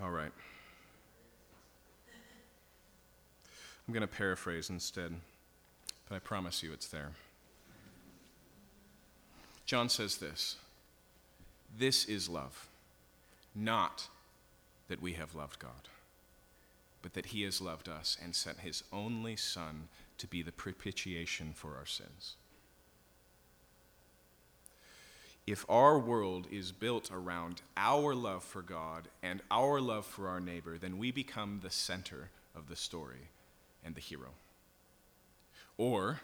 All 0.00 0.10
right. 0.10 0.30
I'm 3.85 3.85
going 3.96 4.06
to 4.06 4.14
paraphrase 4.14 4.68
instead, 4.68 5.14
but 6.06 6.16
I 6.16 6.18
promise 6.18 6.62
you 6.62 6.70
it's 6.74 6.88
there. 6.88 7.12
John 9.64 9.88
says 9.88 10.18
this 10.18 10.56
This 11.78 12.04
is 12.04 12.28
love, 12.28 12.68
not 13.54 14.08
that 14.88 15.00
we 15.00 15.14
have 15.14 15.34
loved 15.34 15.58
God, 15.58 15.88
but 17.00 17.14
that 17.14 17.26
He 17.26 17.44
has 17.44 17.62
loved 17.62 17.88
us 17.88 18.18
and 18.22 18.34
sent 18.34 18.60
His 18.60 18.84
only 18.92 19.34
Son 19.34 19.88
to 20.18 20.26
be 20.26 20.42
the 20.42 20.52
propitiation 20.52 21.54
for 21.54 21.74
our 21.74 21.86
sins. 21.86 22.34
if 25.46 25.64
our 25.70 25.98
world 25.98 26.48
is 26.50 26.72
built 26.72 27.08
around 27.12 27.62
our 27.76 28.14
love 28.14 28.42
for 28.42 28.62
God 28.62 29.08
and 29.22 29.40
our 29.48 29.80
love 29.80 30.04
for 30.04 30.28
our 30.28 30.40
neighbor, 30.40 30.76
then 30.76 30.98
we 30.98 31.12
become 31.12 31.60
the 31.62 31.70
center 31.70 32.30
of 32.54 32.68
the 32.68 32.74
story 32.74 33.28
and 33.86 33.94
the 33.94 34.00
hero. 34.00 34.30
Or, 35.78 36.20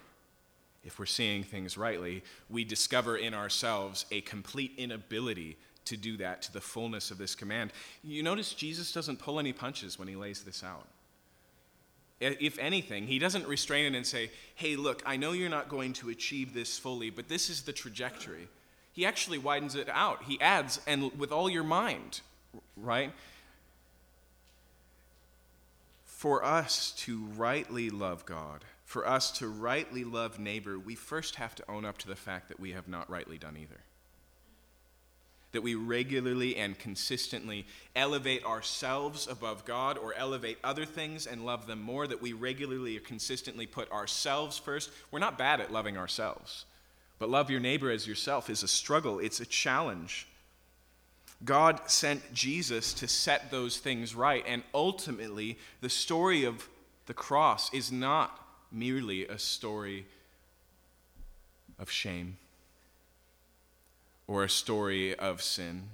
if 0.84 0.98
we're 0.98 1.06
seeing 1.06 1.44
things 1.44 1.78
rightly, 1.78 2.22
we 2.50 2.64
discover 2.64 3.16
in 3.16 3.32
ourselves 3.32 4.04
a 4.10 4.20
complete 4.22 4.72
inability 4.76 5.56
to 5.84 5.96
do 5.96 6.16
that 6.16 6.42
to 6.42 6.52
the 6.52 6.60
fullness 6.60 7.10
of 7.10 7.18
this 7.18 7.34
command. 7.34 7.72
You 8.02 8.22
notice 8.22 8.52
Jesus 8.52 8.92
doesn't 8.92 9.18
pull 9.18 9.38
any 9.38 9.52
punches 9.52 9.98
when 9.98 10.08
he 10.08 10.16
lays 10.16 10.42
this 10.42 10.62
out. 10.62 10.88
If 12.20 12.58
anything, 12.58 13.06
he 13.06 13.18
doesn't 13.18 13.48
restrain 13.48 13.86
it 13.86 13.96
and 13.96 14.06
say, 14.06 14.30
hey, 14.54 14.76
look, 14.76 15.02
I 15.04 15.16
know 15.16 15.32
you're 15.32 15.48
not 15.48 15.68
going 15.68 15.92
to 15.94 16.08
achieve 16.08 16.54
this 16.54 16.78
fully, 16.78 17.10
but 17.10 17.28
this 17.28 17.50
is 17.50 17.62
the 17.62 17.72
trajectory 17.72 18.48
he 18.92 19.06
actually 19.06 19.38
widens 19.38 19.74
it 19.74 19.88
out. 19.88 20.22
He 20.24 20.40
adds, 20.40 20.80
and 20.86 21.18
with 21.18 21.32
all 21.32 21.48
your 21.48 21.64
mind, 21.64 22.20
right? 22.76 23.12
For 26.22 26.44
us 26.44 26.92
to 26.92 27.18
rightly 27.36 27.90
love 27.90 28.24
God, 28.24 28.64
for 28.84 29.04
us 29.04 29.32
to 29.32 29.48
rightly 29.48 30.04
love 30.04 30.38
neighbor, 30.38 30.78
we 30.78 30.94
first 30.94 31.34
have 31.34 31.52
to 31.56 31.68
own 31.68 31.84
up 31.84 31.98
to 31.98 32.06
the 32.06 32.14
fact 32.14 32.46
that 32.46 32.60
we 32.60 32.70
have 32.70 32.86
not 32.86 33.10
rightly 33.10 33.38
done 33.38 33.56
either. 33.60 33.80
That 35.50 35.64
we 35.64 35.74
regularly 35.74 36.54
and 36.54 36.78
consistently 36.78 37.66
elevate 37.96 38.44
ourselves 38.44 39.26
above 39.26 39.64
God 39.64 39.98
or 39.98 40.14
elevate 40.14 40.58
other 40.62 40.84
things 40.84 41.26
and 41.26 41.44
love 41.44 41.66
them 41.66 41.82
more, 41.82 42.06
that 42.06 42.22
we 42.22 42.34
regularly 42.34 42.96
or 42.96 43.00
consistently 43.00 43.66
put 43.66 43.90
ourselves 43.90 44.56
first. 44.56 44.92
We're 45.10 45.18
not 45.18 45.38
bad 45.38 45.60
at 45.60 45.72
loving 45.72 45.98
ourselves, 45.98 46.66
but 47.18 47.30
love 47.30 47.50
your 47.50 47.58
neighbor 47.58 47.90
as 47.90 48.06
yourself 48.06 48.48
is 48.48 48.62
a 48.62 48.68
struggle, 48.68 49.18
it's 49.18 49.40
a 49.40 49.44
challenge. 49.44 50.28
God 51.44 51.80
sent 51.90 52.32
Jesus 52.32 52.94
to 52.94 53.08
set 53.08 53.50
those 53.50 53.78
things 53.78 54.14
right. 54.14 54.44
And 54.46 54.62
ultimately, 54.72 55.58
the 55.80 55.88
story 55.88 56.44
of 56.44 56.68
the 57.06 57.14
cross 57.14 57.72
is 57.74 57.90
not 57.90 58.38
merely 58.70 59.26
a 59.26 59.38
story 59.38 60.06
of 61.78 61.90
shame 61.90 62.36
or 64.26 64.44
a 64.44 64.48
story 64.48 65.14
of 65.16 65.42
sin 65.42 65.88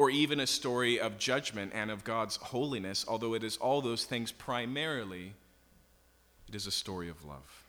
or 0.00 0.08
even 0.08 0.40
a 0.40 0.46
story 0.46 0.98
of 0.98 1.18
judgment 1.18 1.72
and 1.74 1.90
of 1.90 2.04
God's 2.04 2.36
holiness, 2.36 3.04
although 3.06 3.34
it 3.34 3.44
is 3.44 3.58
all 3.58 3.82
those 3.82 4.06
things 4.06 4.32
primarily, 4.32 5.34
it 6.48 6.54
is 6.54 6.66
a 6.66 6.70
story 6.70 7.10
of 7.10 7.22
love. 7.22 7.64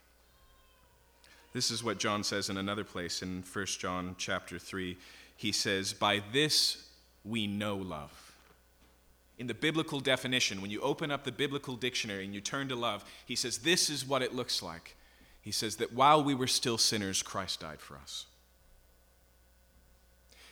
This 1.51 1.71
is 1.71 1.83
what 1.83 1.97
John 1.97 2.23
says 2.23 2.49
in 2.49 2.55
another 2.55 2.85
place 2.85 3.21
in 3.21 3.43
1 3.51 3.65
John 3.65 4.15
chapter 4.17 4.57
3 4.57 4.97
he 5.41 5.51
says, 5.51 5.91
By 5.91 6.21
this 6.31 6.87
we 7.25 7.47
know 7.47 7.75
love. 7.75 8.31
In 9.39 9.47
the 9.47 9.55
biblical 9.55 9.99
definition, 9.99 10.61
when 10.61 10.69
you 10.69 10.79
open 10.81 11.09
up 11.09 11.23
the 11.23 11.31
biblical 11.31 11.75
dictionary 11.75 12.25
and 12.25 12.33
you 12.35 12.41
turn 12.41 12.69
to 12.69 12.75
love, 12.75 13.03
he 13.25 13.35
says, 13.35 13.57
This 13.57 13.89
is 13.89 14.05
what 14.05 14.21
it 14.21 14.35
looks 14.35 14.61
like. 14.61 14.95
He 15.41 15.49
says 15.49 15.77
that 15.77 15.93
while 15.93 16.23
we 16.23 16.35
were 16.35 16.45
still 16.45 16.77
sinners, 16.77 17.23
Christ 17.23 17.61
died 17.61 17.81
for 17.81 17.97
us. 17.97 18.27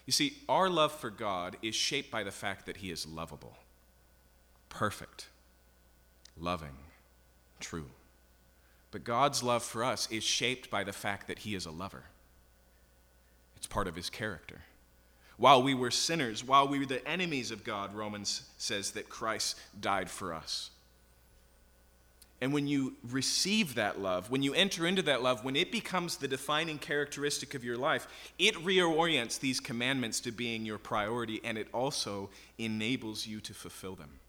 You 0.07 0.11
see, 0.11 0.37
our 0.49 0.71
love 0.71 0.91
for 0.91 1.11
God 1.11 1.57
is 1.61 1.75
shaped 1.75 2.09
by 2.09 2.23
the 2.23 2.31
fact 2.31 2.65
that 2.65 2.77
He 2.77 2.89
is 2.89 3.05
lovable, 3.05 3.57
perfect, 4.69 5.27
loving, 6.35 6.77
true. 7.59 7.91
But 8.89 9.03
God's 9.03 9.43
love 9.43 9.61
for 9.61 9.83
us 9.83 10.09
is 10.09 10.23
shaped 10.23 10.71
by 10.71 10.83
the 10.83 10.93
fact 10.93 11.27
that 11.27 11.39
He 11.39 11.53
is 11.53 11.67
a 11.67 11.71
lover. 11.71 12.05
It's 13.55 13.67
part 13.67 13.87
of 13.87 13.95
His 13.95 14.09
character. 14.09 14.63
While 15.39 15.63
we 15.63 15.73
were 15.73 15.89
sinners, 15.89 16.43
while 16.43 16.67
we 16.67 16.79
were 16.79 16.85
the 16.85 17.07
enemies 17.07 17.49
of 17.49 17.63
God, 17.63 17.95
Romans 17.95 18.43
says 18.57 18.91
that 18.91 19.07
Christ 19.07 19.57
died 19.79 20.09
for 20.09 20.33
us. 20.33 20.69
And 22.41 22.51
when 22.51 22.67
you 22.67 22.95
receive 23.09 23.75
that 23.75 24.01
love, 24.01 24.29
when 24.29 24.43
you 24.43 24.53
enter 24.53 24.85
into 24.85 25.01
that 25.03 25.23
love, 25.23 25.45
when 25.45 25.55
it 25.55 25.71
becomes 25.71 26.17
the 26.17 26.27
defining 26.27 26.77
characteristic 26.77 27.53
of 27.53 27.63
your 27.63 27.77
life, 27.77 28.05
it 28.37 28.53
reorients 28.55 29.39
these 29.39 29.61
commandments 29.61 30.19
to 30.21 30.31
being 30.31 30.65
your 30.65 30.77
priority 30.77 31.39
and 31.45 31.57
it 31.57 31.69
also 31.73 32.29
enables 32.57 33.25
you 33.25 33.39
to 33.39 33.53
fulfill 33.53 33.95
them. 33.95 34.19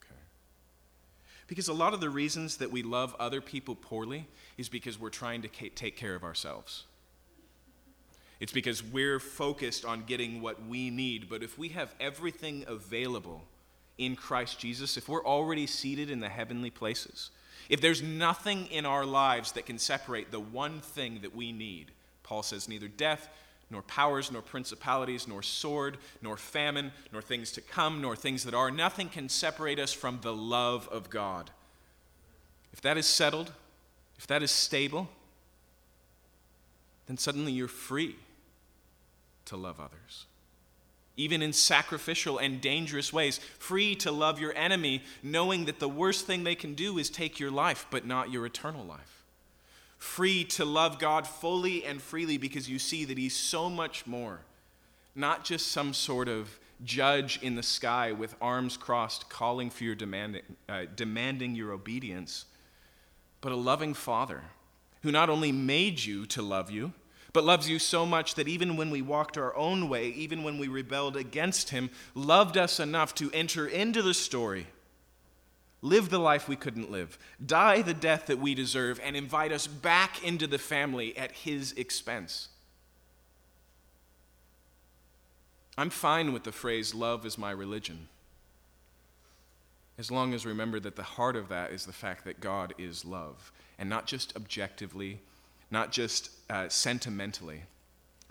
Okay. 0.00 0.20
Because 1.48 1.66
a 1.66 1.72
lot 1.72 1.94
of 1.94 2.00
the 2.00 2.10
reasons 2.10 2.58
that 2.58 2.70
we 2.70 2.84
love 2.84 3.16
other 3.18 3.40
people 3.40 3.74
poorly 3.74 4.28
is 4.56 4.68
because 4.68 5.00
we're 5.00 5.10
trying 5.10 5.42
to 5.42 5.48
take 5.48 5.96
care 5.96 6.14
of 6.14 6.22
ourselves. 6.22 6.84
It's 8.40 8.52
because 8.52 8.82
we're 8.82 9.20
focused 9.20 9.84
on 9.84 10.04
getting 10.04 10.42
what 10.42 10.66
we 10.66 10.90
need. 10.90 11.28
But 11.28 11.42
if 11.42 11.58
we 11.58 11.68
have 11.70 11.94
everything 12.00 12.64
available 12.66 13.44
in 13.96 14.16
Christ 14.16 14.58
Jesus, 14.58 14.96
if 14.96 15.08
we're 15.08 15.24
already 15.24 15.66
seated 15.66 16.10
in 16.10 16.20
the 16.20 16.28
heavenly 16.28 16.70
places, 16.70 17.30
if 17.68 17.80
there's 17.80 18.02
nothing 18.02 18.66
in 18.66 18.84
our 18.84 19.06
lives 19.06 19.52
that 19.52 19.66
can 19.66 19.78
separate 19.78 20.30
the 20.30 20.40
one 20.40 20.80
thing 20.80 21.20
that 21.22 21.34
we 21.34 21.52
need, 21.52 21.92
Paul 22.22 22.42
says, 22.42 22.68
neither 22.68 22.88
death, 22.88 23.28
nor 23.70 23.82
powers, 23.82 24.30
nor 24.30 24.42
principalities, 24.42 25.26
nor 25.26 25.42
sword, 25.42 25.96
nor 26.20 26.36
famine, 26.36 26.92
nor 27.12 27.22
things 27.22 27.50
to 27.52 27.60
come, 27.60 28.02
nor 28.02 28.14
things 28.14 28.44
that 28.44 28.54
are, 28.54 28.70
nothing 28.70 29.08
can 29.08 29.28
separate 29.28 29.78
us 29.78 29.92
from 29.92 30.18
the 30.22 30.34
love 30.34 30.88
of 30.88 31.08
God. 31.08 31.50
If 32.72 32.80
that 32.82 32.98
is 32.98 33.06
settled, 33.06 33.52
if 34.18 34.26
that 34.26 34.42
is 34.42 34.50
stable, 34.50 35.08
then 37.06 37.16
suddenly 37.16 37.52
you're 37.52 37.68
free 37.68 38.16
to 39.46 39.56
love 39.56 39.80
others. 39.80 40.26
Even 41.16 41.42
in 41.42 41.52
sacrificial 41.52 42.38
and 42.38 42.60
dangerous 42.60 43.12
ways, 43.12 43.38
free 43.58 43.94
to 43.96 44.10
love 44.10 44.40
your 44.40 44.54
enemy, 44.56 45.02
knowing 45.22 45.64
that 45.66 45.78
the 45.78 45.88
worst 45.88 46.26
thing 46.26 46.42
they 46.42 46.56
can 46.56 46.74
do 46.74 46.98
is 46.98 47.08
take 47.08 47.38
your 47.38 47.52
life, 47.52 47.86
but 47.90 48.04
not 48.04 48.32
your 48.32 48.44
eternal 48.46 48.84
life. 48.84 49.24
Free 49.96 50.44
to 50.44 50.64
love 50.64 50.98
God 50.98 51.26
fully 51.26 51.84
and 51.84 52.02
freely 52.02 52.36
because 52.36 52.68
you 52.68 52.78
see 52.78 53.04
that 53.04 53.16
He's 53.16 53.36
so 53.36 53.70
much 53.70 54.06
more, 54.06 54.40
not 55.14 55.44
just 55.44 55.68
some 55.68 55.94
sort 55.94 56.28
of 56.28 56.58
judge 56.82 57.40
in 57.42 57.54
the 57.54 57.62
sky 57.62 58.12
with 58.12 58.34
arms 58.40 58.76
crossed, 58.76 59.28
calling 59.28 59.70
for 59.70 59.84
your 59.84 59.94
demanding, 59.94 60.42
uh, 60.68 60.84
demanding 60.94 61.54
your 61.54 61.72
obedience, 61.72 62.46
but 63.40 63.52
a 63.52 63.56
loving 63.56 63.94
Father 63.94 64.42
who 65.02 65.12
not 65.12 65.30
only 65.30 65.52
made 65.52 66.02
you 66.02 66.26
to 66.26 66.42
love 66.42 66.70
you, 66.70 66.92
but 67.34 67.44
loves 67.44 67.68
you 67.68 67.80
so 67.80 68.06
much 68.06 68.36
that 68.36 68.46
even 68.46 68.76
when 68.76 68.90
we 68.90 69.02
walked 69.02 69.36
our 69.36 69.54
own 69.56 69.88
way, 69.88 70.08
even 70.10 70.44
when 70.44 70.56
we 70.56 70.68
rebelled 70.68 71.16
against 71.16 71.70
him, 71.70 71.90
loved 72.14 72.56
us 72.56 72.78
enough 72.78 73.12
to 73.16 73.30
enter 73.32 73.66
into 73.66 74.00
the 74.02 74.14
story, 74.14 74.68
live 75.82 76.10
the 76.10 76.18
life 76.18 76.48
we 76.48 76.54
couldn't 76.54 76.92
live, 76.92 77.18
die 77.44 77.82
the 77.82 77.92
death 77.92 78.26
that 78.26 78.38
we 78.38 78.54
deserve, 78.54 79.00
and 79.02 79.16
invite 79.16 79.50
us 79.50 79.66
back 79.66 80.22
into 80.22 80.46
the 80.46 80.58
family 80.58 81.14
at 81.18 81.32
his 81.32 81.72
expense. 81.72 82.50
I'm 85.76 85.90
fine 85.90 86.32
with 86.32 86.44
the 86.44 86.52
phrase, 86.52 86.94
love 86.94 87.26
is 87.26 87.36
my 87.36 87.50
religion. 87.50 88.06
As 89.98 90.08
long 90.08 90.34
as 90.34 90.46
remember 90.46 90.78
that 90.78 90.94
the 90.94 91.02
heart 91.02 91.34
of 91.34 91.48
that 91.48 91.72
is 91.72 91.84
the 91.84 91.92
fact 91.92 92.24
that 92.26 92.40
God 92.40 92.74
is 92.78 93.04
love, 93.04 93.50
and 93.76 93.90
not 93.90 94.06
just 94.06 94.36
objectively 94.36 95.18
not 95.74 95.90
just 95.90 96.30
uh, 96.48 96.68
sentimentally, 96.68 97.64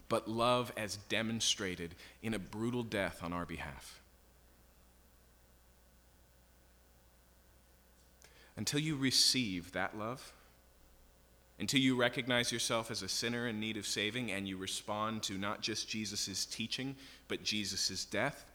but 0.08 0.30
love 0.30 0.72
as 0.78 0.98
demonstrated 1.10 1.94
in 2.24 2.34
a 2.34 2.40
brutal 2.40 2.84
death 2.84 3.20
on 3.22 3.34
our 3.34 3.46
behalf. 3.46 4.00
Until 8.56 8.80
you 8.80 8.96
receive 8.96 9.74
that 9.74 9.98
love, 9.98 10.32
until 11.60 11.82
you 11.82 11.98
recognize 11.98 12.52
yourself 12.52 12.90
as 12.90 13.02
a 13.02 13.10
sinner 13.10 13.48
in 13.48 13.60
need 13.60 13.76
of 13.76 13.86
saving 13.86 14.32
and 14.32 14.48
you 14.48 14.56
respond 14.56 15.22
to 15.24 15.34
not 15.34 15.62
just 15.62 15.90
Jesus' 15.90 16.46
teaching, 16.46 16.96
but 17.28 17.44
Jesus' 17.44 18.06
death, 18.06 18.46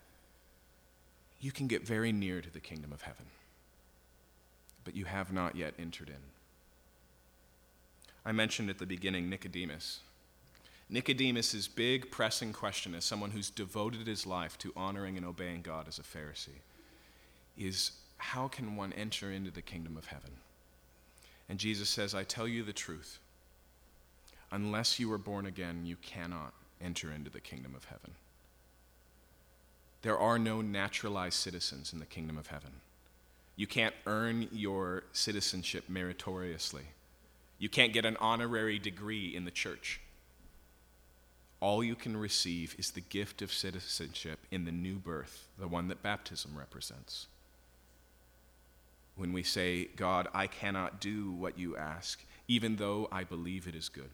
you 1.41 1.53
can 1.53 1.67
get 1.67 1.87
very 1.87 2.11
near 2.11 2.41
to 2.41 2.51
the 2.51 2.59
kingdom 2.59 2.93
of 2.93 3.03
heaven. 3.03 3.27
But 4.85 4.97
you 4.97 5.05
have 5.05 5.31
not 5.31 5.57
yet 5.57 5.75
entered 5.79 6.09
in. 6.09 6.38
I 8.29 8.33
mentioned 8.33 8.69
at 8.69 8.77
the 8.77 8.85
beginning 8.85 9.31
Nicodemus. 9.31 10.01
Nicodemus' 10.91 11.67
big 11.67 12.11
pressing 12.11 12.53
question 12.53 12.95
as 12.95 13.07
someone 13.07 13.31
who's 13.31 13.49
devoted 13.49 14.07
his 14.07 14.27
life 14.27 14.59
to 14.59 14.71
honoring 14.77 15.17
and 15.17 15.25
obeying 15.25 15.63
God 15.63 15.89
as 15.89 15.99
a 15.99 16.03
Pharisee 16.03 16.61
is 17.57 17.93
how 18.19 18.47
can 18.47 18.77
one 18.77 18.93
enter 18.93 19.33
into 19.33 19.51
the 19.51 19.63
kingdom 19.63 19.97
of 19.97 20.05
heaven? 20.05 20.33
And 21.49 21.59
Jesus 21.59 21.89
says, 21.89 22.15
I 22.15 22.23
tell 22.23 22.47
you 22.47 22.63
the 22.63 22.75
truth. 22.75 23.19
Unless 24.53 25.01
you 25.01 25.11
are 25.11 25.19
born 25.19 25.47
again, 25.47 25.87
you 25.87 25.97
cannot 25.97 26.53
enter 26.83 27.11
into 27.11 27.31
the 27.31 27.41
kingdom 27.41 27.75
of 27.75 27.87
heaven. 27.87 28.11
There 30.03 30.19
are 30.19 30.39
no 30.39 30.61
naturalized 30.61 31.37
citizens 31.39 31.95
in 31.95 31.99
the 31.99 32.05
kingdom 32.05 32.37
of 32.37 32.49
heaven. 32.49 32.73
You 33.57 33.67
can't 33.67 33.95
earn 34.05 34.49
your 34.53 35.05
citizenship 35.15 35.85
meritoriously. 35.89 36.89
You 37.59 37.69
can't 37.69 37.93
get 37.93 38.05
an 38.05 38.17
honorary 38.21 38.79
degree 38.79 39.35
in 39.35 39.45
the 39.45 39.51
church. 39.51 40.01
All 41.61 41.83
you 41.83 41.97
can 41.97 42.17
receive 42.17 42.77
is 42.79 42.93
the 42.93 43.01
gift 43.01 43.43
of 43.43 43.53
citizenship 43.53 44.39
in 44.51 44.65
the 44.65 44.73
new 44.73 44.95
birth, 44.95 45.49
the 45.59 45.67
one 45.67 45.89
that 45.89 46.03
baptism 46.03 46.57
represents. 46.57 47.27
When 49.17 49.33
we 49.33 49.43
say, 49.43 49.87
God, 49.97 50.29
I 50.33 50.47
cannot 50.47 51.01
do 51.01 51.33
what 51.33 51.59
you 51.59 51.77
ask, 51.77 52.25
even 52.47 52.77
though 52.77 53.09
I 53.11 53.25
believe 53.25 53.67
it 53.67 53.75
is 53.75 53.89
good. 53.89 54.11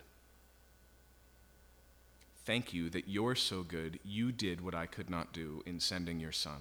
Thank 2.46 2.72
you 2.72 2.88
that 2.90 3.08
you're 3.08 3.34
so 3.34 3.62
good, 3.62 3.98
you 4.04 4.32
did 4.32 4.62
what 4.62 4.74
I 4.74 4.86
could 4.86 5.10
not 5.10 5.34
do 5.34 5.62
in 5.66 5.80
sending 5.80 6.20
your 6.20 6.32
Son. 6.32 6.60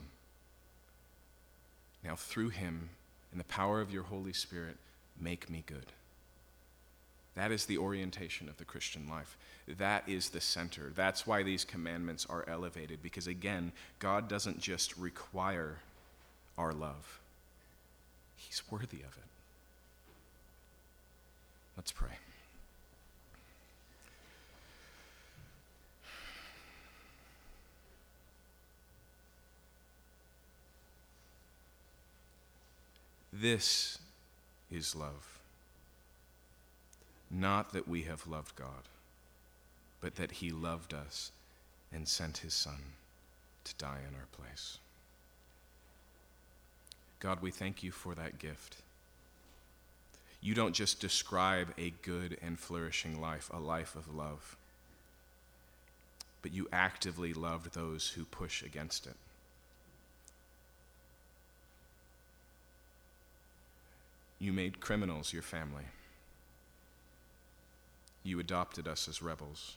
Now, 2.04 2.16
through 2.18 2.50
him, 2.50 2.90
in 3.32 3.38
the 3.38 3.44
power 3.46 3.80
of 3.80 3.92
your 3.92 4.04
Holy 4.04 4.34
Spirit, 4.34 4.78
make 5.20 5.50
me 5.50 5.64
good. 5.66 5.88
That 7.36 7.52
is 7.52 7.66
the 7.66 7.80
orientation 7.80 8.48
of 8.48 8.58
the 8.58 8.66
Christian 8.66 9.08
life. 9.10 9.38
That 9.68 10.08
is 10.08 10.30
the 10.30 10.42
center. 10.42 10.92
That's 10.96 11.26
why 11.26 11.42
these 11.42 11.66
commandments 11.66 12.28
are 12.30 12.46
elevated, 12.48 13.02
because 13.02 13.28
again, 13.28 13.72
God 14.00 14.28
doesn't 14.28 14.60
just 14.60 14.96
require 14.98 15.78
our 16.58 16.72
love, 16.74 17.20
He's 18.36 18.62
worthy 18.70 18.98
of 18.98 19.18
it. 19.18 19.24
Let's 21.76 21.92
pray. 21.92 22.10
This 33.32 33.98
is 34.70 34.96
love. 34.96 35.33
Not 37.34 37.74
that 37.74 37.88
we 37.88 38.04
have 38.04 38.28
loved 38.28 38.56
God, 38.56 38.88
but 40.02 40.16
that 40.18 40.34
He 40.34 40.52
loved 40.52 40.94
us 40.94 41.32
and 41.92 42.08
sent 42.08 42.38
His 42.38 42.54
Son 42.54 42.78
to 43.64 43.74
die 43.76 44.00
in 44.08 44.16
our 44.16 44.28
place. 44.32 44.78
God, 47.20 47.42
we 47.42 47.50
thank 47.50 47.82
you 47.82 47.92
for 47.92 48.14
that 48.14 48.38
gift. 48.38 48.78
You 50.42 50.54
don't 50.54 50.76
just 50.76 51.00
describe 51.00 51.74
a 51.78 51.94
good 52.04 52.38
and 52.42 52.60
flourishing 52.60 53.20
life, 53.20 53.50
a 53.52 53.60
life 53.60 53.96
of 53.96 54.14
love, 54.14 54.56
but 56.44 56.54
you 56.54 56.68
actively 56.72 57.34
loved 57.34 57.74
those 57.74 58.10
who 58.10 58.26
push 58.26 58.62
against 58.62 59.08
it. 59.08 59.16
You 64.38 64.52
made 64.52 64.82
criminals 64.82 65.32
your 65.34 65.42
family. 65.42 65.86
You 68.24 68.40
adopted 68.40 68.88
us 68.88 69.08
as 69.08 69.22
rebels. 69.22 69.76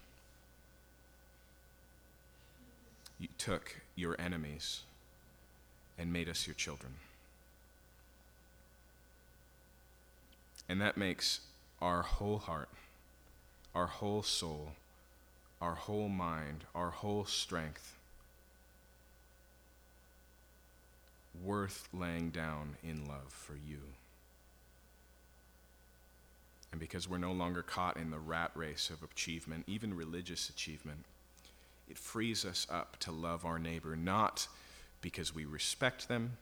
You 3.18 3.28
took 3.38 3.76
your 3.94 4.14
enemies 4.20 4.82
and 5.98 6.12
made 6.12 6.28
us 6.28 6.46
your 6.46 6.54
children. 6.54 6.94
And 10.68 10.80
that 10.80 10.96
makes 10.96 11.40
our 11.80 12.02
whole 12.02 12.38
heart, 12.38 12.68
our 13.74 13.86
whole 13.86 14.22
soul, 14.22 14.72
our 15.60 15.74
whole 15.74 16.08
mind, 16.08 16.64
our 16.74 16.90
whole 16.90 17.24
strength 17.24 17.96
worth 21.44 21.88
laying 21.92 22.30
down 22.30 22.76
in 22.82 23.06
love 23.06 23.30
for 23.30 23.54
you 23.54 23.78
and 26.76 26.80
because 26.82 27.08
we're 27.08 27.16
no 27.16 27.32
longer 27.32 27.62
caught 27.62 27.96
in 27.96 28.10
the 28.10 28.18
rat 28.18 28.50
race 28.54 28.90
of 28.90 29.02
achievement, 29.02 29.64
even 29.66 29.96
religious 29.96 30.50
achievement, 30.50 31.06
it 31.88 31.96
frees 31.96 32.44
us 32.44 32.66
up 32.70 32.98
to 32.98 33.10
love 33.10 33.46
our 33.46 33.58
neighbor 33.58 33.96
not 33.96 34.46
because 35.00 35.34
we 35.34 35.46
respect 35.46 36.06
them, 36.06 36.36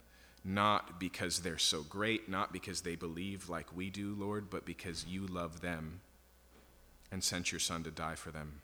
not 0.45 0.99
because 0.99 1.39
they're 1.39 1.57
so 1.57 1.85
great, 1.85 2.28
not 2.28 2.53
because 2.53 2.80
they 2.80 2.97
believe 2.97 3.49
like 3.49 3.76
we 3.76 3.91
do, 3.91 4.16
Lord, 4.18 4.51
but 4.51 4.66
because 4.66 5.07
you 5.07 5.24
love 5.24 5.61
them 5.61 6.01
and 7.12 7.22
sent 7.22 7.53
your 7.53 7.61
Son 7.61 7.85
to 7.85 7.93
die 7.93 8.16
for 8.16 8.32
them, 8.32 8.61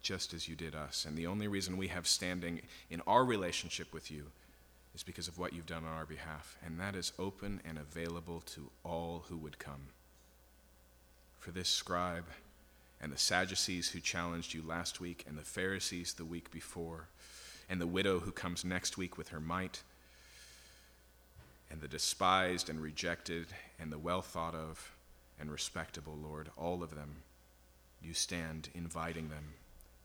just 0.00 0.32
as 0.32 0.48
you 0.48 0.56
did 0.56 0.74
us. 0.74 1.04
And 1.04 1.14
the 1.14 1.26
only 1.26 1.46
reason 1.46 1.76
we 1.76 1.88
have 1.88 2.06
standing 2.06 2.62
in 2.88 3.02
our 3.06 3.26
relationship 3.26 3.92
with 3.92 4.10
you 4.10 4.28
is 4.94 5.02
because 5.02 5.28
of 5.28 5.36
what 5.36 5.52
you've 5.52 5.66
done 5.66 5.84
on 5.84 5.92
our 5.92 6.06
behalf, 6.06 6.56
and 6.64 6.80
that 6.80 6.96
is 6.96 7.12
open 7.18 7.60
and 7.68 7.76
available 7.76 8.40
to 8.46 8.70
all 8.82 9.26
who 9.28 9.36
would 9.36 9.58
come 9.58 9.88
for 11.46 11.52
this 11.52 11.68
scribe 11.68 12.24
and 13.00 13.12
the 13.12 13.16
Sadducees 13.16 13.90
who 13.90 14.00
challenged 14.00 14.52
you 14.52 14.64
last 14.66 15.00
week, 15.00 15.24
and 15.28 15.38
the 15.38 15.42
Pharisees 15.42 16.14
the 16.14 16.24
week 16.24 16.50
before, 16.50 17.06
and 17.70 17.80
the 17.80 17.86
widow 17.86 18.18
who 18.18 18.32
comes 18.32 18.64
next 18.64 18.98
week 18.98 19.16
with 19.16 19.28
her 19.28 19.38
mite, 19.38 19.84
and 21.70 21.80
the 21.80 21.86
despised 21.86 22.68
and 22.68 22.82
rejected, 22.82 23.46
and 23.78 23.92
the 23.92 23.98
well 23.98 24.22
thought 24.22 24.56
of 24.56 24.96
and 25.38 25.52
respectable, 25.52 26.18
Lord, 26.20 26.50
all 26.56 26.82
of 26.82 26.96
them, 26.96 27.18
you 28.02 28.12
stand 28.12 28.68
inviting 28.74 29.28
them 29.28 29.54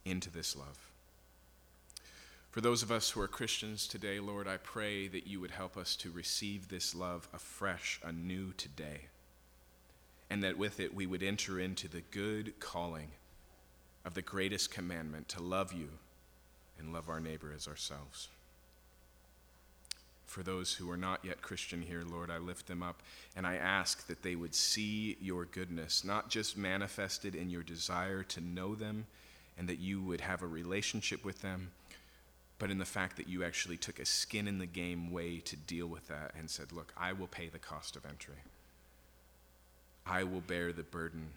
into 0.05 0.29
this 0.29 0.55
love. 0.55 0.91
For 2.51 2.61
those 2.61 2.83
of 2.83 2.91
us 2.91 3.09
who 3.09 3.21
are 3.21 3.27
Christians 3.27 3.87
today, 3.87 4.19
Lord, 4.19 4.47
I 4.47 4.57
pray 4.57 5.07
that 5.07 5.25
you 5.25 5.39
would 5.39 5.51
help 5.51 5.75
us 5.75 5.95
to 5.95 6.11
receive 6.11 6.67
this 6.67 6.93
love 6.93 7.27
afresh, 7.33 7.99
anew 8.03 8.51
today 8.51 9.07
and 10.31 10.45
that 10.45 10.57
with 10.57 10.79
it 10.79 10.95
we 10.95 11.05
would 11.05 11.21
enter 11.21 11.59
into 11.59 11.89
the 11.89 11.99
good 12.09 12.57
calling 12.61 13.09
of 14.05 14.13
the 14.13 14.21
greatest 14.21 14.71
commandment 14.71 15.27
to 15.27 15.43
love 15.43 15.73
you 15.73 15.89
and 16.79 16.93
love 16.93 17.09
our 17.09 17.19
neighbor 17.19 17.51
as 17.53 17.67
ourselves. 17.67 18.29
For 20.25 20.41
those 20.41 20.75
who 20.75 20.89
are 20.89 20.95
not 20.97 21.25
yet 21.25 21.41
Christian 21.41 21.81
here, 21.81 22.03
Lord, 22.09 22.31
I 22.31 22.37
lift 22.37 22.67
them 22.67 22.81
up 22.81 23.01
and 23.35 23.45
I 23.45 23.57
ask 23.57 24.07
that 24.07 24.23
they 24.23 24.35
would 24.35 24.55
see 24.55 25.17
your 25.19 25.43
goodness, 25.43 26.05
not 26.05 26.29
just 26.29 26.57
manifested 26.57 27.35
in 27.35 27.49
your 27.49 27.63
desire 27.63 28.23
to 28.23 28.39
know 28.39 28.73
them 28.73 29.07
and 29.57 29.67
that 29.67 29.79
you 29.79 30.01
would 30.01 30.21
have 30.21 30.41
a 30.41 30.47
relationship 30.47 31.25
with 31.25 31.41
them, 31.41 31.71
but 32.57 32.71
in 32.71 32.77
the 32.77 32.85
fact 32.85 33.17
that 33.17 33.27
you 33.27 33.43
actually 33.43 33.75
took 33.75 33.99
a 33.99 34.05
skin 34.05 34.47
in 34.47 34.59
the 34.59 34.65
game 34.65 35.11
way 35.11 35.39
to 35.39 35.57
deal 35.57 35.87
with 35.87 36.07
that 36.07 36.31
and 36.39 36.49
said, 36.49 36.71
Look, 36.71 36.93
I 36.95 37.11
will 37.11 37.27
pay 37.27 37.49
the 37.49 37.59
cost 37.59 37.97
of 37.97 38.05
entry. 38.05 38.35
I 40.05 40.23
will 40.23 40.41
bear 40.41 40.73
the 40.73 40.83
burden 40.83 41.29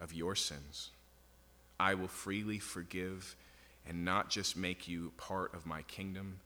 of 0.00 0.12
your 0.12 0.34
sins. 0.34 0.90
I 1.78 1.94
will 1.94 2.08
freely 2.08 2.58
forgive 2.58 3.36
and 3.88 4.04
not 4.04 4.28
just 4.28 4.56
make 4.56 4.86
you 4.88 5.12
part 5.16 5.54
of 5.54 5.66
my 5.66 5.82
kingdom, 5.82 6.40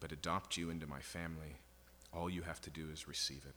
but 0.00 0.12
adopt 0.12 0.56
you 0.56 0.70
into 0.70 0.86
my 0.86 1.00
family. 1.00 1.56
All 2.12 2.30
you 2.30 2.42
have 2.42 2.60
to 2.62 2.70
do 2.70 2.88
is 2.92 3.08
receive 3.08 3.44
it. 3.46 3.54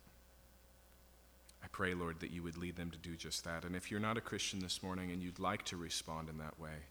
I 1.62 1.68
pray, 1.68 1.94
Lord, 1.94 2.20
that 2.20 2.30
you 2.30 2.42
would 2.42 2.56
lead 2.56 2.76
them 2.76 2.90
to 2.90 2.98
do 2.98 3.16
just 3.16 3.44
that. 3.44 3.64
And 3.64 3.76
if 3.76 3.90
you're 3.90 4.00
not 4.00 4.16
a 4.16 4.22
Christian 4.22 4.60
this 4.60 4.82
morning 4.82 5.10
and 5.12 5.22
you'd 5.22 5.38
like 5.38 5.64
to 5.66 5.76
respond 5.76 6.28
in 6.28 6.38
that 6.38 6.58
way, 6.58 6.86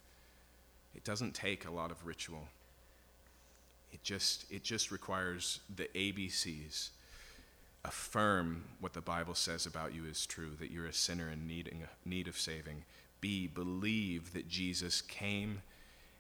it 0.95 1.03
doesn't 1.03 1.33
take 1.33 1.65
a 1.65 1.71
lot 1.71 1.91
of 1.91 2.05
ritual. 2.05 2.47
It 3.91 4.03
just, 4.03 4.45
it 4.51 4.63
just 4.63 4.91
requires 4.91 5.59
the 5.75 5.89
ABCs 5.95 6.89
affirm 7.85 8.63
what 8.79 8.93
the 8.93 9.01
Bible 9.01 9.35
says 9.35 9.65
about 9.65 9.93
you 9.93 10.05
is 10.05 10.25
true, 10.25 10.51
that 10.59 10.71
you're 10.71 10.85
a 10.85 10.93
sinner 10.93 11.29
in 11.29 11.47
need, 11.47 11.73
need 12.05 12.27
of 12.27 12.37
saving. 12.37 12.83
B, 13.21 13.47
believe 13.47 14.33
that 14.33 14.47
Jesus 14.47 15.01
came 15.01 15.61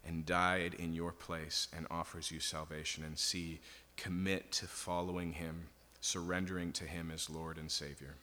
and 0.05 0.25
died 0.25 0.73
in 0.73 0.93
your 0.93 1.11
place 1.11 1.67
and 1.75 1.85
offers 1.91 2.31
you 2.31 2.39
salvation. 2.39 3.03
And 3.03 3.17
C, 3.17 3.59
commit 3.97 4.51
to 4.53 4.65
following 4.65 5.33
him, 5.33 5.67
surrendering 6.01 6.71
to 6.73 6.85
him 6.85 7.11
as 7.13 7.29
Lord 7.29 7.57
and 7.57 7.69
Savior. 7.69 8.15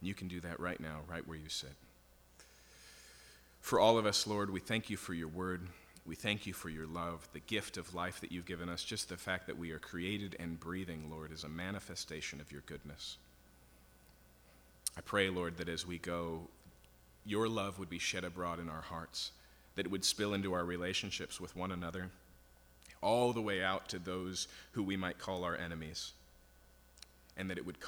You 0.00 0.14
can 0.14 0.28
do 0.28 0.40
that 0.40 0.60
right 0.60 0.78
now, 0.78 1.00
right 1.08 1.26
where 1.26 1.38
you 1.38 1.48
sit. 1.48 1.74
For 3.60 3.80
all 3.80 3.98
of 3.98 4.06
us, 4.06 4.26
Lord, 4.26 4.50
we 4.50 4.60
thank 4.60 4.88
you 4.88 4.96
for 4.96 5.12
your 5.12 5.28
word. 5.28 5.66
We 6.08 6.14
thank 6.14 6.46
you 6.46 6.54
for 6.54 6.70
your 6.70 6.86
love, 6.86 7.28
the 7.34 7.40
gift 7.40 7.76
of 7.76 7.94
life 7.94 8.22
that 8.22 8.32
you've 8.32 8.46
given 8.46 8.70
us. 8.70 8.82
Just 8.82 9.10
the 9.10 9.18
fact 9.18 9.46
that 9.46 9.58
we 9.58 9.72
are 9.72 9.78
created 9.78 10.36
and 10.40 10.58
breathing, 10.58 11.10
Lord, 11.10 11.30
is 11.30 11.44
a 11.44 11.50
manifestation 11.50 12.40
of 12.40 12.50
your 12.50 12.62
goodness. 12.62 13.18
I 14.96 15.02
pray, 15.02 15.28
Lord, 15.28 15.58
that 15.58 15.68
as 15.68 15.86
we 15.86 15.98
go, 15.98 16.48
your 17.26 17.46
love 17.46 17.78
would 17.78 17.90
be 17.90 17.98
shed 17.98 18.24
abroad 18.24 18.58
in 18.58 18.70
our 18.70 18.80
hearts, 18.80 19.32
that 19.76 19.84
it 19.84 19.92
would 19.92 20.02
spill 20.02 20.32
into 20.32 20.54
our 20.54 20.64
relationships 20.64 21.42
with 21.42 21.54
one 21.54 21.72
another, 21.72 22.08
all 23.02 23.34
the 23.34 23.42
way 23.42 23.62
out 23.62 23.90
to 23.90 23.98
those 23.98 24.48
who 24.72 24.82
we 24.82 24.96
might 24.96 25.18
call 25.18 25.44
our 25.44 25.56
enemies, 25.56 26.14
and 27.36 27.50
that 27.50 27.58
it 27.58 27.66
would. 27.66 27.80